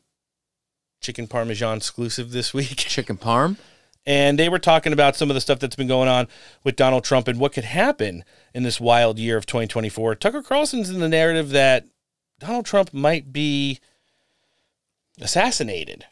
chicken 1.00 1.26
parmesan 1.26 1.78
exclusive 1.78 2.30
this 2.32 2.52
week. 2.52 2.76
Chicken 2.76 3.16
parm? 3.16 3.56
And 4.08 4.38
they 4.38 4.48
were 4.48 4.60
talking 4.60 4.92
about 4.92 5.16
some 5.16 5.30
of 5.30 5.34
the 5.34 5.40
stuff 5.40 5.58
that's 5.58 5.74
been 5.74 5.88
going 5.88 6.08
on 6.08 6.28
with 6.62 6.76
Donald 6.76 7.02
Trump 7.02 7.26
and 7.26 7.40
what 7.40 7.52
could 7.52 7.64
happen 7.64 8.24
in 8.54 8.62
this 8.62 8.80
wild 8.80 9.18
year 9.18 9.36
of 9.36 9.46
2024. 9.46 10.14
Tucker 10.14 10.42
Carlson's 10.42 10.90
in 10.90 11.00
the 11.00 11.08
narrative 11.08 11.50
that 11.50 11.86
Donald 12.38 12.66
Trump 12.66 12.94
might 12.94 13.32
be 13.32 13.80
assassinated 15.20 16.04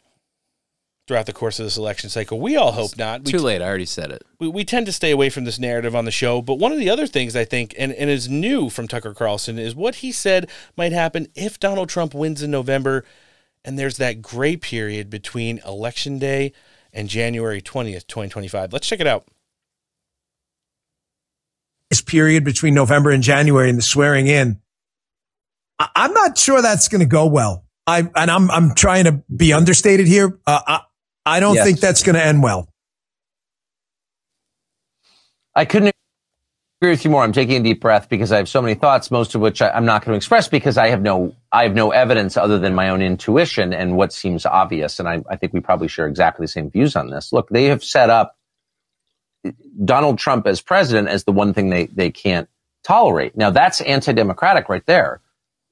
throughout 1.07 1.27
the 1.27 1.33
course 1.33 1.59
of 1.59 1.65
this 1.65 1.77
election 1.77 2.09
cycle. 2.09 2.39
We 2.39 2.55
all 2.55 2.71
hope 2.71 2.97
not. 2.97 3.23
We 3.23 3.31
Too 3.31 3.37
late. 3.37 3.61
I 3.61 3.65
already 3.67 3.85
said 3.85 4.11
it. 4.11 4.23
we, 4.39 4.47
we 4.47 4.65
tend 4.65 4.87
to 4.87 4.91
stay 4.91 5.11
away 5.11 5.29
from 5.29 5.43
this 5.43 5.59
narrative 5.59 5.95
on 5.95 6.05
the 6.05 6.11
show. 6.11 6.41
But 6.41 6.55
one 6.55 6.71
of 6.71 6.79
the 6.79 6.89
other 6.89 7.05
things 7.05 7.35
I 7.35 7.45
think, 7.45 7.75
and, 7.77 7.91
and 7.93 8.09
is 8.09 8.27
new 8.27 8.69
from 8.71 8.87
Tucker 8.87 9.13
Carlson, 9.13 9.59
is 9.59 9.75
what 9.75 9.95
he 9.95 10.11
said 10.11 10.49
might 10.75 10.91
happen 10.93 11.27
if 11.35 11.59
Donald 11.59 11.89
Trump 11.89 12.13
wins 12.15 12.41
in 12.41 12.49
November 12.49 13.05
and 13.63 13.77
there's 13.79 13.97
that 13.97 14.21
gray 14.21 14.55
period 14.55 15.09
between 15.09 15.59
election 15.65 16.17
day 16.19 16.53
and 16.93 17.09
January 17.09 17.61
20th, 17.61 18.07
2025. 18.07 18.71
Let's 18.73 18.87
check 18.87 18.99
it 18.99 19.07
out. 19.07 19.27
this 21.89 22.01
period 22.01 22.43
between 22.43 22.73
November 22.73 23.11
and 23.11 23.21
January 23.21 23.69
and 23.69 23.77
the 23.77 23.83
swearing 23.83 24.27
in, 24.27 24.59
I- 25.77 25.89
I'm 25.95 26.13
not 26.13 26.37
sure 26.37 26.61
that's 26.61 26.87
going 26.87 26.99
to 27.01 27.05
go 27.05 27.27
well. 27.27 27.64
I 27.87 28.09
and 28.15 28.31
I'm 28.31 28.49
I'm 28.51 28.75
trying 28.75 29.05
to 29.05 29.23
be 29.35 29.53
understated 29.53 30.07
here. 30.07 30.39
Uh, 30.47 30.61
I 30.67 30.81
I 31.25 31.39
don't 31.39 31.55
Yes. 31.55 31.65
think 31.65 31.79
that's 31.79 32.03
going 32.03 32.15
to 32.15 32.23
end 32.23 32.43
well. 32.43 32.67
I 35.55 35.65
couldn't 35.65 35.93
agree 36.81 36.91
with 36.91 37.05
you 37.05 37.11
more. 37.11 37.23
I'm 37.23 37.33
taking 37.33 37.61
a 37.61 37.63
deep 37.63 37.81
breath 37.81 38.09
because 38.09 38.31
I 38.31 38.37
have 38.37 38.49
so 38.49 38.61
many 38.61 38.75
thoughts, 38.75 39.09
most 39.11 39.35
of 39.35 39.41
which 39.41 39.61
I, 39.61 39.69
I'm 39.71 39.85
not 39.85 40.03
going 40.03 40.13
to 40.13 40.17
express 40.17 40.47
because 40.47 40.77
I 40.77 40.89
have 40.89 41.01
no 41.01 41.35
I 41.51 41.63
have 41.63 41.75
no 41.75 41.91
evidence 41.91 42.37
other 42.37 42.59
than 42.59 42.75
my 42.75 42.89
own 42.89 43.01
intuition 43.01 43.73
and 43.73 43.97
what 43.97 44.13
seems 44.13 44.45
obvious. 44.45 44.99
And 44.99 45.07
I, 45.09 45.23
I 45.29 45.35
think 45.37 45.53
we 45.53 45.59
probably 45.61 45.87
share 45.87 46.07
exactly 46.07 46.45
the 46.45 46.49
same 46.49 46.69
views 46.71 46.95
on 46.95 47.09
this. 47.09 47.31
Look, 47.33 47.49
they 47.49 47.65
have 47.65 47.83
set 47.83 48.09
up 48.09 48.35
Donald 49.85 50.19
Trump 50.19 50.47
as 50.47 50.61
president 50.61 51.07
as 51.09 51.23
the 51.23 51.31
one 51.31 51.53
thing 51.53 51.69
they, 51.69 51.85
they 51.87 52.11
can't 52.11 52.49
tolerate. 52.83 53.37
Now 53.37 53.51
that's 53.51 53.81
anti-democratic 53.81 54.69
right 54.69 54.85
there. 54.85 55.21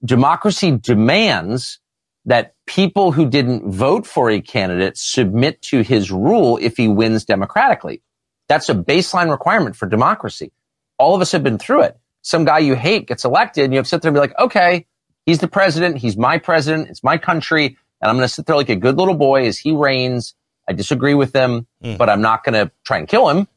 Democracy 0.05 0.71
demands 0.71 1.79
that 2.25 2.55
people 2.65 3.11
who 3.11 3.29
didn't 3.29 3.69
vote 3.71 4.07
for 4.07 4.29
a 4.29 4.41
candidate 4.41 4.97
submit 4.97 5.61
to 5.61 5.81
his 5.81 6.11
rule 6.11 6.57
if 6.61 6.77
he 6.77 6.87
wins 6.87 7.25
democratically. 7.25 8.01
That's 8.47 8.69
a 8.69 8.75
baseline 8.75 9.29
requirement 9.29 9.75
for 9.75 9.87
democracy. 9.87 10.51
All 10.97 11.15
of 11.15 11.21
us 11.21 11.31
have 11.31 11.43
been 11.43 11.57
through 11.57 11.83
it. 11.83 11.97
Some 12.21 12.45
guy 12.45 12.59
you 12.59 12.75
hate 12.75 13.07
gets 13.07 13.25
elected 13.25 13.65
and 13.65 13.73
you 13.73 13.77
have 13.77 13.85
to 13.85 13.89
sit 13.89 14.01
there 14.01 14.09
and 14.09 14.15
be 14.15 14.21
like, 14.21 14.37
okay, 14.39 14.85
he's 15.25 15.39
the 15.39 15.47
president. 15.47 15.97
He's 15.97 16.15
my 16.15 16.37
president. 16.37 16.89
It's 16.89 17.03
my 17.03 17.17
country. 17.17 17.77
And 18.01 18.09
I'm 18.09 18.15
going 18.15 18.27
to 18.27 18.33
sit 18.33 18.45
there 18.45 18.55
like 18.55 18.69
a 18.69 18.75
good 18.75 18.97
little 18.97 19.15
boy 19.15 19.45
as 19.45 19.57
he 19.57 19.71
reigns. 19.71 20.33
I 20.67 20.73
disagree 20.73 21.13
with 21.13 21.33
him, 21.33 21.67
hmm. 21.81 21.97
but 21.97 22.09
I'm 22.09 22.21
not 22.21 22.43
going 22.43 22.53
to 22.53 22.71
try 22.85 22.97
and 22.97 23.07
kill 23.07 23.29
him 23.29 23.47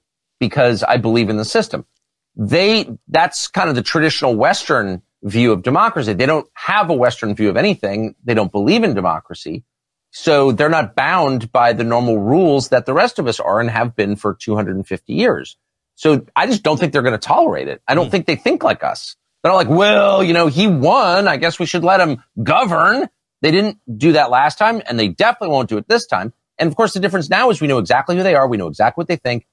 because 0.40 0.82
I 0.82 0.96
believe 0.96 1.28
in 1.28 1.36
the 1.36 1.44
system. 1.44 1.86
They, 2.34 2.88
that's 3.08 3.48
kind 3.48 3.68
of 3.68 3.76
the 3.76 3.82
traditional 3.82 4.34
Western 4.34 5.02
view 5.22 5.52
of 5.52 5.62
democracy. 5.62 6.12
They 6.12 6.26
don't 6.26 6.48
have 6.54 6.90
a 6.90 6.94
Western 6.94 7.34
view 7.34 7.48
of 7.48 7.56
anything. 7.56 8.14
They 8.24 8.34
don't 8.34 8.52
believe 8.52 8.84
in 8.84 8.94
democracy. 8.94 9.64
So 10.10 10.52
they're 10.52 10.68
not 10.68 10.94
bound 10.94 11.52
by 11.52 11.72
the 11.72 11.84
normal 11.84 12.18
rules 12.18 12.70
that 12.70 12.86
the 12.86 12.94
rest 12.94 13.18
of 13.18 13.26
us 13.26 13.40
are 13.40 13.60
and 13.60 13.68
have 13.68 13.94
been 13.94 14.16
for 14.16 14.34
250 14.34 15.12
years. 15.12 15.56
So 15.94 16.26
I 16.34 16.46
just 16.46 16.62
don't 16.62 16.78
think 16.78 16.92
they're 16.92 17.02
going 17.02 17.12
to 17.12 17.18
tolerate 17.18 17.68
it. 17.68 17.82
I 17.88 17.94
don't 17.94 18.06
hmm. 18.06 18.10
think 18.10 18.26
they 18.26 18.36
think 18.36 18.62
like 18.62 18.84
us. 18.84 19.16
They're 19.42 19.52
not 19.52 19.56
like, 19.56 19.68
well, 19.68 20.22
you 20.22 20.32
know, 20.32 20.46
he 20.48 20.66
won. 20.66 21.28
I 21.28 21.36
guess 21.36 21.58
we 21.58 21.66
should 21.66 21.84
let 21.84 22.00
him 22.00 22.22
govern. 22.42 23.08
They 23.42 23.50
didn't 23.50 23.78
do 23.96 24.12
that 24.12 24.30
last 24.30 24.58
time 24.58 24.82
and 24.88 24.98
they 24.98 25.08
definitely 25.08 25.52
won't 25.52 25.68
do 25.68 25.78
it 25.78 25.88
this 25.88 26.06
time. 26.06 26.32
And 26.58 26.68
of 26.68 26.76
course, 26.76 26.94
the 26.94 27.00
difference 27.00 27.28
now 27.28 27.50
is 27.50 27.60
we 27.60 27.68
know 27.68 27.78
exactly 27.78 28.16
who 28.16 28.22
they 28.22 28.34
are. 28.34 28.48
We 28.48 28.56
know 28.56 28.66
exactly 28.66 29.02
what 29.02 29.08
they 29.08 29.16
think. 29.16 29.46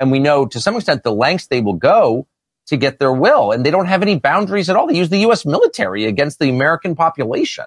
And 0.00 0.10
we 0.10 0.18
know 0.18 0.46
to 0.46 0.60
some 0.60 0.76
extent 0.76 1.02
the 1.02 1.12
lengths 1.12 1.46
they 1.46 1.60
will 1.60 1.74
go 1.74 2.26
to 2.68 2.76
get 2.76 2.98
their 2.98 3.12
will. 3.12 3.52
And 3.52 3.64
they 3.64 3.70
don't 3.70 3.86
have 3.86 4.02
any 4.02 4.18
boundaries 4.18 4.70
at 4.70 4.76
all. 4.76 4.86
They 4.86 4.96
use 4.96 5.08
the 5.08 5.20
U.S. 5.20 5.44
military 5.44 6.04
against 6.04 6.38
the 6.38 6.48
American 6.48 6.94
population. 6.94 7.64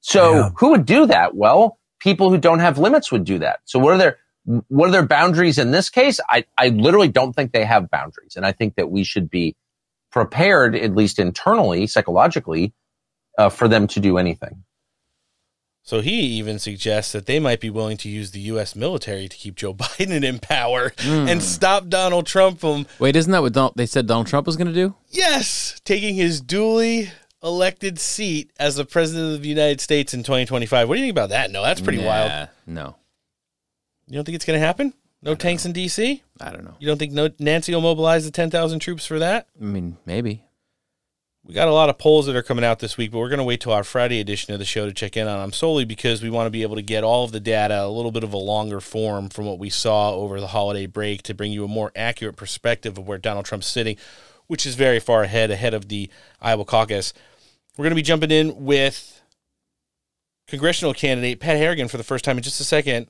So 0.00 0.50
who 0.56 0.70
would 0.70 0.84
do 0.84 1.06
that? 1.06 1.34
Well, 1.34 1.78
people 2.00 2.30
who 2.30 2.38
don't 2.38 2.58
have 2.58 2.78
limits 2.78 3.12
would 3.12 3.24
do 3.24 3.38
that. 3.38 3.60
So 3.64 3.78
what 3.78 3.94
are 3.94 3.98
their, 3.98 4.18
what 4.68 4.88
are 4.88 4.92
their 4.92 5.06
boundaries 5.06 5.58
in 5.58 5.70
this 5.70 5.88
case? 5.88 6.20
I, 6.28 6.44
I 6.58 6.68
literally 6.68 7.08
don't 7.08 7.32
think 7.32 7.52
they 7.52 7.64
have 7.64 7.90
boundaries. 7.90 8.34
And 8.36 8.44
I 8.44 8.52
think 8.52 8.74
that 8.74 8.90
we 8.90 9.04
should 9.04 9.30
be 9.30 9.56
prepared, 10.10 10.74
at 10.74 10.94
least 10.94 11.18
internally, 11.18 11.86
psychologically, 11.86 12.74
uh, 13.38 13.48
for 13.48 13.68
them 13.68 13.86
to 13.88 14.00
do 14.00 14.18
anything. 14.18 14.64
So 15.92 16.00
he 16.00 16.20
even 16.38 16.58
suggests 16.58 17.12
that 17.12 17.26
they 17.26 17.38
might 17.38 17.60
be 17.60 17.68
willing 17.68 17.98
to 17.98 18.08
use 18.08 18.30
the 18.30 18.40
U.S. 18.40 18.74
military 18.74 19.28
to 19.28 19.36
keep 19.36 19.56
Joe 19.56 19.74
Biden 19.74 20.24
in 20.24 20.38
power 20.38 20.94
and 21.04 21.28
hmm. 21.28 21.38
stop 21.40 21.88
Donald 21.88 22.24
Trump 22.24 22.60
from, 22.60 22.86
Wait, 22.98 23.14
isn't 23.14 23.30
that 23.30 23.42
what 23.42 23.52
Don- 23.52 23.72
they 23.76 23.84
said 23.84 24.06
Donald 24.06 24.26
Trump 24.26 24.46
was 24.46 24.56
going 24.56 24.68
to 24.68 24.72
do? 24.72 24.94
yes, 25.10 25.78
taking 25.84 26.14
his 26.14 26.40
duly 26.40 27.10
elected 27.42 27.98
seat 27.98 28.50
as 28.58 28.76
the 28.76 28.86
president 28.86 29.34
of 29.34 29.42
the 29.42 29.50
United 29.50 29.82
States 29.82 30.14
in 30.14 30.22
2025. 30.22 30.88
What 30.88 30.94
do 30.94 30.98
you 30.98 31.04
think 31.08 31.14
about 31.14 31.28
that? 31.28 31.50
No, 31.50 31.62
that's 31.62 31.82
pretty 31.82 31.98
Nah, 31.98 32.06
wild. 32.06 32.48
No. 32.66 32.96
You 34.06 34.14
don't 34.14 34.24
think 34.24 34.36
it's 34.36 34.46
going 34.46 34.58
to 34.58 34.66
happen? 34.66 34.94
No 35.20 35.34
tanks 35.34 35.66
in 35.66 35.74
D.C.? 35.74 36.22
I 36.40 36.52
don't 36.52 36.64
know. 36.64 36.74
You 36.78 36.88
don't 36.88 36.96
think 36.96 37.12
no, 37.12 37.28
Nancy 37.38 37.74
will 37.74 37.82
mobilize 37.82 38.24
the 38.24 38.30
10,000 38.30 38.78
troops 38.78 39.04
for 39.04 39.18
that? 39.18 39.46
I 39.60 39.64
mean, 39.64 39.98
maybe. 40.06 40.42
We 41.44 41.54
got 41.54 41.66
a 41.66 41.72
lot 41.72 41.88
of 41.88 41.98
polls 41.98 42.26
that 42.26 42.36
are 42.36 42.42
coming 42.42 42.64
out 42.64 42.78
this 42.78 42.96
week, 42.96 43.10
but 43.10 43.18
we're 43.18 43.28
going 43.28 43.38
to 43.38 43.44
wait 43.44 43.60
till 43.60 43.72
our 43.72 43.82
Friday 43.82 44.20
edition 44.20 44.52
of 44.52 44.60
the 44.60 44.64
show 44.64 44.86
to 44.86 44.92
check 44.92 45.16
in 45.16 45.26
on 45.26 45.40
them 45.40 45.52
solely 45.52 45.84
because 45.84 46.22
we 46.22 46.30
want 46.30 46.46
to 46.46 46.50
be 46.50 46.62
able 46.62 46.76
to 46.76 46.82
get 46.82 47.02
all 47.02 47.24
of 47.24 47.32
the 47.32 47.40
data 47.40 47.82
a 47.82 47.88
little 47.88 48.12
bit 48.12 48.22
of 48.22 48.32
a 48.32 48.38
longer 48.38 48.80
form 48.80 49.28
from 49.28 49.46
what 49.46 49.58
we 49.58 49.68
saw 49.68 50.14
over 50.14 50.38
the 50.38 50.46
holiday 50.46 50.86
break 50.86 51.22
to 51.24 51.34
bring 51.34 51.50
you 51.50 51.64
a 51.64 51.68
more 51.68 51.90
accurate 51.96 52.36
perspective 52.36 52.96
of 52.96 53.08
where 53.08 53.18
Donald 53.18 53.44
Trump's 53.44 53.66
sitting, 53.66 53.96
which 54.46 54.64
is 54.64 54.76
very 54.76 55.00
far 55.00 55.24
ahead, 55.24 55.50
ahead 55.50 55.74
of 55.74 55.88
the 55.88 56.08
Iowa 56.40 56.64
caucus. 56.64 57.12
We're 57.76 57.84
going 57.84 57.90
to 57.90 57.96
be 57.96 58.02
jumping 58.02 58.30
in 58.30 58.64
with 58.64 59.20
congressional 60.46 60.94
candidate 60.94 61.40
Pat 61.40 61.56
Harrigan 61.56 61.88
for 61.88 61.96
the 61.96 62.04
first 62.04 62.24
time 62.24 62.36
in 62.36 62.44
just 62.44 62.60
a 62.60 62.64
second. 62.64 63.08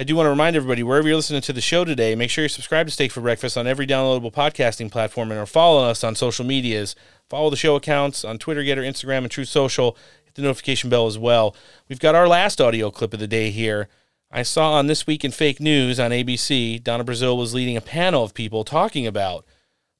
I 0.00 0.04
do 0.04 0.14
want 0.14 0.26
to 0.26 0.30
remind 0.30 0.54
everybody, 0.54 0.84
wherever 0.84 1.08
you're 1.08 1.16
listening 1.16 1.40
to 1.40 1.52
the 1.52 1.60
show 1.60 1.84
today, 1.84 2.14
make 2.14 2.30
sure 2.30 2.42
you're 2.42 2.48
subscribed 2.48 2.88
to 2.88 2.92
Steak 2.92 3.10
for 3.10 3.20
Breakfast 3.20 3.58
on 3.58 3.66
every 3.66 3.84
downloadable 3.84 4.32
podcasting 4.32 4.92
platform 4.92 5.32
and 5.32 5.40
are 5.40 5.44
following 5.44 5.90
us 5.90 6.04
on 6.04 6.14
social 6.14 6.46
medias. 6.46 6.94
Follow 7.28 7.50
the 7.50 7.56
show 7.56 7.74
accounts 7.74 8.24
on 8.24 8.38
Twitter, 8.38 8.62
GETTR, 8.62 8.86
Instagram, 8.88 9.18
and 9.18 9.30
Truth 9.30 9.48
Social. 9.48 9.96
Hit 10.24 10.36
the 10.36 10.42
notification 10.42 10.88
bell 10.88 11.08
as 11.08 11.18
well. 11.18 11.56
We've 11.88 11.98
got 11.98 12.14
our 12.14 12.28
last 12.28 12.60
audio 12.60 12.92
clip 12.92 13.12
of 13.12 13.18
the 13.18 13.26
day 13.26 13.50
here. 13.50 13.88
I 14.30 14.44
saw 14.44 14.74
on 14.74 14.86
This 14.86 15.04
Week 15.04 15.24
in 15.24 15.32
Fake 15.32 15.58
News 15.58 15.98
on 15.98 16.12
ABC, 16.12 16.80
Donna 16.80 17.04
Brazile 17.04 17.36
was 17.36 17.52
leading 17.52 17.76
a 17.76 17.80
panel 17.80 18.22
of 18.22 18.34
people 18.34 18.62
talking 18.62 19.04
about 19.04 19.44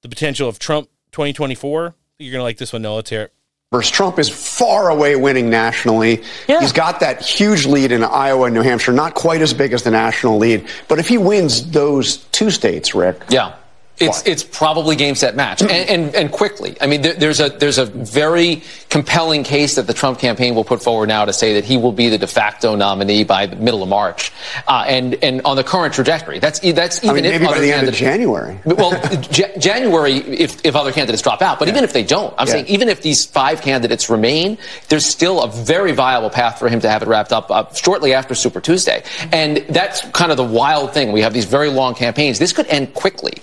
the 0.02 0.08
potential 0.08 0.48
of 0.48 0.60
Trump 0.60 0.88
2024. 1.10 1.96
You're 2.20 2.30
going 2.30 2.38
to 2.38 2.44
like 2.44 2.58
this 2.58 2.72
one, 2.72 2.82
Noah. 2.82 2.96
Let's 2.96 3.10
hear 3.10 3.22
it. 3.22 3.34
Versus 3.70 3.90
Trump 3.90 4.18
is 4.18 4.30
far 4.30 4.88
away 4.88 5.14
winning 5.14 5.50
nationally. 5.50 6.22
He's 6.60 6.72
got 6.72 7.00
that 7.00 7.20
huge 7.20 7.66
lead 7.66 7.92
in 7.92 8.02
Iowa 8.02 8.44
and 8.46 8.54
New 8.54 8.62
Hampshire, 8.62 8.92
not 8.92 9.14
quite 9.14 9.42
as 9.42 9.52
big 9.52 9.74
as 9.74 9.82
the 9.82 9.90
national 9.90 10.38
lead. 10.38 10.66
But 10.88 10.98
if 10.98 11.06
he 11.08 11.18
wins 11.18 11.70
those 11.70 12.18
two 12.32 12.50
states, 12.50 12.94
Rick, 12.94 13.20
Yeah. 13.28 13.54
It's 14.00 14.22
it's 14.26 14.42
probably 14.44 14.94
game 14.96 15.14
set 15.14 15.34
match 15.34 15.60
and, 15.62 15.70
and 15.70 16.14
and 16.14 16.30
quickly. 16.30 16.76
I 16.80 16.86
mean, 16.86 17.02
there, 17.02 17.14
there's 17.14 17.40
a 17.40 17.48
there's 17.48 17.78
a 17.78 17.86
very 17.86 18.62
compelling 18.90 19.42
case 19.44 19.74
that 19.74 19.86
the 19.86 19.94
Trump 19.94 20.18
campaign 20.18 20.54
will 20.54 20.64
put 20.64 20.82
forward 20.82 21.08
now 21.08 21.24
to 21.24 21.32
say 21.32 21.54
that 21.54 21.64
he 21.64 21.76
will 21.76 21.92
be 21.92 22.08
the 22.08 22.18
de 22.18 22.26
facto 22.26 22.76
nominee 22.76 23.24
by 23.24 23.46
the 23.46 23.56
middle 23.56 23.82
of 23.82 23.88
March, 23.88 24.32
uh, 24.68 24.84
and 24.86 25.14
and 25.22 25.42
on 25.44 25.56
the 25.56 25.64
current 25.64 25.92
trajectory. 25.94 26.38
That's 26.38 26.60
that's 26.60 27.02
I 27.04 27.08
even 27.10 27.16
mean, 27.16 27.24
if 27.26 27.32
maybe 27.40 27.44
by 27.46 27.52
other 27.52 27.60
the 27.60 27.72
end 27.72 27.88
of 27.88 27.94
January. 27.94 28.58
well, 28.64 28.92
J- 29.30 29.52
January, 29.58 30.14
if, 30.14 30.64
if 30.64 30.76
other 30.76 30.92
candidates 30.92 31.22
drop 31.22 31.42
out, 31.42 31.58
but 31.58 31.68
even 31.68 31.82
if 31.84 31.92
they 31.92 32.04
don't, 32.04 32.32
I'm 32.38 32.46
Yeah. 32.46 32.52
saying 32.54 32.66
even 32.68 32.88
if 32.88 33.02
these 33.02 33.26
five 33.26 33.60
candidates 33.62 34.08
remain, 34.08 34.58
there's 34.88 35.06
still 35.06 35.42
a 35.42 35.48
very 35.50 35.92
viable 35.92 36.30
path 36.30 36.58
for 36.58 36.68
him 36.68 36.80
to 36.80 36.88
have 36.88 37.02
it 37.02 37.08
wrapped 37.08 37.32
up 37.32 37.50
uh, 37.50 37.72
shortly 37.74 38.14
after 38.14 38.34
Super 38.34 38.60
Tuesday. 38.60 39.02
And 39.32 39.58
that's 39.68 40.02
kind 40.10 40.30
of 40.30 40.36
the 40.36 40.44
wild 40.44 40.94
thing. 40.94 41.12
We 41.12 41.20
have 41.22 41.32
these 41.34 41.44
very 41.46 41.68
long 41.70 41.94
campaigns. 41.94 42.38
This 42.38 42.52
could 42.52 42.66
end 42.68 42.94
quickly. 42.94 43.34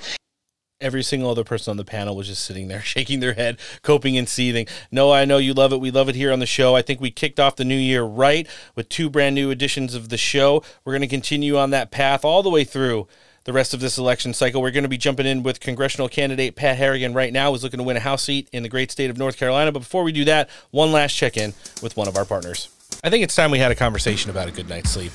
Every 0.82 1.04
single 1.04 1.30
other 1.30 1.46
person 1.46 1.72
on 1.72 1.78
the 1.78 1.86
panel 1.86 2.18
was 2.18 2.28
just 2.28 2.44
sitting 2.44 2.68
there, 2.68 2.82
shaking 2.84 3.22
their 3.22 3.34
head, 3.34 3.60
coping 3.82 4.18
and 4.18 4.28
seething. 4.28 4.68
No, 4.92 5.12
I 5.12 5.26
know 5.26 5.38
you 5.38 5.54
love 5.54 5.72
it. 5.72 5.80
We 5.80 5.92
love 5.92 6.10
it 6.10 6.16
here 6.16 6.34
on 6.34 6.40
the 6.40 6.46
show. 6.46 6.76
I 6.76 6.82
think 6.82 7.00
we 7.00 7.12
kicked 7.12 7.40
off 7.40 7.56
the 7.56 7.66
new 7.66 7.78
year 7.78 8.04
right 8.04 8.48
with 8.76 8.90
two 8.90 9.10
brand 9.10 9.36
new 9.36 9.52
editions 9.52 9.96
of 9.96 10.10
the 10.10 10.18
show. 10.18 10.64
We're 10.84 10.94
going 10.94 11.02
to 11.02 11.08
continue 11.08 11.58
on 11.58 11.70
that 11.70 11.92
path 11.92 12.26
all 12.26 12.44
the 12.44 12.50
way 12.50 12.66
through 12.66 13.08
the 13.46 13.54
rest 13.54 13.74
of 13.74 13.80
this 13.80 13.98
election 13.98 14.34
cycle. 14.34 14.62
We're 14.62 14.72
going 14.72 14.84
to 14.84 14.90
be 14.90 14.98
jumping 14.98 15.26
in 15.26 15.44
with 15.44 15.60
congressional 15.60 16.10
candidate 16.10 16.56
Pat 16.56 16.78
Harrigan 16.78 17.14
right 17.14 17.32
now, 17.32 17.52
who's 17.52 17.64
looking 17.64 17.78
to 17.78 17.84
win 17.84 17.96
a 17.96 18.02
House 18.02 18.24
seat 18.24 18.50
in 18.52 18.64
the 18.64 18.70
great 18.70 18.92
state 18.92 19.10
of 19.10 19.18
North 19.18 19.38
Carolina. 19.38 19.72
But 19.72 19.80
before 19.80 20.04
we 20.04 20.12
do 20.12 20.26
that, 20.26 20.50
one 20.72 20.92
last 20.92 21.14
check 21.14 21.38
in 21.38 21.54
with 21.82 21.96
one 21.96 22.08
of 22.08 22.18
our 22.18 22.26
partners. 22.26 22.70
I 23.04 23.10
think 23.10 23.24
it's 23.24 23.36
time 23.36 23.52
we 23.52 23.60
had 23.60 23.72
a 23.72 23.76
conversation 23.76 24.32
about 24.32 24.48
a 24.48 24.52
good 24.52 24.68
night's 24.68 24.90
sleep. 24.90 25.12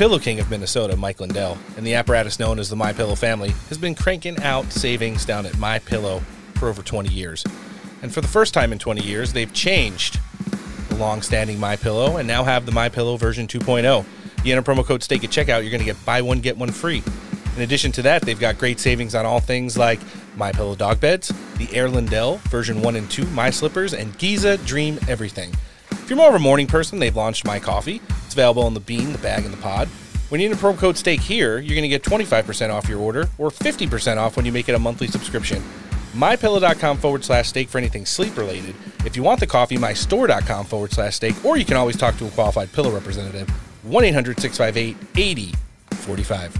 Pillow 0.00 0.18
King 0.18 0.40
of 0.40 0.48
Minnesota, 0.48 0.96
Mike 0.96 1.20
Lindell, 1.20 1.58
and 1.76 1.86
the 1.86 1.92
apparatus 1.92 2.38
known 2.38 2.58
as 2.58 2.70
the 2.70 2.74
My 2.74 2.90
Pillow 2.90 3.14
family 3.14 3.50
has 3.68 3.76
been 3.76 3.94
cranking 3.94 4.42
out 4.42 4.72
savings 4.72 5.26
down 5.26 5.44
at 5.44 5.58
My 5.58 5.78
Pillow 5.78 6.20
for 6.54 6.70
over 6.70 6.80
20 6.80 7.12
years. 7.12 7.44
And 8.00 8.10
for 8.10 8.22
the 8.22 8.26
first 8.26 8.54
time 8.54 8.72
in 8.72 8.78
20 8.78 9.02
years, 9.02 9.34
they've 9.34 9.52
changed 9.52 10.18
the 10.88 10.94
long-standing 10.94 11.60
My 11.60 11.76
Pillow 11.76 12.16
and 12.16 12.26
now 12.26 12.44
have 12.44 12.64
the 12.64 12.72
My 12.72 12.88
Pillow 12.88 13.18
version 13.18 13.46
2.0. 13.46 14.06
You 14.42 14.56
enter 14.56 14.72
promo 14.72 14.86
code 14.86 15.02
STEAK 15.02 15.24
at 15.24 15.28
checkout, 15.28 15.60
you're 15.60 15.70
going 15.70 15.80
to 15.80 15.84
get 15.84 16.02
buy 16.06 16.22
one 16.22 16.40
get 16.40 16.56
one 16.56 16.72
free. 16.72 17.02
In 17.56 17.60
addition 17.60 17.92
to 17.92 18.00
that, 18.00 18.22
they've 18.22 18.40
got 18.40 18.56
great 18.56 18.80
savings 18.80 19.14
on 19.14 19.26
all 19.26 19.40
things 19.40 19.76
like 19.76 20.00
My 20.34 20.50
Pillow 20.50 20.76
dog 20.76 20.98
beds, 20.98 21.30
the 21.58 21.68
Air 21.74 21.90
Lindell 21.90 22.38
version 22.48 22.80
1 22.80 22.96
and 22.96 23.10
2, 23.10 23.26
My 23.26 23.50
Slippers, 23.50 23.92
and 23.92 24.16
Giza 24.16 24.56
Dream 24.64 24.98
Everything. 25.08 25.52
If 26.10 26.16
you're 26.16 26.24
more 26.24 26.30
of 26.30 26.34
a 26.34 26.40
morning 26.40 26.66
person, 26.66 26.98
they've 26.98 27.14
launched 27.14 27.44
My 27.44 27.60
Coffee. 27.60 28.02
It's 28.26 28.32
available 28.32 28.66
in 28.66 28.74
the 28.74 28.80
bean, 28.80 29.12
the 29.12 29.18
bag, 29.18 29.44
and 29.44 29.54
the 29.54 29.58
pod. 29.58 29.86
When 30.28 30.40
you 30.40 30.50
enter 30.50 30.60
promo 30.60 30.76
code 30.76 30.96
STEAK 30.96 31.20
here, 31.20 31.60
you're 31.60 31.76
going 31.76 31.82
to 31.82 31.88
get 31.88 32.02
25% 32.02 32.70
off 32.70 32.88
your 32.88 32.98
order 32.98 33.28
or 33.38 33.50
50% 33.50 34.16
off 34.16 34.34
when 34.34 34.44
you 34.44 34.50
make 34.50 34.68
it 34.68 34.74
a 34.74 34.78
monthly 34.80 35.06
subscription. 35.06 35.62
MyPillow.com 36.14 36.96
forward 36.96 37.22
slash 37.22 37.50
steak 37.50 37.68
for 37.68 37.78
anything 37.78 38.04
sleep 38.04 38.36
related. 38.36 38.74
If 39.06 39.14
you 39.14 39.22
want 39.22 39.38
the 39.38 39.46
coffee, 39.46 39.76
mystore.com 39.76 40.66
forward 40.66 40.90
slash 40.90 41.14
steak, 41.14 41.44
or 41.44 41.56
you 41.56 41.64
can 41.64 41.76
always 41.76 41.96
talk 41.96 42.16
to 42.16 42.26
a 42.26 42.30
qualified 42.30 42.72
pillow 42.72 42.90
representative. 42.90 43.48
1 43.84 44.04
800 44.04 44.40
658 44.40 44.96
8045. 45.16 46.56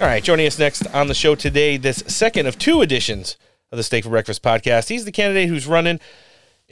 All 0.00 0.06
right, 0.06 0.24
joining 0.24 0.46
us 0.46 0.58
next 0.58 0.86
on 0.94 1.08
the 1.08 1.14
show 1.14 1.34
today, 1.34 1.76
this 1.76 2.02
second 2.06 2.46
of 2.46 2.58
two 2.58 2.80
editions 2.80 3.36
of 3.70 3.76
the 3.76 3.82
Steak 3.82 4.04
for 4.04 4.08
Breakfast 4.08 4.42
podcast. 4.42 4.88
He's 4.88 5.04
the 5.04 5.12
candidate 5.12 5.50
who's 5.50 5.66
running 5.66 6.00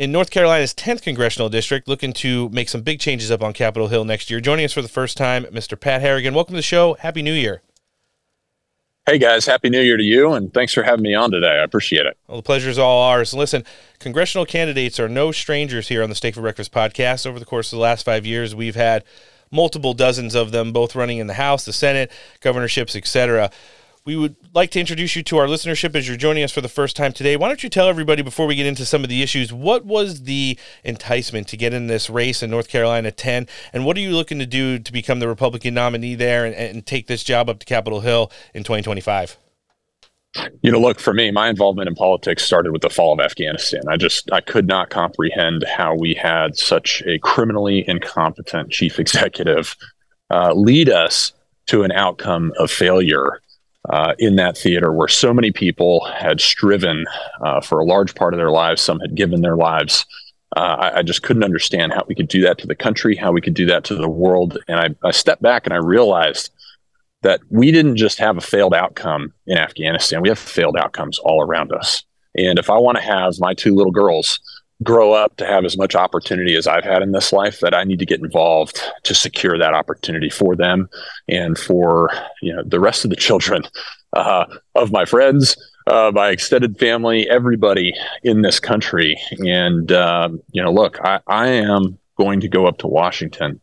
in 0.00 0.10
North 0.10 0.30
Carolina's 0.30 0.72
10th 0.72 1.02
congressional 1.02 1.50
district, 1.50 1.86
looking 1.86 2.14
to 2.14 2.48
make 2.48 2.70
some 2.70 2.80
big 2.80 2.98
changes 3.00 3.30
up 3.30 3.42
on 3.42 3.52
Capitol 3.52 3.88
Hill 3.88 4.06
next 4.06 4.30
year. 4.30 4.40
Joining 4.40 4.64
us 4.64 4.72
for 4.72 4.80
the 4.80 4.88
first 4.88 5.18
time, 5.18 5.44
Mr. 5.52 5.78
Pat 5.78 6.00
Harrigan. 6.00 6.32
Welcome 6.32 6.54
to 6.54 6.58
the 6.58 6.62
show. 6.62 6.94
Happy 6.94 7.20
New 7.20 7.34
Year. 7.34 7.60
Hey 9.04 9.18
guys, 9.18 9.44
happy 9.44 9.68
new 9.68 9.80
year 9.80 9.98
to 9.98 10.02
you, 10.02 10.32
and 10.32 10.54
thanks 10.54 10.72
for 10.72 10.82
having 10.82 11.02
me 11.02 11.14
on 11.14 11.30
today. 11.30 11.58
I 11.58 11.64
appreciate 11.64 12.06
it. 12.06 12.16
Well, 12.28 12.38
the 12.38 12.42
pleasure's 12.42 12.78
all 12.78 13.02
ours. 13.02 13.34
Listen, 13.34 13.64
congressional 13.98 14.46
candidates 14.46 14.98
are 14.98 15.08
no 15.08 15.32
strangers 15.32 15.88
here 15.88 16.02
on 16.02 16.08
the 16.08 16.14
Steak 16.14 16.34
for 16.34 16.40
Breakfast 16.40 16.72
podcast. 16.72 17.26
Over 17.26 17.38
the 17.38 17.44
course 17.44 17.70
of 17.70 17.76
the 17.76 17.82
last 17.82 18.04
five 18.04 18.24
years, 18.24 18.54
we've 18.54 18.76
had 18.76 19.04
multiple 19.50 19.92
dozens 19.92 20.34
of 20.34 20.52
them, 20.52 20.72
both 20.72 20.94
running 20.94 21.18
in 21.18 21.26
the 21.26 21.34
House, 21.34 21.66
the 21.66 21.72
Senate, 21.74 22.10
governorships, 22.40 22.96
etc. 22.96 23.50
We 24.06 24.16
would 24.16 24.36
like 24.54 24.70
to 24.70 24.80
introduce 24.80 25.14
you 25.14 25.22
to 25.24 25.36
our 25.36 25.46
listenership 25.46 25.94
as 25.94 26.08
you're 26.08 26.16
joining 26.16 26.42
us 26.42 26.52
for 26.52 26.62
the 26.62 26.68
first 26.68 26.96
time 26.96 27.12
today. 27.12 27.36
Why 27.36 27.48
don't 27.48 27.62
you 27.62 27.68
tell 27.68 27.86
everybody 27.86 28.22
before 28.22 28.46
we 28.46 28.54
get 28.54 28.64
into 28.64 28.86
some 28.86 29.02
of 29.02 29.10
the 29.10 29.22
issues, 29.22 29.52
what 29.52 29.84
was 29.84 30.22
the 30.22 30.58
enticement 30.84 31.48
to 31.48 31.58
get 31.58 31.74
in 31.74 31.86
this 31.86 32.08
race 32.08 32.42
in 32.42 32.50
North 32.50 32.68
Carolina 32.68 33.10
10, 33.10 33.46
and 33.74 33.84
what 33.84 33.98
are 33.98 34.00
you 34.00 34.12
looking 34.12 34.38
to 34.38 34.46
do 34.46 34.78
to 34.78 34.92
become 34.92 35.20
the 35.20 35.28
Republican 35.28 35.74
nominee 35.74 36.14
there 36.14 36.46
and, 36.46 36.54
and 36.54 36.86
take 36.86 37.08
this 37.08 37.22
job 37.22 37.50
up 37.50 37.58
to 37.58 37.66
Capitol 37.66 38.00
Hill 38.00 38.32
in 38.54 38.64
2025? 38.64 39.36
You 40.62 40.72
know, 40.72 40.80
look, 40.80 40.98
for 40.98 41.12
me, 41.12 41.30
my 41.30 41.48
involvement 41.48 41.88
in 41.88 41.94
politics 41.94 42.42
started 42.42 42.72
with 42.72 42.82
the 42.82 42.90
fall 42.90 43.12
of 43.12 43.20
Afghanistan. 43.20 43.82
I 43.88 43.96
just 43.96 44.30
I 44.32 44.40
could 44.40 44.66
not 44.66 44.88
comprehend 44.88 45.64
how 45.64 45.94
we 45.94 46.14
had 46.14 46.56
such 46.56 47.02
a 47.04 47.18
criminally 47.18 47.84
incompetent 47.86 48.70
chief 48.70 48.98
executive 48.98 49.76
uh, 50.30 50.54
lead 50.54 50.88
us 50.88 51.32
to 51.66 51.82
an 51.82 51.92
outcome 51.92 52.52
of 52.58 52.70
failure 52.70 53.40
uh, 53.88 54.14
in 54.18 54.36
that 54.36 54.58
theater 54.58 54.92
where 54.92 55.08
so 55.08 55.32
many 55.32 55.50
people 55.50 56.04
had 56.04 56.40
striven 56.40 57.06
uh, 57.40 57.60
for 57.60 57.80
a 57.80 57.84
large 57.84 58.14
part 58.14 58.34
of 58.34 58.38
their 58.38 58.50
lives. 58.50 58.82
Some 58.82 59.00
had 59.00 59.14
given 59.14 59.40
their 59.40 59.56
lives. 59.56 60.04
Uh, 60.56 60.76
I, 60.78 60.98
I 60.98 61.02
just 61.02 61.22
couldn't 61.22 61.44
understand 61.44 61.92
how 61.92 62.04
we 62.06 62.14
could 62.14 62.28
do 62.28 62.42
that 62.42 62.58
to 62.58 62.66
the 62.66 62.74
country, 62.74 63.16
how 63.16 63.32
we 63.32 63.40
could 63.40 63.54
do 63.54 63.66
that 63.66 63.84
to 63.84 63.94
the 63.94 64.08
world. 64.08 64.58
And 64.68 64.78
I, 64.78 65.08
I 65.08 65.12
stepped 65.12 65.42
back 65.42 65.64
and 65.64 65.72
I 65.72 65.78
realized 65.78 66.50
that 67.22 67.40
we 67.50 67.70
didn't 67.70 67.96
just 67.96 68.18
have 68.18 68.36
a 68.36 68.42
failed 68.42 68.74
outcome 68.74 69.32
in 69.46 69.58
Afghanistan, 69.58 70.22
we 70.22 70.28
have 70.28 70.38
failed 70.38 70.76
outcomes 70.76 71.18
all 71.18 71.42
around 71.42 71.72
us. 71.72 72.02
And 72.36 72.58
if 72.58 72.70
I 72.70 72.78
want 72.78 72.96
to 72.96 73.02
have 73.02 73.34
my 73.38 73.54
two 73.54 73.74
little 73.74 73.92
girls 73.92 74.40
grow 74.82 75.12
up 75.12 75.36
to 75.36 75.46
have 75.46 75.64
as 75.64 75.76
much 75.76 75.94
opportunity 75.94 76.56
as 76.56 76.66
I've 76.66 76.84
had 76.84 77.02
in 77.02 77.12
this 77.12 77.32
life, 77.32 77.60
that 77.60 77.74
I 77.74 77.84
need 77.84 77.98
to 77.98 78.06
get 78.06 78.20
involved 78.20 78.80
to 79.04 79.14
secure 79.14 79.58
that 79.58 79.74
opportunity 79.74 80.30
for 80.30 80.56
them 80.56 80.88
and 81.28 81.58
for 81.58 82.10
you 82.42 82.54
know 82.54 82.62
the 82.64 82.80
rest 82.80 83.04
of 83.04 83.10
the 83.10 83.16
children 83.16 83.62
uh, 84.14 84.46
of 84.74 84.90
my 84.90 85.04
friends, 85.04 85.56
uh, 85.86 86.10
my 86.14 86.30
extended 86.30 86.78
family, 86.78 87.28
everybody 87.28 87.92
in 88.22 88.42
this 88.42 88.60
country. 88.60 89.16
And 89.38 89.92
um, 89.92 90.40
you 90.52 90.62
know, 90.62 90.72
look, 90.72 90.98
I, 91.02 91.20
I 91.26 91.48
am 91.48 91.98
going 92.16 92.40
to 92.40 92.48
go 92.48 92.66
up 92.66 92.78
to 92.78 92.86
Washington 92.86 93.60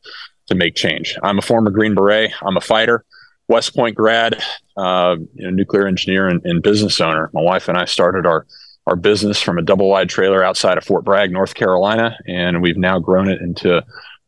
to 0.47 0.55
make 0.55 0.76
change. 0.76 1.18
I'm 1.24 1.38
a 1.38 1.41
former 1.41 1.72
Green 1.72 1.93
Beret. 1.93 2.32
I'm 2.41 2.57
a 2.57 2.61
fighter. 2.61 3.05
West 3.49 3.76
Point 3.76 3.95
grad, 3.95 4.43
uh, 4.76 5.15
you 5.36 5.45
know, 5.45 5.51
nuclear 5.51 5.88
engineer 5.88 6.28
and, 6.28 6.41
and, 6.43 6.61
business 6.61 6.99
owner. 6.99 7.30
My 7.34 7.41
wife 7.41 7.70
and 7.70 7.78
I 7.78 7.86
started 7.86 8.26
our 8.26 8.45
our 8.88 8.96
business 8.96 9.42
from 9.42 9.58
a 9.58 9.62
double 9.62 9.90
wide 9.90 10.10
trailer 10.10 10.44
outside 10.44 10.78
of 10.78 10.84
Fort 10.86 11.04
Bragg, 11.04 11.30
North 11.30 11.54
Carolina, 11.54 12.18
and 12.26 12.62
we've 12.62 12.78
now 12.78 13.00
grown 13.00 13.30
it 13.30 13.42
into 13.42 13.84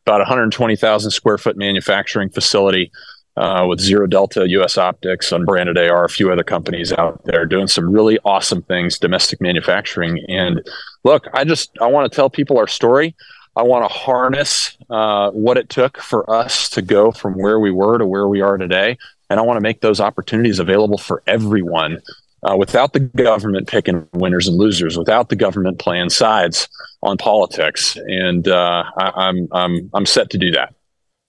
about 0.06 0.20
120,000 0.20 1.12
square 1.12 1.38
foot 1.38 1.56
manufacturing 1.56 2.30
facility 2.30 2.92
uh, 3.38 3.66
with 3.66 3.80
ZRODelta, 3.80 4.50
U.S. 4.50 4.78
Optics, 4.78 5.32
Unbranded 5.32 5.78
AR, 5.78 6.04
a 6.04 6.10
few 6.10 6.30
other 6.30 6.44
companies 6.44 6.92
out 6.92 7.24
there 7.24 7.46
doing 7.46 7.68
some 7.68 7.90
really 7.90 8.20
awesome 8.26 8.62
things, 8.64 9.00
domestic 9.00 9.40
manufacturing. 9.40 10.26
And 10.28 10.62
look, 11.06 11.28
I 11.34 11.46
just 11.46 11.72
I 11.80 11.88
want 11.88 12.12
to 12.12 12.16
tell 12.16 12.30
people 12.30 12.58
our 12.58 12.68
story. 12.68 13.16
I 13.56 13.64
want 13.64 13.90
to 13.90 13.94
harness 13.94 14.78
uh, 14.90 15.32
what 15.32 15.58
it 15.58 15.70
took 15.70 16.00
for 16.00 16.30
us 16.30 16.68
to 16.72 16.82
go 16.82 17.12
from 17.12 17.36
where 17.36 17.62
we 17.62 17.72
were 17.72 17.98
to 17.98 18.06
where 18.06 18.28
we 18.28 18.42
are 18.42 18.58
today. 18.58 18.98
And 19.30 19.40
I 19.40 19.44
want 19.44 19.58
to 19.58 19.62
make 19.62 19.80
those 19.80 20.02
opportunities 20.02 20.60
available 20.60 20.98
for 20.98 21.24
everyone 21.26 22.02
uh, 22.44 22.56
without 22.58 22.94
the 22.94 23.00
government 23.00 23.68
picking 23.68 24.08
winners 24.14 24.48
and 24.48 24.58
losers, 24.58 24.98
without 24.98 25.30
the 25.30 25.36
government 25.36 25.80
playing 25.80 26.10
sides 26.10 26.68
on 27.02 27.18
politics. 27.18 27.98
And 27.98 28.48
uh, 28.48 28.84
I, 28.98 29.12
I'm, 29.16 29.48
I'm, 29.52 29.90
I'm 29.94 30.06
set 30.06 30.30
to 30.32 30.38
do 30.38 30.52
that. 30.52 30.74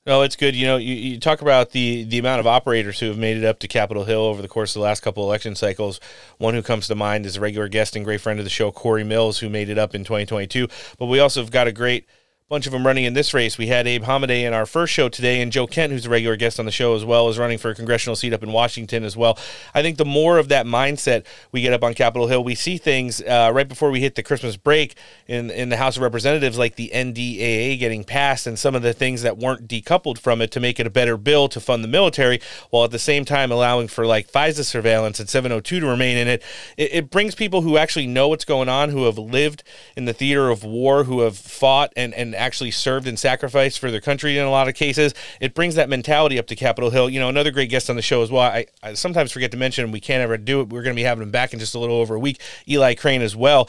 No, 0.07 0.23
it's 0.23 0.35
good. 0.35 0.57
You 0.57 0.67
know, 0.67 0.77
you, 0.79 0.95
you 0.95 1.21
talk 1.21 1.43
about 1.43 1.73
the 1.73 2.05
the 2.05 2.19
amount 2.19 2.41
of 2.41 2.47
operators 2.47 2.99
who 2.99 3.07
have 3.07 3.19
made 3.19 3.37
it 3.37 3.45
up 3.45 3.59
to 3.59 3.69
Capitol 3.69 4.05
Hill 4.05 4.23
over 4.23 4.41
the 4.41 4.49
course 4.49 4.71
of 4.75 4.81
the 4.81 4.85
last 4.85 5.01
couple 5.01 5.23
election 5.25 5.55
cycles. 5.55 6.01
One 6.39 6.55
who 6.55 6.63
comes 6.63 6.89
to 6.89 6.95
mind 6.95 7.27
is 7.27 7.37
a 7.37 7.41
regular 7.41 7.69
guest 7.69 7.95
and 7.95 8.05
great 8.05 8.23
friend 8.23 8.41
of 8.41 8.45
the 8.45 8.51
show, 8.51 8.73
Corey 8.73 9.05
Mills, 9.05 9.39
who 9.39 9.51
made 9.51 9.69
it 9.69 9.77
up 9.77 9.95
in 9.95 10.03
2022. 10.03 10.69
But 10.99 11.07
we 11.07 11.21
also 11.21 11.43
have 11.43 11.51
got 11.51 11.69
a 11.69 11.73
great 11.73 12.07
bunch 12.51 12.67
of 12.67 12.73
them 12.73 12.85
running 12.85 13.05
in 13.05 13.15
this 13.15 13.33
race. 13.33 13.57
We 13.57 13.69
had 13.69 13.87
Abe 13.87 14.03
Hamadeh 14.03 14.43
in 14.43 14.53
our 14.53 14.67
first 14.67 14.93
show 14.93 15.09
today, 15.09 15.41
and 15.41 15.53
Joe 15.53 15.69
Kent, 15.69 15.93
who's 15.93 16.07
a 16.07 16.11
regular 16.11 16.35
guest 16.35 16.59
on 16.59 16.67
the 16.67 16.73
show 16.73 16.97
as 16.97 17.05
well, 17.05 17.29
is 17.29 17.39
running 17.39 17.59
for 17.59 17.71
a 17.71 17.77
congressional 17.77 18.17
seat 18.17 18.33
up 18.33 18.43
in 18.43 18.51
Washington 18.51 19.05
as 19.05 19.17
well. 19.17 19.39
I 19.73 19.83
think 19.83 19.99
the 19.99 20.05
more 20.05 20.37
of 20.37 20.49
that 20.49 20.67
mindset 20.67 21.27
we 21.53 21.63
get 21.63 21.73
up 21.73 21.85
on 21.85 21.95
Capitol 21.95 22.27
Hill, 22.27 22.43
we 22.43 22.57
see 22.57 22.77
things 22.77 23.23
uh, 23.23 23.53
right 23.55 23.69
before 23.69 23.93
we 23.93 24.01
hit 24.01 24.17
the 24.17 24.25
Christmas 24.25 24.57
break 24.57 24.97
in 25.29 25.49
in 25.53 25.69
the 25.69 25.77
House 25.77 25.97
of 25.97 26.03
Representatives, 26.03 26.59
like 26.59 26.75
the 26.75 26.91
NDAA 26.93 27.79
getting 27.79 28.03
passed, 28.03 28.49
and 28.49 28.59
some 28.59 28.75
of 28.75 28.83
the 28.83 28.93
things 28.93 29.23
that 29.23 29.39
weren't 29.39 29.69
decoupled 29.69 30.19
from 30.19 30.43
it 30.43 30.51
to 30.51 30.59
make 30.59 30.81
it 30.81 30.89
a 30.89 30.91
better 30.91 31.17
bill 31.17 31.49
to 31.51 31.61
fund 31.61 31.85
the 31.85 31.89
military, 31.89 32.41
while 32.71 32.83
at 32.83 32.91
the 32.91 32.99
same 32.99 33.25
time 33.25 33.53
allowing 33.53 33.87
for 33.87 34.05
like 34.05 34.29
FISA 34.29 34.65
surveillance 34.65 35.21
and 35.21 35.29
702 35.29 35.79
to 35.79 35.87
remain 35.87 36.17
in 36.17 36.27
it. 36.27 36.43
It, 36.77 36.95
it 36.95 37.11
brings 37.13 37.37
people 37.37 37.63
who 37.63 37.77
actually 37.77 38.09
know 38.09 38.27
what's 38.27 38.45
going 38.45 38.69
on, 38.69 38.91
who 38.91 39.05
have 39.05 39.19
lived 39.19 39.63
in 39.97 40.07
the 40.07 40.13
theater 40.13 40.51
of 40.51 40.65
war, 40.65 41.05
who 41.05 41.21
have 41.21 41.39
fought 41.39 41.93
and 41.95 42.13
and 42.13 42.40
actually 42.41 42.71
served 42.73 43.07
and 43.07 43.19
sacrificed 43.19 43.79
for 43.79 43.91
their 43.91 44.01
country 44.01 44.37
in 44.39 44.45
a 44.45 44.51
lot 44.51 44.69
of 44.69 44.75
cases. 44.75 45.15
It 45.41 45.55
brings 45.55 45.77
that 45.77 45.89
mentality 45.89 46.39
up 46.39 46.47
to 46.49 46.57
Capitol 46.57 46.91
Hill. 46.91 47.09
You 47.09 47.21
know, 47.21 47.29
another 47.29 47.51
great 47.51 47.71
guest 47.71 47.89
on 47.89 47.97
the 47.97 48.03
show 48.03 48.23
as 48.23 48.31
well. 48.31 48.43
I, 48.43 48.67
I 48.83 48.95
sometimes 48.95 49.31
forget 49.31 49.51
to 49.53 49.57
mention 49.57 49.93
we 49.93 50.01
can't 50.01 50.23
ever 50.23 50.37
do 50.37 50.61
it. 50.61 50.71
We're 50.71 50.83
going 50.83 50.95
to 50.95 51.01
be 51.01 51.05
having 51.05 51.23
him 51.23 51.31
back 51.31 51.53
in 51.53 51.59
just 51.59 51.75
a 51.75 51.79
little 51.79 51.97
over 51.97 52.15
a 52.15 52.21
week. 52.21 52.41
Eli 52.69 52.95
Crane 52.95 53.23
as 53.23 53.37
well. 53.37 53.69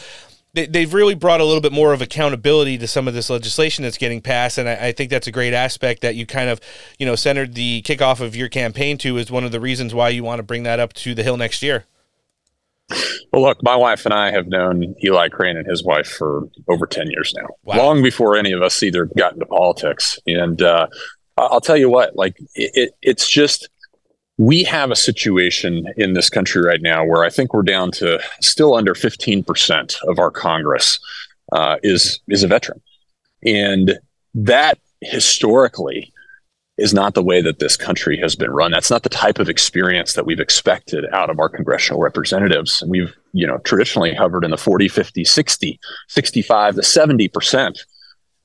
They, 0.54 0.66
they've 0.66 0.94
really 0.94 1.16
brought 1.16 1.40
a 1.40 1.46
little 1.46 1.62
bit 1.62 1.72
more 1.72 1.94
of 1.94 2.02
accountability 2.02 2.78
to 2.80 2.88
some 2.88 3.08
of 3.08 3.14
this 3.14 3.30
legislation 3.30 3.84
that's 3.84 3.98
getting 3.98 4.20
passed, 4.20 4.58
and 4.58 4.68
I 4.68 4.92
think 4.92 5.10
that's 5.10 5.28
a 5.28 5.32
great 5.32 5.54
aspect 5.54 6.02
that 6.02 6.16
you 6.16 6.26
kind 6.26 6.50
of, 6.50 6.60
you 7.00 7.06
know, 7.06 7.16
centered 7.16 7.54
the 7.54 7.82
kickoff 7.84 8.20
of 8.20 8.36
your 8.36 8.50
campaign 8.50 8.98
to 8.98 9.18
is 9.18 9.32
one 9.32 9.46
of 9.46 9.54
the 9.54 9.62
reasons 9.62 9.94
why 9.94 10.10
you 10.10 10.26
want 10.26 10.40
to 10.40 10.44
bring 10.44 10.64
that 10.64 10.80
up 10.80 10.92
to 10.94 11.16
the 11.16 11.24
Hill 11.24 11.38
next 11.38 11.62
year. 11.62 11.86
Well, 13.32 13.42
look, 13.42 13.64
my 13.64 13.76
wife 13.76 14.06
and 14.06 14.14
I 14.14 14.32
have 14.32 14.48
known 14.48 14.96
Eli 15.04 15.30
Crane 15.30 15.58
and 15.58 15.68
his 15.68 15.84
wife 15.84 16.08
for 16.08 16.48
over 16.68 16.86
10 16.86 17.10
years 17.10 17.34
now, 17.36 17.48
long 17.66 18.02
before 18.04 18.36
any 18.36 18.52
of 18.52 18.62
us 18.62 18.82
either 18.84 19.06
got 19.18 19.34
into 19.34 19.46
politics. 19.46 20.20
And 20.28 20.62
uh, 20.62 20.88
I'll 21.38 21.62
tell 21.62 21.78
you 21.78 21.90
what, 21.90 22.16
like, 22.16 22.38
it, 22.56 22.72
it, 22.74 22.96
it's 23.02 23.30
just, 23.30 23.70
we 24.38 24.64
have 24.64 24.92
a 24.92 24.96
situation 24.96 25.86
in 25.98 26.14
this 26.14 26.30
country 26.30 26.62
right 26.62 26.82
now 26.82 27.06
where 27.06 27.24
I 27.24 27.30
think 27.30 27.54
we're 27.54 27.62
down 27.64 27.92
to 27.94 28.20
still 28.42 28.76
under 28.76 28.94
15% 28.94 29.96
of 30.08 30.20
our 30.20 30.32
Congress 30.32 31.00
uh, 31.52 31.78
is, 31.84 32.20
is 32.28 32.44
a 32.44 32.48
veteran. 32.48 32.82
And 33.46 34.00
that 34.34 34.78
historically 35.02 36.12
is 36.82 36.94
not 36.94 37.14
the 37.14 37.24
way 37.24 37.42
that 37.42 37.60
this 37.60 37.78
country 37.78 38.18
has 38.18 38.36
been 38.36 38.50
run. 38.50 38.72
That's 38.72 38.90
not 38.90 39.04
the 39.04 39.10
type 39.10 39.38
of 39.38 39.48
experience 39.48 40.14
that 40.14 40.26
we've 40.26 40.40
expected 40.40 41.06
out 41.14 41.30
of 41.30 41.40
our 41.40 41.48
congressional 41.48 42.02
representatives. 42.02 42.84
We've, 42.88 43.16
you 43.34 43.46
know, 43.46 43.60
traditionally 43.60 44.14
hovered 44.14 44.44
in 44.44 44.52
the 44.52 44.58
40, 44.58 44.88
50, 44.88 45.24
60, 45.24 45.80
65 46.08 46.76
to 46.76 46.82
70%. 46.82 47.80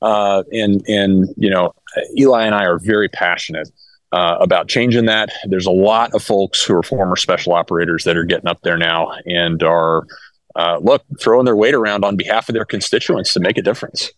Uh, 0.02 0.42
and, 0.52 0.84
and, 0.86 1.28
you 1.38 1.48
know, 1.48 1.72
Eli 2.18 2.44
and 2.44 2.54
I 2.54 2.66
are 2.66 2.78
very 2.78 3.08
passionate 3.08 3.70
uh, 4.12 4.36
about 4.38 4.68
changing 4.68 5.06
that. 5.06 5.30
There's 5.44 5.66
a 5.66 5.70
lot 5.70 6.14
of 6.14 6.22
folks 6.22 6.62
who 6.62 6.74
are 6.74 6.82
former 6.82 7.16
special 7.16 7.54
operators 7.54 8.04
that 8.04 8.16
are 8.16 8.24
getting 8.24 8.48
up 8.48 8.60
there 8.62 8.76
now 8.76 9.12
and 9.24 9.62
are, 9.62 10.06
uh, 10.54 10.78
look, 10.82 11.02
throwing 11.18 11.46
their 11.46 11.56
weight 11.56 11.74
around 11.74 12.04
on 12.04 12.16
behalf 12.16 12.50
of 12.50 12.54
their 12.54 12.66
constituents 12.66 13.32
to 13.32 13.40
make 13.40 13.56
a 13.56 13.62
difference. 13.62 14.12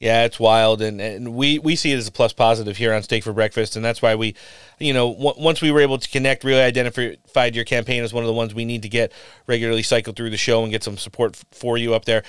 Yeah, 0.00 0.24
it's 0.26 0.38
wild, 0.38 0.80
and, 0.80 1.00
and 1.00 1.34
we, 1.34 1.58
we 1.58 1.74
see 1.74 1.90
it 1.92 1.96
as 1.96 2.06
a 2.06 2.12
plus 2.12 2.32
positive 2.32 2.76
here 2.76 2.94
on 2.94 3.02
Steak 3.02 3.24
for 3.24 3.32
Breakfast, 3.32 3.74
and 3.74 3.84
that's 3.84 4.00
why 4.00 4.14
we, 4.14 4.36
you 4.78 4.92
know, 4.92 5.12
w- 5.12 5.34
once 5.36 5.60
we 5.60 5.72
were 5.72 5.80
able 5.80 5.98
to 5.98 6.08
connect, 6.08 6.44
really 6.44 6.60
identified 6.60 7.56
your 7.56 7.64
campaign 7.64 8.04
as 8.04 8.12
one 8.12 8.22
of 8.22 8.28
the 8.28 8.32
ones 8.34 8.54
we 8.54 8.64
need 8.64 8.82
to 8.82 8.88
get 8.88 9.12
regularly 9.48 9.82
cycled 9.82 10.14
through 10.14 10.30
the 10.30 10.36
show 10.36 10.62
and 10.62 10.70
get 10.70 10.84
some 10.84 10.98
support 10.98 11.34
f- 11.34 11.44
for 11.50 11.76
you 11.76 11.94
up 11.94 12.04
there. 12.04 12.22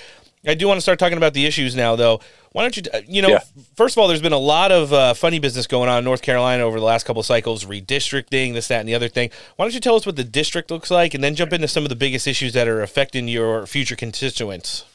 I 0.44 0.54
do 0.54 0.66
want 0.66 0.78
to 0.78 0.80
start 0.80 0.98
talking 0.98 1.18
about 1.18 1.32
the 1.32 1.46
issues 1.46 1.76
now, 1.76 1.94
though. 1.94 2.18
Why 2.50 2.62
don't 2.62 2.76
you, 2.76 2.82
uh, 2.92 3.02
you 3.06 3.22
know, 3.22 3.28
yeah. 3.28 3.40
first 3.76 3.94
of 3.94 4.00
all, 4.00 4.08
there's 4.08 4.22
been 4.22 4.32
a 4.32 4.38
lot 4.38 4.72
of 4.72 4.92
uh, 4.92 5.14
funny 5.14 5.38
business 5.38 5.68
going 5.68 5.88
on 5.88 5.98
in 5.98 6.04
North 6.04 6.22
Carolina 6.22 6.64
over 6.64 6.80
the 6.80 6.86
last 6.86 7.06
couple 7.06 7.22
cycles, 7.22 7.66
redistricting, 7.66 8.54
this, 8.54 8.66
that, 8.66 8.80
and 8.80 8.88
the 8.88 8.96
other 8.96 9.08
thing. 9.08 9.30
Why 9.54 9.64
don't 9.64 9.74
you 9.74 9.80
tell 9.80 9.94
us 9.94 10.06
what 10.06 10.16
the 10.16 10.24
district 10.24 10.72
looks 10.72 10.90
like, 10.90 11.14
and 11.14 11.22
then 11.22 11.36
jump 11.36 11.52
into 11.52 11.68
some 11.68 11.84
of 11.84 11.88
the 11.88 11.94
biggest 11.94 12.26
issues 12.26 12.52
that 12.54 12.66
are 12.66 12.82
affecting 12.82 13.28
your 13.28 13.64
future 13.66 13.94
constituents? 13.94 14.86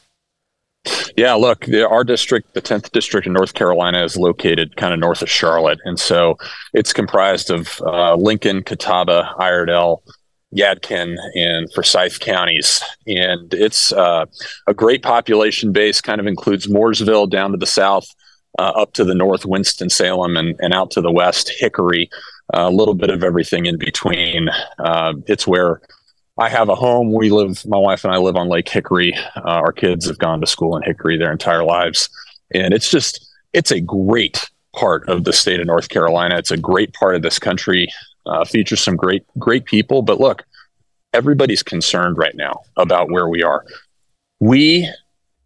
Yeah, 1.16 1.34
look, 1.34 1.64
the, 1.64 1.88
our 1.88 2.04
district, 2.04 2.54
the 2.54 2.62
10th 2.62 2.90
district 2.92 3.26
in 3.26 3.32
North 3.32 3.54
Carolina, 3.54 4.04
is 4.04 4.16
located 4.16 4.76
kind 4.76 4.92
of 4.92 5.00
north 5.00 5.22
of 5.22 5.30
Charlotte. 5.30 5.78
And 5.84 5.98
so 5.98 6.36
it's 6.74 6.92
comprised 6.92 7.50
of 7.50 7.80
uh, 7.82 8.14
Lincoln, 8.16 8.62
Catawba, 8.62 9.34
Iredell, 9.38 10.02
Yadkin, 10.54 11.16
and 11.34 11.72
Forsyth 11.72 12.20
counties. 12.20 12.82
And 13.06 13.52
it's 13.54 13.92
uh, 13.92 14.26
a 14.66 14.74
great 14.74 15.02
population 15.02 15.72
base, 15.72 16.00
kind 16.00 16.20
of 16.20 16.26
includes 16.26 16.66
Mooresville 16.66 17.28
down 17.30 17.50
to 17.52 17.56
the 17.56 17.66
south, 17.66 18.06
uh, 18.58 18.72
up 18.76 18.92
to 18.94 19.04
the 19.04 19.14
north, 19.14 19.44
Winston-Salem, 19.44 20.36
and, 20.36 20.54
and 20.60 20.72
out 20.72 20.90
to 20.92 21.00
the 21.00 21.12
west, 21.12 21.50
Hickory, 21.58 22.08
a 22.54 22.70
little 22.70 22.94
bit 22.94 23.10
of 23.10 23.24
everything 23.24 23.66
in 23.66 23.76
between. 23.76 24.48
Uh, 24.78 25.14
it's 25.26 25.46
where 25.46 25.80
I 26.38 26.50
have 26.50 26.68
a 26.68 26.74
home. 26.74 27.12
We 27.12 27.30
live, 27.30 27.64
my 27.66 27.78
wife 27.78 28.04
and 28.04 28.12
I 28.12 28.18
live 28.18 28.36
on 28.36 28.48
Lake 28.48 28.68
Hickory. 28.68 29.14
Uh, 29.36 29.40
our 29.42 29.72
kids 29.72 30.06
have 30.06 30.18
gone 30.18 30.40
to 30.40 30.46
school 30.46 30.76
in 30.76 30.82
Hickory 30.82 31.16
their 31.16 31.32
entire 31.32 31.64
lives. 31.64 32.10
And 32.52 32.74
it's 32.74 32.90
just, 32.90 33.26
it's 33.54 33.70
a 33.70 33.80
great 33.80 34.50
part 34.74 35.08
of 35.08 35.24
the 35.24 35.32
state 35.32 35.60
of 35.60 35.66
North 35.66 35.88
Carolina. 35.88 36.36
It's 36.36 36.50
a 36.50 36.58
great 36.58 36.92
part 36.92 37.14
of 37.14 37.22
this 37.22 37.38
country, 37.38 37.88
uh, 38.26 38.44
features 38.44 38.82
some 38.82 38.96
great, 38.96 39.24
great 39.38 39.64
people. 39.64 40.02
But 40.02 40.20
look, 40.20 40.44
everybody's 41.14 41.62
concerned 41.62 42.18
right 42.18 42.34
now 42.34 42.60
about 42.76 43.10
where 43.10 43.28
we 43.28 43.42
are. 43.42 43.64
We 44.38 44.90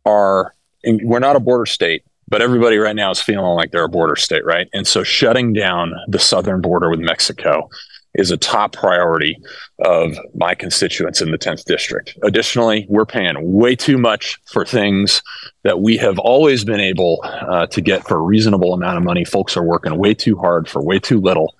are, 0.04 0.56
we're 0.84 1.20
not 1.20 1.36
a 1.36 1.40
border 1.40 1.66
state, 1.66 2.02
but 2.26 2.42
everybody 2.42 2.78
right 2.78 2.96
now 2.96 3.12
is 3.12 3.22
feeling 3.22 3.54
like 3.54 3.70
they're 3.70 3.84
a 3.84 3.88
border 3.88 4.16
state, 4.16 4.44
right? 4.44 4.68
And 4.72 4.88
so 4.88 5.04
shutting 5.04 5.52
down 5.52 5.92
the 6.08 6.18
southern 6.18 6.60
border 6.60 6.90
with 6.90 6.98
Mexico 6.98 7.70
is 8.14 8.30
a 8.30 8.36
top 8.36 8.72
priority 8.72 9.36
of 9.84 10.18
my 10.34 10.54
constituents 10.54 11.20
in 11.20 11.30
the 11.30 11.38
10th 11.38 11.64
district. 11.64 12.18
Additionally, 12.22 12.86
we're 12.88 13.06
paying 13.06 13.36
way 13.40 13.76
too 13.76 13.98
much 13.98 14.38
for 14.46 14.64
things 14.64 15.22
that 15.62 15.80
we 15.80 15.96
have 15.96 16.18
always 16.18 16.64
been 16.64 16.80
able 16.80 17.20
uh, 17.24 17.66
to 17.66 17.80
get 17.80 18.06
for 18.06 18.16
a 18.16 18.22
reasonable 18.22 18.74
amount 18.74 18.98
of 18.98 19.04
money. 19.04 19.24
Folks 19.24 19.56
are 19.56 19.62
working 19.62 19.96
way 19.96 20.14
too 20.14 20.36
hard 20.36 20.68
for 20.68 20.82
way 20.82 20.98
too 20.98 21.20
little. 21.20 21.54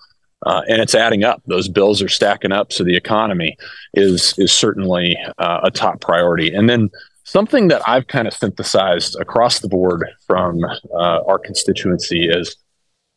Uh, 0.47 0.63
and 0.69 0.81
it's 0.81 0.95
adding 0.95 1.23
up. 1.23 1.43
Those 1.47 1.69
bills 1.69 2.01
are 2.01 2.09
stacking 2.09 2.53
up. 2.53 2.73
So 2.73 2.83
the 2.83 2.97
economy 2.97 3.57
is 3.93 4.35
is 4.39 4.53
certainly 4.53 5.17
uh, 5.39 5.61
a 5.65 5.71
top 5.71 6.01
priority. 6.01 6.53
And 6.55 6.69
then 6.69 6.89
something 7.25 7.69
that 7.69 7.83
I've 7.87 8.07
kind 8.07 8.27
of 8.27 8.35
synthesized 8.35 9.17
across 9.21 9.61
the 9.61 9.69
board 9.69 10.07
from 10.27 10.65
uh, 10.65 11.21
our 11.27 11.39
constituency 11.39 12.29
is 12.29 12.57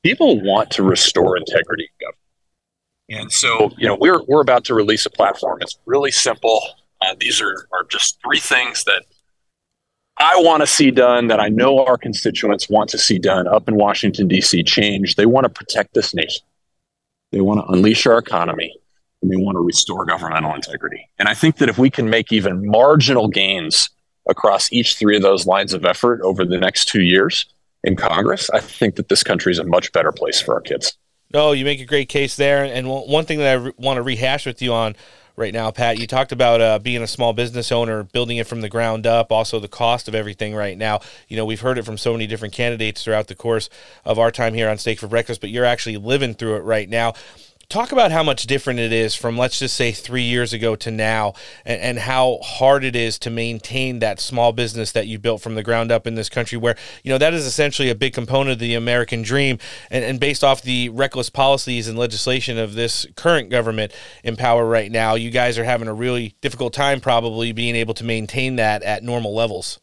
people 0.04 0.42
want 0.42 0.70
to 0.72 0.84
restore 0.84 1.38
integrity 1.38 1.84
in 1.84 2.06
government. 2.06 2.23
And 3.14 3.32
so, 3.32 3.72
you 3.78 3.88
know, 3.88 3.96
we're 3.96 4.24
we're 4.24 4.42
about 4.42 4.66
to 4.66 4.74
release 4.74 5.06
a 5.06 5.10
platform. 5.10 5.60
It's 5.62 5.78
really 5.86 6.12
simple. 6.12 6.62
Uh, 7.02 7.16
these 7.20 7.42
are 7.42 7.68
are 7.72 7.84
just 7.90 8.20
three 8.24 8.40
things 8.40 8.84
that 8.86 9.04
I 10.18 10.36
want 10.38 10.62
to 10.62 10.68
see 10.68 10.92
done 10.92 11.28
that 11.28 11.40
I 11.40 11.50
know 11.50 11.86
our 11.86 11.98
constituents 11.98 12.70
want 12.70 12.90
to 12.92 12.98
see 12.98 13.20
done 13.20 13.48
up 13.48 13.68
in 13.68 13.76
Washington 13.76 14.28
D.C. 14.28 14.64
Change. 14.64 15.16
They 15.16 15.26
want 15.26 15.46
to 15.46 15.50
protect 15.50 15.94
this 15.94 16.14
nation. 16.14 16.46
They 17.32 17.42
want 17.42 17.62
to 17.62 17.74
unleash 17.74 18.06
our 18.06 18.18
economy, 18.18 18.76
and 19.22 19.32
they 19.32 19.38
want 19.38 19.56
to 19.56 19.62
restore 19.62 20.06
governmental 20.06 20.54
integrity. 20.54 21.10
And 21.20 21.28
I 21.28 21.34
think 21.34 21.58
that 21.58 21.70
if 21.70 21.78
we 21.78 21.90
can 21.90 22.10
make 22.10 22.32
even 22.32 22.66
marginal 22.68 23.28
gains 23.28 23.90
across 24.30 24.72
each 24.72 24.96
three 24.96 25.16
of 25.16 25.22
those 25.22 25.46
lines 25.46 25.74
of 25.74 25.84
effort 25.84 26.22
over 26.22 26.46
the 26.46 26.60
next 26.60 26.88
two 26.88 27.02
years 27.02 27.46
in 27.84 27.96
Congress, 27.96 28.50
I 28.52 28.60
think 28.60 28.96
that 28.96 29.10
this 29.10 29.24
country 29.24 29.52
is 29.52 29.60
a 29.60 29.64
much 29.64 29.92
better 29.92 30.12
place 30.12 30.40
for 30.40 30.54
our 30.54 30.62
kids. 30.62 30.98
No, 31.34 31.52
you 31.52 31.66
make 31.66 31.82
a 31.82 31.86
great 31.86 32.10
case 32.10 32.36
there. 32.36 32.64
And 32.64 32.88
one 32.88 33.26
thing 33.26 33.40
that 33.40 33.48
I 33.48 33.54
re- 33.54 33.74
want 33.76 33.98
to 33.98 34.04
rehash 34.04 34.46
with 34.46 34.62
you 34.62 34.72
on 34.72 34.96
right 35.36 35.52
now, 35.52 35.72
Pat, 35.72 35.98
you 35.98 36.06
talked 36.06 36.32
about 36.32 36.62
uh, 36.62 36.78
being 36.78 37.02
a 37.02 37.08
small 37.08 37.34
business 37.34 37.72
owner, 37.72 38.04
building 38.04 38.38
it 38.38 38.46
from 38.46 38.62
the 38.62 38.70
ground 38.70 39.08
up, 39.08 39.32
also 39.32 39.60
the 39.60 39.68
cost 39.68 40.08
of 40.08 40.14
everything 40.14 40.54
right 40.54 40.78
now. 40.78 41.00
You 41.28 41.38
know, 41.38 41.46
we've 41.46 41.62
heard 41.62 41.80
it 41.80 41.86
from 41.86 41.98
so 41.98 42.12
many 42.12 42.28
different 42.28 42.54
candidates 42.54 43.04
throughout 43.04 43.30
the 43.30 43.36
course 43.36 43.68
of 44.06 44.20
our 44.20 44.30
time 44.30 44.54
here 44.54 44.70
on 44.70 44.78
Steak 44.78 45.00
for 45.00 45.08
Breakfast, 45.08 45.42
but 45.42 45.50
you're 45.50 45.66
actually 45.66 45.98
living 45.98 46.36
through 46.36 46.58
it 46.58 46.64
right 46.64 46.88
now 46.88 47.14
talk 47.74 47.92
about 47.92 48.12
how 48.12 48.22
much 48.22 48.44
different 48.44 48.80
it 48.80 48.94
is 48.94 49.16
from 49.16 49.36
let's 49.36 49.58
just 49.58 49.76
say 49.76 49.92
three 49.92 50.22
years 50.22 50.54
ago 50.54 50.76
to 50.76 50.92
now 50.92 51.34
and, 51.66 51.82
and, 51.82 52.00
how 52.04 52.38
hard 52.44 52.84
it 52.84 52.96
is 52.96 53.18
to 53.18 53.32
maintain 53.32 53.98
that 53.98 54.20
small 54.20 54.52
business 54.52 54.92
that 54.92 55.08
you 55.08 55.18
built 55.18 55.42
from 55.42 55.56
the 55.56 55.64
ground 55.64 55.92
up 55.92 56.06
in 56.06 56.14
this 56.14 56.30
country 56.30 56.56
where 56.56 56.76
you 57.04 57.10
know 57.10 57.18
that 57.18 57.34
is 57.34 57.48
essentially 57.48 57.90
a 57.90 57.96
big 57.96 58.14
component 58.14 58.52
of 58.52 58.60
the 58.60 58.76
american 58.76 59.24
dream. 59.24 59.58
And, 59.90 60.06
and 60.06 60.20
based 60.20 60.44
off 60.44 60.62
the 60.62 60.90
reckless 60.90 61.32
policies 61.32 61.88
and 61.88 61.98
legislation 61.98 62.60
of 62.60 62.76
this 62.76 63.08
current 63.16 63.50
government 63.50 63.92
in 64.24 64.36
power 64.36 64.68
right 64.68 64.92
now 64.92 65.16
you 65.16 65.32
guys 65.32 65.58
are 65.58 65.64
having 65.64 65.88
a 65.88 65.94
really 65.96 66.36
difficult 66.42 66.74
time 66.74 67.02
probably 67.02 67.54
being 67.54 67.76
able 67.76 67.96
to 67.96 68.04
maintain 68.04 68.58
that 68.58 68.84
at 68.84 69.02
normal 69.02 69.34
levels 69.34 69.80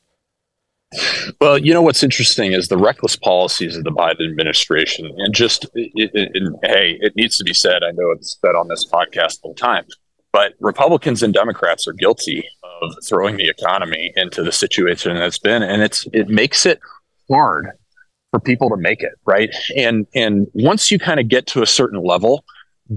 well, 1.40 1.58
you 1.58 1.72
know 1.72 1.82
what's 1.82 2.02
interesting 2.02 2.52
is 2.52 2.68
the 2.68 2.76
reckless 2.76 3.16
policies 3.16 3.76
of 3.76 3.84
the 3.84 3.92
Biden 3.92 4.28
administration, 4.28 5.12
and 5.18 5.34
just 5.34 5.64
it, 5.74 5.90
it, 5.94 6.30
it, 6.34 6.52
hey, 6.64 6.98
it 7.00 7.14
needs 7.16 7.36
to 7.38 7.44
be 7.44 7.54
said. 7.54 7.82
I 7.82 7.92
know 7.92 8.10
it's 8.10 8.38
said 8.40 8.54
on 8.56 8.68
this 8.68 8.90
podcast 8.90 9.38
all 9.42 9.54
the 9.54 9.60
time, 9.60 9.84
but 10.32 10.54
Republicans 10.60 11.22
and 11.22 11.32
Democrats 11.32 11.86
are 11.86 11.92
guilty 11.92 12.44
of 12.82 12.92
throwing 13.08 13.36
the 13.36 13.48
economy 13.48 14.12
into 14.16 14.42
the 14.42 14.52
situation 14.52 15.14
that's 15.14 15.38
been, 15.38 15.62
and 15.62 15.82
it's 15.82 16.06
it 16.12 16.28
makes 16.28 16.66
it 16.66 16.80
hard 17.30 17.70
for 18.32 18.40
people 18.40 18.68
to 18.70 18.76
make 18.76 19.02
it, 19.02 19.12
right? 19.24 19.54
And 19.76 20.06
and 20.14 20.48
once 20.54 20.90
you 20.90 20.98
kind 20.98 21.20
of 21.20 21.28
get 21.28 21.46
to 21.48 21.62
a 21.62 21.66
certain 21.66 22.02
level, 22.02 22.44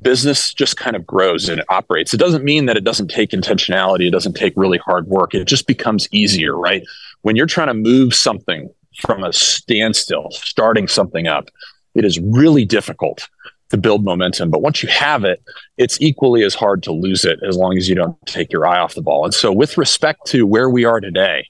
business 0.01 0.53
just 0.53 0.77
kind 0.77 0.95
of 0.95 1.05
grows 1.05 1.49
and 1.49 1.59
it 1.59 1.65
operates. 1.69 2.13
It 2.13 2.17
doesn't 2.17 2.43
mean 2.43 2.65
that 2.65 2.77
it 2.77 2.83
doesn't 2.83 3.09
take 3.09 3.31
intentionality, 3.31 4.07
it 4.07 4.11
doesn't 4.11 4.33
take 4.33 4.53
really 4.55 4.79
hard 4.79 5.07
work. 5.07 5.35
It 5.35 5.45
just 5.45 5.67
becomes 5.67 6.07
easier, 6.11 6.57
right? 6.57 6.83
When 7.23 7.35
you're 7.35 7.47
trying 7.47 7.67
to 7.67 7.73
move 7.73 8.13
something 8.13 8.69
from 9.01 9.23
a 9.23 9.33
standstill, 9.33 10.29
starting 10.31 10.87
something 10.87 11.27
up, 11.27 11.49
it 11.95 12.05
is 12.05 12.19
really 12.19 12.65
difficult 12.65 13.27
to 13.69 13.77
build 13.77 14.03
momentum. 14.03 14.51
But 14.51 14.61
once 14.61 14.83
you 14.83 14.89
have 14.89 15.23
it, 15.23 15.41
it's 15.77 15.99
equally 15.99 16.43
as 16.43 16.53
hard 16.53 16.83
to 16.83 16.91
lose 16.91 17.25
it 17.25 17.39
as 17.47 17.57
long 17.57 17.77
as 17.77 17.89
you 17.89 17.95
don't 17.95 18.15
take 18.27 18.51
your 18.51 18.67
eye 18.67 18.79
off 18.79 18.93
the 18.93 19.01
ball. 19.01 19.25
And 19.25 19.33
so, 19.33 19.51
with 19.51 19.77
respect 19.77 20.27
to 20.27 20.45
where 20.45 20.69
we 20.69 20.85
are 20.85 20.99
today, 20.99 21.47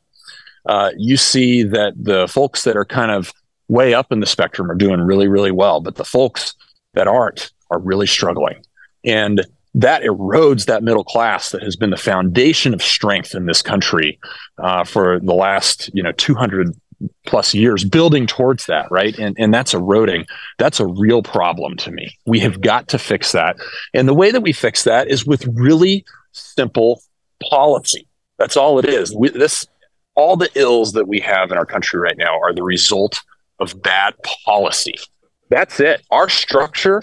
uh, 0.66 0.92
you 0.98 1.18
see 1.18 1.64
that 1.64 1.94
the 1.98 2.28
folks 2.28 2.64
that 2.64 2.78
are 2.78 2.86
kind 2.86 3.12
of 3.12 3.34
way 3.68 3.94
up 3.94 4.12
in 4.12 4.20
the 4.20 4.26
spectrum 4.26 4.72
are 4.72 4.76
doing 4.76 5.02
really, 5.02 5.28
really 5.28 5.52
well, 5.52 5.82
but 5.82 5.96
the 5.96 6.06
folks 6.06 6.56
that 6.94 7.08
aren't 7.08 7.52
are 7.72 7.80
really 7.80 8.08
struggling. 8.08 8.64
And 9.04 9.46
that 9.76 10.04
erodes 10.04 10.66
that 10.66 10.84
middle 10.84 11.04
class 11.04 11.50
that 11.50 11.64
has 11.64 11.76
been 11.76 11.90
the 11.90 11.98
foundation 11.98 12.74
of 12.74 12.82
strength 12.82 13.34
in 13.34 13.46
this 13.46 13.62
country 13.62 14.20
uh, 14.60 14.84
for 14.84 15.20
the 15.20 15.34
last, 15.34 15.90
you 15.94 16.04
know, 16.04 16.12
200 16.14 16.76
plus 17.26 17.54
years 17.54 17.84
building 17.84 18.26
towards 18.26 18.66
that 18.68 18.90
right? 18.90 19.18
And 19.18 19.36
and 19.40 19.54
that's 19.54 19.74
eroding. 19.74 20.26
That's 20.58 20.80
a 20.80 20.88
real 20.88 21.22
problem 21.22 21.76
to 21.78 21.92
me. 21.92 22.16
We 22.26 22.40
have 22.40 22.62
got 22.62 22.88
to 22.90 23.00
fix 23.00 23.32
that. 23.34 23.58
And 23.94 24.08
the 24.08 24.14
way 24.14 24.32
that 24.32 24.42
we 24.42 24.54
fix 24.54 24.84
that 24.84 25.08
is 25.10 25.26
with 25.26 25.46
really 25.48 26.06
simple 26.32 27.02
policy. 27.50 28.08
That's 28.38 28.58
all 28.58 28.80
it 28.80 28.86
is. 28.86 29.16
We, 29.16 29.30
this 29.30 29.68
all 30.16 30.36
the 30.36 30.50
ills 30.56 30.94
that 30.94 31.08
we 31.08 31.20
have 31.20 31.52
in 31.52 31.58
our 31.58 31.66
country 31.66 32.00
right 32.00 32.18
now 32.18 32.40
are 32.40 32.54
the 32.54 32.64
result 32.64 33.22
of 33.60 33.82
bad 33.82 34.14
policy. 34.46 34.96
That's 35.50 35.80
it. 35.80 36.04
Our 36.12 36.30
structure 36.30 37.02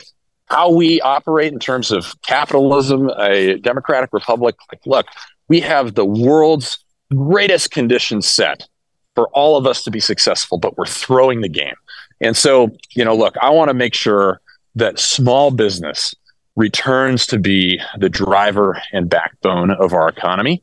how 0.51 0.71
we 0.71 1.01
operate 1.01 1.53
in 1.53 1.59
terms 1.59 1.91
of 1.91 2.21
capitalism 2.23 3.11
a 3.19 3.57
democratic 3.59 4.13
republic 4.13 4.57
like 4.71 4.85
look 4.87 5.07
we 5.49 5.61
have 5.61 5.95
the 5.95 6.05
world's 6.05 6.79
greatest 7.15 7.73
conditions 7.73 8.31
set 8.31 8.69
for 9.15 9.29
all 9.31 9.57
of 9.57 9.67
us 9.67 9.83
to 9.83 9.91
be 9.91 10.01
successful, 10.01 10.59
but 10.59 10.79
we're 10.79 10.87
throwing 10.87 11.41
the 11.41 11.49
game. 11.49 11.75
And 12.21 12.37
so, 12.37 12.71
you 12.95 13.05
know, 13.05 13.15
look, 13.15 13.37
I 13.43 13.51
want 13.51 13.69
to 13.69 13.75
make 13.75 13.95
sure 13.95 14.41
that 14.77 14.99
small 14.99 15.51
business 15.51 16.15
returns 16.57 17.27
to 17.27 17.39
be 17.39 17.81
the 17.99 18.09
driver 18.09 18.81
and 18.93 19.09
backbone 19.09 19.71
of 19.71 19.93
our 19.93 20.09
economy. 20.09 20.63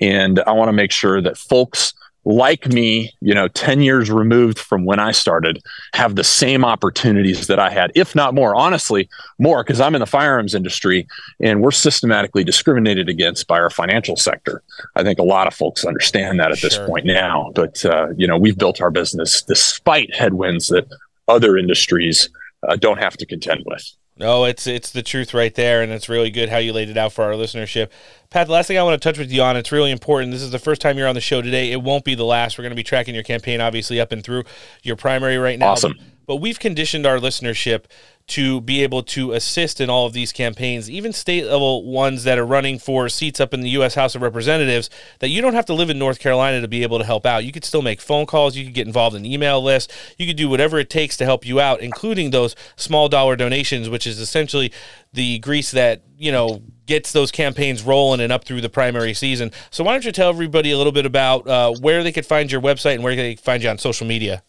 And 0.00 0.40
I 0.46 0.52
want 0.52 0.68
to 0.68 0.72
make 0.72 0.92
sure 0.92 1.20
that 1.20 1.36
folks 1.36 1.92
like 2.24 2.68
me, 2.68 3.12
you 3.20 3.34
know, 3.34 3.48
10 3.48 3.80
years 3.80 4.10
removed 4.10 4.58
from 4.58 4.84
when 4.84 5.00
I 5.00 5.10
started, 5.10 5.62
have 5.94 6.14
the 6.14 6.24
same 6.24 6.64
opportunities 6.64 7.48
that 7.48 7.58
I 7.58 7.70
had, 7.70 7.90
if 7.94 8.14
not 8.14 8.34
more. 8.34 8.54
Honestly, 8.54 9.08
more 9.38 9.64
because 9.64 9.80
I'm 9.80 9.94
in 9.94 10.00
the 10.00 10.06
firearms 10.06 10.54
industry 10.54 11.06
and 11.40 11.62
we're 11.62 11.72
systematically 11.72 12.44
discriminated 12.44 13.08
against 13.08 13.48
by 13.48 13.58
our 13.58 13.70
financial 13.70 14.16
sector. 14.16 14.62
I 14.94 15.02
think 15.02 15.18
a 15.18 15.24
lot 15.24 15.48
of 15.48 15.54
folks 15.54 15.84
understand 15.84 16.38
that 16.38 16.52
at 16.52 16.58
sure. 16.58 16.70
this 16.70 16.78
point 16.78 17.06
now. 17.06 17.50
But, 17.54 17.84
uh, 17.84 18.08
you 18.16 18.26
know, 18.26 18.38
we've 18.38 18.58
built 18.58 18.80
our 18.80 18.90
business 18.90 19.42
despite 19.42 20.14
headwinds 20.14 20.68
that 20.68 20.86
other 21.26 21.56
industries 21.56 22.28
uh, 22.68 22.76
don't 22.76 22.98
have 22.98 23.16
to 23.16 23.26
contend 23.26 23.64
with. 23.66 23.84
No, 24.22 24.44
it's 24.44 24.68
it's 24.68 24.92
the 24.92 25.02
truth 25.02 25.34
right 25.34 25.52
there, 25.52 25.82
and 25.82 25.90
it's 25.90 26.08
really 26.08 26.30
good 26.30 26.48
how 26.48 26.58
you 26.58 26.72
laid 26.72 26.88
it 26.88 26.96
out 26.96 27.12
for 27.12 27.24
our 27.24 27.32
listenership. 27.32 27.90
Pat, 28.30 28.46
the 28.46 28.52
last 28.52 28.68
thing 28.68 28.78
I 28.78 28.82
want 28.84 29.02
to 29.02 29.04
touch 29.04 29.18
with 29.18 29.32
you 29.32 29.42
on, 29.42 29.56
it's 29.56 29.72
really 29.72 29.90
important. 29.90 30.30
This 30.30 30.42
is 30.42 30.52
the 30.52 30.60
first 30.60 30.80
time 30.80 30.96
you're 30.96 31.08
on 31.08 31.16
the 31.16 31.20
show 31.20 31.42
today. 31.42 31.72
It 31.72 31.82
won't 31.82 32.04
be 32.04 32.14
the 32.14 32.24
last. 32.24 32.56
We're 32.56 32.62
going 32.62 32.70
to 32.70 32.76
be 32.76 32.84
tracking 32.84 33.16
your 33.16 33.24
campaign, 33.24 33.60
obviously, 33.60 34.00
up 34.00 34.12
and 34.12 34.22
through 34.22 34.44
your 34.84 34.94
primary 34.94 35.38
right 35.38 35.58
now. 35.58 35.70
Awesome. 35.70 35.94
But, 35.98 36.06
but 36.26 36.36
we've 36.36 36.60
conditioned 36.60 37.04
our 37.04 37.18
listenership 37.18 37.86
to 38.28 38.60
be 38.60 38.82
able 38.82 39.02
to 39.02 39.32
assist 39.32 39.80
in 39.80 39.90
all 39.90 40.06
of 40.06 40.12
these 40.12 40.32
campaigns, 40.32 40.88
even 40.88 41.12
state 41.12 41.44
level 41.44 41.84
ones 41.84 42.24
that 42.24 42.38
are 42.38 42.46
running 42.46 42.78
for 42.78 43.08
seats 43.08 43.40
up 43.40 43.52
in 43.52 43.60
the 43.60 43.70
U.S. 43.70 43.94
House 43.94 44.14
of 44.14 44.22
Representatives, 44.22 44.88
that 45.18 45.28
you 45.28 45.42
don't 45.42 45.54
have 45.54 45.66
to 45.66 45.74
live 45.74 45.90
in 45.90 45.98
North 45.98 46.18
Carolina 46.18 46.60
to 46.60 46.68
be 46.68 46.82
able 46.82 46.98
to 46.98 47.04
help 47.04 47.26
out. 47.26 47.44
You 47.44 47.52
could 47.52 47.64
still 47.64 47.82
make 47.82 48.00
phone 48.00 48.26
calls, 48.26 48.56
you 48.56 48.64
could 48.64 48.74
get 48.74 48.86
involved 48.86 49.16
in 49.16 49.26
email 49.26 49.62
lists, 49.62 49.92
you 50.18 50.26
could 50.26 50.36
do 50.36 50.48
whatever 50.48 50.78
it 50.78 50.90
takes 50.90 51.16
to 51.18 51.24
help 51.24 51.46
you 51.46 51.60
out, 51.60 51.80
including 51.80 52.30
those 52.30 52.54
small 52.76 53.08
dollar 53.08 53.36
donations, 53.36 53.88
which 53.88 54.06
is 54.06 54.18
essentially 54.18 54.72
the 55.12 55.38
grease 55.40 55.70
that, 55.72 56.02
you 56.16 56.32
know, 56.32 56.62
gets 56.86 57.12
those 57.12 57.30
campaigns 57.30 57.82
rolling 57.82 58.20
and 58.20 58.32
up 58.32 58.44
through 58.44 58.60
the 58.60 58.68
primary 58.68 59.14
season. 59.14 59.50
So 59.70 59.84
why 59.84 59.92
don't 59.92 60.04
you 60.04 60.12
tell 60.12 60.30
everybody 60.30 60.70
a 60.70 60.78
little 60.78 60.92
bit 60.92 61.06
about 61.06 61.46
uh, 61.46 61.74
where 61.80 62.02
they 62.02 62.12
could 62.12 62.26
find 62.26 62.50
your 62.50 62.60
website 62.60 62.94
and 62.94 63.04
where 63.04 63.14
they 63.14 63.34
can 63.34 63.42
find 63.42 63.62
you 63.62 63.68
on 63.68 63.78
social 63.78 64.06
media? 64.06 64.42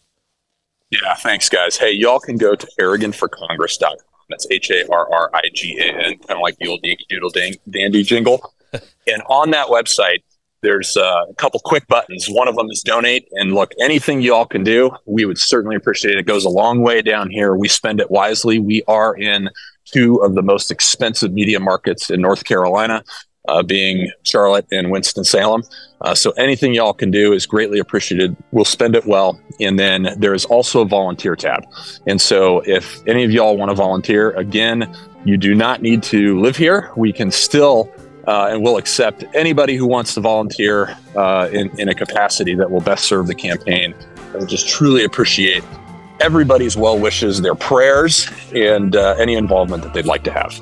Yeah, 0.90 1.14
thanks, 1.14 1.48
guys. 1.48 1.76
Hey, 1.76 1.92
y'all 1.92 2.20
can 2.20 2.36
go 2.36 2.54
to 2.54 2.66
harriganforcongress.com. 2.78 3.96
That's 4.30 4.46
H 4.50 4.70
A 4.70 4.90
R 4.90 5.12
R 5.12 5.30
I 5.34 5.42
G 5.52 5.78
A 5.78 5.84
N, 5.84 6.18
kind 6.18 6.30
of 6.30 6.40
like 6.40 6.56
the 6.58 6.68
old 6.68 6.80
Yankee 6.82 7.06
Doodle 7.08 7.30
dandy 7.70 8.02
jingle. 8.02 8.54
and 8.72 9.22
on 9.28 9.50
that 9.50 9.68
website, 9.68 10.22
there's 10.62 10.96
uh, 10.96 11.26
a 11.28 11.34
couple 11.34 11.60
quick 11.60 11.86
buttons. 11.88 12.26
One 12.26 12.48
of 12.48 12.56
them 12.56 12.70
is 12.70 12.82
donate. 12.82 13.28
And 13.32 13.52
look, 13.52 13.72
anything 13.80 14.22
y'all 14.22 14.46
can 14.46 14.64
do, 14.64 14.90
we 15.04 15.26
would 15.26 15.38
certainly 15.38 15.76
appreciate 15.76 16.14
it. 16.14 16.20
It 16.20 16.26
goes 16.26 16.46
a 16.46 16.50
long 16.50 16.80
way 16.80 17.02
down 17.02 17.28
here. 17.28 17.54
We 17.54 17.68
spend 17.68 18.00
it 18.00 18.10
wisely. 18.10 18.58
We 18.58 18.82
are 18.88 19.14
in 19.14 19.50
two 19.84 20.16
of 20.22 20.34
the 20.34 20.42
most 20.42 20.70
expensive 20.70 21.32
media 21.32 21.60
markets 21.60 22.08
in 22.08 22.22
North 22.22 22.44
Carolina 22.44 23.04
uh, 23.46 23.62
being 23.62 24.10
Charlotte 24.22 24.66
and 24.72 24.90
Winston-Salem. 24.90 25.64
Uh, 26.04 26.14
so 26.14 26.30
anything 26.32 26.74
y'all 26.74 26.92
can 26.92 27.10
do 27.10 27.32
is 27.32 27.46
greatly 27.46 27.78
appreciated. 27.78 28.36
We'll 28.52 28.66
spend 28.66 28.94
it 28.94 29.06
well. 29.06 29.40
And 29.58 29.78
then 29.78 30.14
there 30.18 30.34
is 30.34 30.44
also 30.44 30.82
a 30.82 30.84
volunteer 30.84 31.34
tab. 31.34 31.64
And 32.06 32.20
so 32.20 32.60
if 32.66 33.02
any 33.08 33.24
of 33.24 33.30
y'all 33.30 33.56
want 33.56 33.70
to 33.70 33.74
volunteer, 33.74 34.30
again, 34.32 34.94
you 35.24 35.38
do 35.38 35.54
not 35.54 35.80
need 35.80 36.02
to 36.04 36.38
live 36.40 36.56
here. 36.56 36.92
We 36.96 37.12
can 37.12 37.30
still 37.30 37.90
uh, 38.26 38.48
and 38.50 38.62
we'll 38.62 38.78
accept 38.78 39.24
anybody 39.34 39.76
who 39.76 39.86
wants 39.86 40.14
to 40.14 40.20
volunteer 40.20 40.96
uh, 41.14 41.48
in, 41.52 41.68
in 41.78 41.88
a 41.88 41.94
capacity 41.94 42.54
that 42.54 42.70
will 42.70 42.80
best 42.80 43.04
serve 43.04 43.26
the 43.26 43.34
campaign. 43.34 43.94
I 44.32 44.38
would 44.38 44.48
just 44.48 44.66
truly 44.66 45.04
appreciate 45.04 45.62
everybody's 46.20 46.76
well 46.76 46.98
wishes, 46.98 47.42
their 47.42 47.54
prayers, 47.54 48.28
and 48.54 48.96
uh, 48.96 49.14
any 49.18 49.34
involvement 49.34 49.82
that 49.82 49.92
they'd 49.92 50.06
like 50.06 50.24
to 50.24 50.32
have. 50.32 50.58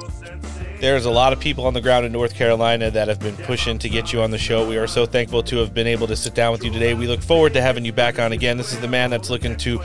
There's 0.82 1.04
a 1.04 1.10
lot 1.12 1.32
of 1.32 1.38
people 1.38 1.64
on 1.64 1.74
the 1.74 1.80
ground 1.80 2.06
in 2.06 2.10
North 2.10 2.34
Carolina 2.34 2.90
that 2.90 3.06
have 3.06 3.20
been 3.20 3.36
pushing 3.36 3.78
to 3.78 3.88
get 3.88 4.12
you 4.12 4.20
on 4.20 4.32
the 4.32 4.36
show. 4.36 4.68
We 4.68 4.78
are 4.78 4.88
so 4.88 5.06
thankful 5.06 5.40
to 5.44 5.58
have 5.58 5.72
been 5.72 5.86
able 5.86 6.08
to 6.08 6.16
sit 6.16 6.34
down 6.34 6.50
with 6.50 6.64
you 6.64 6.72
today. 6.72 6.92
We 6.92 7.06
look 7.06 7.22
forward 7.22 7.52
to 7.52 7.62
having 7.62 7.84
you 7.84 7.92
back 7.92 8.18
on 8.18 8.32
again. 8.32 8.56
This 8.56 8.72
is 8.72 8.80
the 8.80 8.88
man 8.88 9.08
that's 9.08 9.30
looking 9.30 9.56
to 9.58 9.80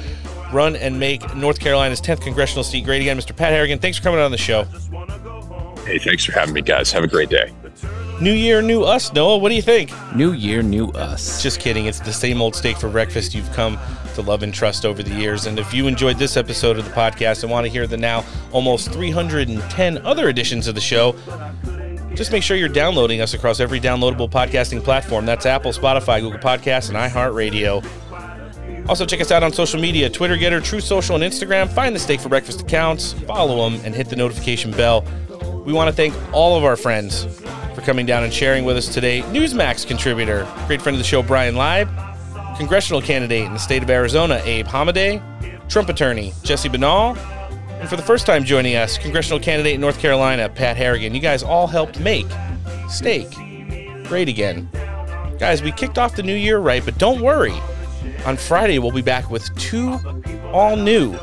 run 0.52 0.76
and 0.76 1.00
make 1.00 1.36
North 1.36 1.60
Carolina's 1.60 2.02
10th 2.02 2.22
congressional 2.22 2.64
seat 2.64 2.84
great 2.84 3.02
again. 3.02 3.16
Mr. 3.16 3.36
Pat 3.36 3.52
Harrigan, 3.54 3.78
thanks 3.78 4.00
for 4.00 4.06
coming 4.06 4.20
on 4.20 4.32
the 4.32 4.40
show. 4.40 4.64
Hey, 5.86 6.00
thanks 6.00 6.26
for 6.26 6.32
having 6.32 6.56
me, 6.56 6.64
guys. 6.64 6.92
Have 6.94 7.04
a 7.04 7.08
great 7.08 7.30
day. 7.30 7.52
New 8.20 8.34
year, 8.34 8.64
new 8.64 8.82
us, 8.82 9.14
Noah. 9.14 9.38
What 9.38 9.50
do 9.50 9.56
you 9.56 9.62
think? 9.62 9.92
New 10.16 10.32
year, 10.32 10.64
new 10.64 10.88
us. 10.94 11.44
Just 11.44 11.60
kidding. 11.60 11.86
It's 11.86 12.00
the 12.00 12.12
same 12.12 12.42
old 12.42 12.56
steak 12.56 12.76
for 12.76 12.90
breakfast 12.90 13.36
you've 13.36 13.52
come 13.54 13.78
to 14.18 14.24
love 14.24 14.44
and 14.44 14.54
trust 14.54 14.84
over 14.84 15.02
the 15.02 15.14
years. 15.14 15.46
And 15.46 15.58
if 15.60 15.74
you 15.74 15.88
enjoyed 15.88 16.18
this 16.18 16.38
episode 16.38 16.78
of 16.78 16.86
the 16.86 16.92
podcast 16.92 17.44
and 17.44 17.52
want 17.52 17.66
to 17.66 17.72
hear 17.72 17.86
the 17.88 17.98
now 17.98 18.26
almost 18.52 18.92
310 18.92 20.00
other 20.00 20.28
editions 20.28 20.68
of 20.68 20.76
the 20.76 20.82
show, 20.82 21.16
just 22.16 22.32
make 22.32 22.42
sure 22.42 22.58
you're 22.58 22.68
downloading 22.68 23.22
us 23.22 23.36
across 23.36 23.60
every 23.60 23.80
downloadable 23.80 24.30
podcasting 24.30 24.84
platform. 24.84 25.26
That's 25.26 25.46
Apple, 25.46 25.72
Spotify, 25.72 26.20
Google 26.20 26.40
Podcasts, 26.40 26.90
and 26.90 26.98
iHeartRadio. 26.98 27.86
Also, 28.90 29.06
check 29.06 29.22
us 29.22 29.32
out 29.32 29.44
on 29.44 29.54
social 29.54 29.80
media 29.80 30.10
Twitter, 30.10 30.36
Gettr, 30.36 30.64
Truth 30.64 30.86
Social, 30.86 31.16
and 31.16 31.24
Instagram. 31.24 31.70
Find 31.70 31.96
the 31.96 32.00
Steak 32.00 32.20
for 32.20 32.30
Breakfast 32.30 32.62
accounts, 32.62 33.14
follow 33.14 33.70
them, 33.70 33.80
and 33.86 33.94
hit 33.94 34.10
the 34.10 34.16
notification 34.16 34.72
bell. 34.72 35.06
We 35.64 35.74
want 35.74 35.90
to 35.90 35.94
thank 35.94 36.16
all 36.34 36.58
of 36.58 36.64
our 36.64 36.76
friends 36.76 37.26
for 37.76 37.82
coming 37.82 38.08
down 38.08 38.24
and 38.24 38.34
sharing 38.34 38.66
with 38.66 38.78
us 38.78 38.92
today. 38.92 39.22
Newsmax 39.24 39.86
contributor, 39.86 40.48
great 40.66 40.82
friend 40.82 40.96
of 40.96 41.00
the 41.00 41.08
show, 41.08 41.22
Brian 41.22 41.56
Leib, 41.56 41.88
congressional 42.58 43.02
candidate 43.02 43.46
in 43.46 43.54
the 43.54 43.60
state 43.60 43.84
of 43.84 43.90
Arizona, 43.90 44.42
Abe 44.44 44.68
Hamadeh, 44.68 45.70
Trump 45.70 45.90
attorney, 45.90 46.34
Jesse 46.44 46.70
Binnall, 46.70 47.18
and 47.80 47.88
for 47.88 47.96
the 47.96 48.02
first 48.02 48.26
time 48.26 48.44
joining 48.44 48.76
us, 48.76 48.98
congressional 48.98 49.40
candidate 49.40 49.76
in 49.76 49.82
North 49.82 50.00
Carolina, 50.00 50.50
Pat 50.50 50.76
Harrigan. 50.76 51.14
You 51.14 51.22
guys 51.22 51.44
all 51.44 51.68
helped 51.68 52.00
make 52.00 52.26
steak 52.90 53.30
great 54.06 54.28
again. 54.28 54.68
Guys, 55.38 55.62
we 55.62 55.72
kicked 55.72 56.00
off 56.00 56.16
the 56.16 56.24
new 56.24 56.34
year 56.34 56.58
right, 56.58 56.84
but 56.84 56.98
don't 56.98 57.22
worry. 57.22 57.54
On 58.26 58.36
Friday, 58.36 58.80
we'll 58.80 58.92
be 58.92 59.04
back 59.04 59.30
with 59.30 59.54
two 59.60 60.00
all 60.52 60.76
new 60.76 61.14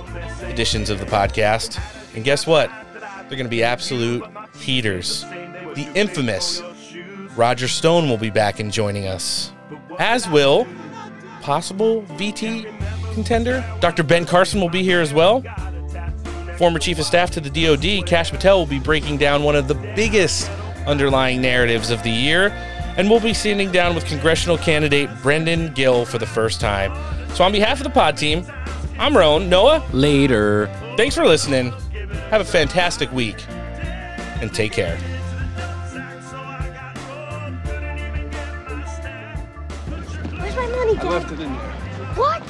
editions 0.43 0.91
of 0.91 1.01
the 1.01 1.07
podcast. 1.07 1.81
And 2.15 2.23
guess 2.23 2.47
what? 2.47 2.71
They're 2.93 3.31
going 3.31 3.45
to 3.45 3.49
be 3.49 3.65
absolute 3.65 4.25
heaters. 4.57 5.23
The 5.23 5.91
infamous 5.97 6.63
Roger 7.37 7.67
Stone 7.67 8.09
will 8.09 8.19
be 8.19 8.31
back 8.31 8.61
and 8.61 8.73
joining 8.73 9.07
us, 9.07 9.53
as 9.99 10.29
will 10.29 10.69
possible 11.45 12.01
VP 12.17 12.67
contender. 13.13 13.63
Dr. 13.81 14.03
Ben 14.03 14.25
Carson 14.25 14.63
will 14.63 14.71
be 14.71 14.83
here 14.83 15.03
as 15.03 15.13
well. 15.13 15.45
Former 16.57 16.79
Chief 16.79 16.99
of 16.99 17.05
Staff 17.05 17.33
to 17.33 17.41
the 17.41 17.51
DoD, 17.51 18.07
Kash 18.07 18.31
Patel, 18.31 18.59
will 18.59 18.67
be 18.67 18.79
breaking 18.79 19.19
down 19.19 19.43
one 19.43 19.55
of 19.55 19.69
the 19.69 19.75
biggest 19.95 20.51
underlying 20.87 21.43
narratives 21.43 21.91
of 21.91 22.03
the 22.03 22.11
year. 22.11 22.49
And 22.97 23.11
we'll 23.11 23.21
be 23.21 23.35
sitting 23.35 23.71
down 23.71 23.95
with 23.95 24.07
congressional 24.07 24.57
candidate 24.57 25.11
Brandon 25.23 25.71
Gill 25.75 26.07
for 26.07 26.17
the 26.17 26.27
first 26.27 26.61
time. 26.63 26.95
So, 27.35 27.45
on 27.45 27.53
behalf 27.53 27.79
of 27.79 27.85
the 27.85 27.91
pod 27.91 28.17
team, 28.17 28.47
I'm 28.99 29.17
Roan. 29.17 29.51
Noah. 29.51 29.85
Later. 29.93 30.69
Thanks 30.97 31.15
for 31.15 31.27
listening. 31.27 31.73
Have 32.31 32.41
a 32.41 32.45
fantastic 32.45 33.13
week, 33.13 33.37
and 34.41 34.55
take 34.55 34.73
care. 34.73 34.97
Money, 40.97 41.09
Dad? 41.09 41.13
I 41.13 41.19
left 41.19 41.33
it 41.33 41.41
in 41.41 41.53
there. 41.53 41.73
What? 42.15 42.43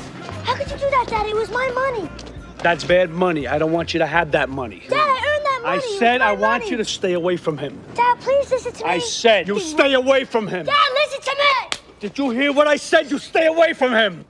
How 0.45 0.55
could 0.57 0.71
you 0.71 0.77
do 0.77 0.91
that, 0.91 1.07
Dad? 1.09 1.27
It 1.27 1.35
was 1.35 1.51
my 1.51 1.71
money. 1.71 2.11
That's 2.59 2.85
bad 2.85 3.11
money. 3.11 3.47
I 3.47 3.59
don't 3.59 3.73
want 3.73 3.93
you 3.93 3.99
to 3.99 4.07
have 4.07 4.31
that 4.33 4.49
money. 4.49 4.83
Dad, 4.89 4.97
I 4.97 5.35
earned 5.37 5.45
that 5.45 5.61
money. 5.63 5.77
I 5.79 5.99
said 5.99 6.21
I 6.21 6.33
want 6.33 6.71
you 6.71 6.77
to 6.77 6.85
stay 6.85 7.13
away 7.13 7.37
from 7.37 7.59
him. 7.59 7.79
Dad, 7.95 8.19
please 8.21 8.51
listen 8.51 8.73
to 8.73 8.85
me. 8.85 8.91
I 8.91 8.99
said 8.99 9.49
you 9.49 9.59
stay 9.61 9.95
away 9.95 10.25
from 10.25 10.47
him. 10.47 10.67
Dad, 10.67 10.93
listen 10.95 11.21
to 11.21 11.37
me. 11.39 11.79
Did 12.01 12.19
you 12.19 12.31
hear 12.31 12.53
what 12.53 12.67
I 12.67 12.77
said? 12.77 13.11
You 13.11 13.19
stay 13.19 13.47
away 13.47 13.73
from 13.73 13.93
him. 13.93 14.25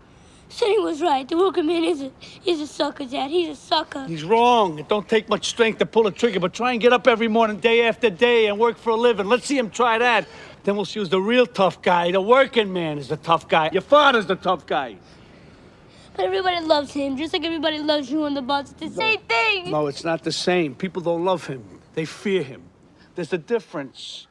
Sonny 0.55 0.79
was 0.79 1.03
right. 1.03 1.29
The 1.29 1.37
working 1.37 1.67
man 1.67 1.83
is 1.83 2.01
a, 2.01 2.13
he's 2.21 2.61
a 2.61 2.67
sucker, 2.69 3.05
Dad. 3.05 3.29
He's 3.29 3.49
a 3.49 3.57
sucker. 3.57 4.07
He's 4.07 4.23
wrong. 4.23 4.79
It 4.79 4.89
don't 4.89 5.09
take 5.09 5.29
much 5.29 5.49
strength 5.49 5.79
to 5.81 5.87
pull 5.87 6.07
a 6.07 6.13
trigger, 6.13 6.39
but 6.39 6.53
try 6.53 6.71
and 6.71 6.81
get 6.81 6.93
up 6.93 7.09
every 7.09 7.27
morning, 7.27 7.57
day 7.59 7.89
after 7.89 8.09
day, 8.09 8.47
and 8.47 8.57
work 8.57 8.79
for 8.79 8.91
a 8.91 8.95
living. 8.95 9.27
Let's 9.27 9.47
see 9.47 9.59
him 9.59 9.69
try 9.69 9.99
that. 9.99 10.29
Then 10.63 10.77
we'll 10.77 10.85
see 10.85 11.01
who's 11.01 11.09
the 11.09 11.21
real 11.21 11.47
tough 11.47 11.83
guy. 11.83 12.13
The 12.13 12.21
working 12.21 12.73
man 12.73 12.99
is 12.99 13.09
the 13.09 13.17
tough 13.17 13.49
guy. 13.49 13.71
Your 13.73 13.83
father's 13.83 14.27
the 14.27 14.37
tough 14.37 14.65
guy. 14.65 14.97
But 16.15 16.27
everybody 16.27 16.65
loves 16.65 16.93
him, 16.93 17.17
just 17.17 17.33
like 17.33 17.45
everybody 17.45 17.81
loves 17.81 18.09
you 18.09 18.23
on 18.23 18.35
the 18.35 18.43
bus. 18.43 18.71
It's 18.71 18.81
the 18.81 18.91
same 18.91 19.21
thing. 19.23 19.73
No, 19.73 19.89
it's 19.89 20.05
not 20.05 20.23
the 20.23 20.31
same. 20.31 20.77
People 20.77 21.03
don't 21.03 21.25
love 21.25 21.49
him. 21.49 21.65
They 21.95 22.05
fear 22.05 22.45
him. 22.45 22.63
There's 23.17 23.33
a 23.33 23.39
difference. 23.39 24.29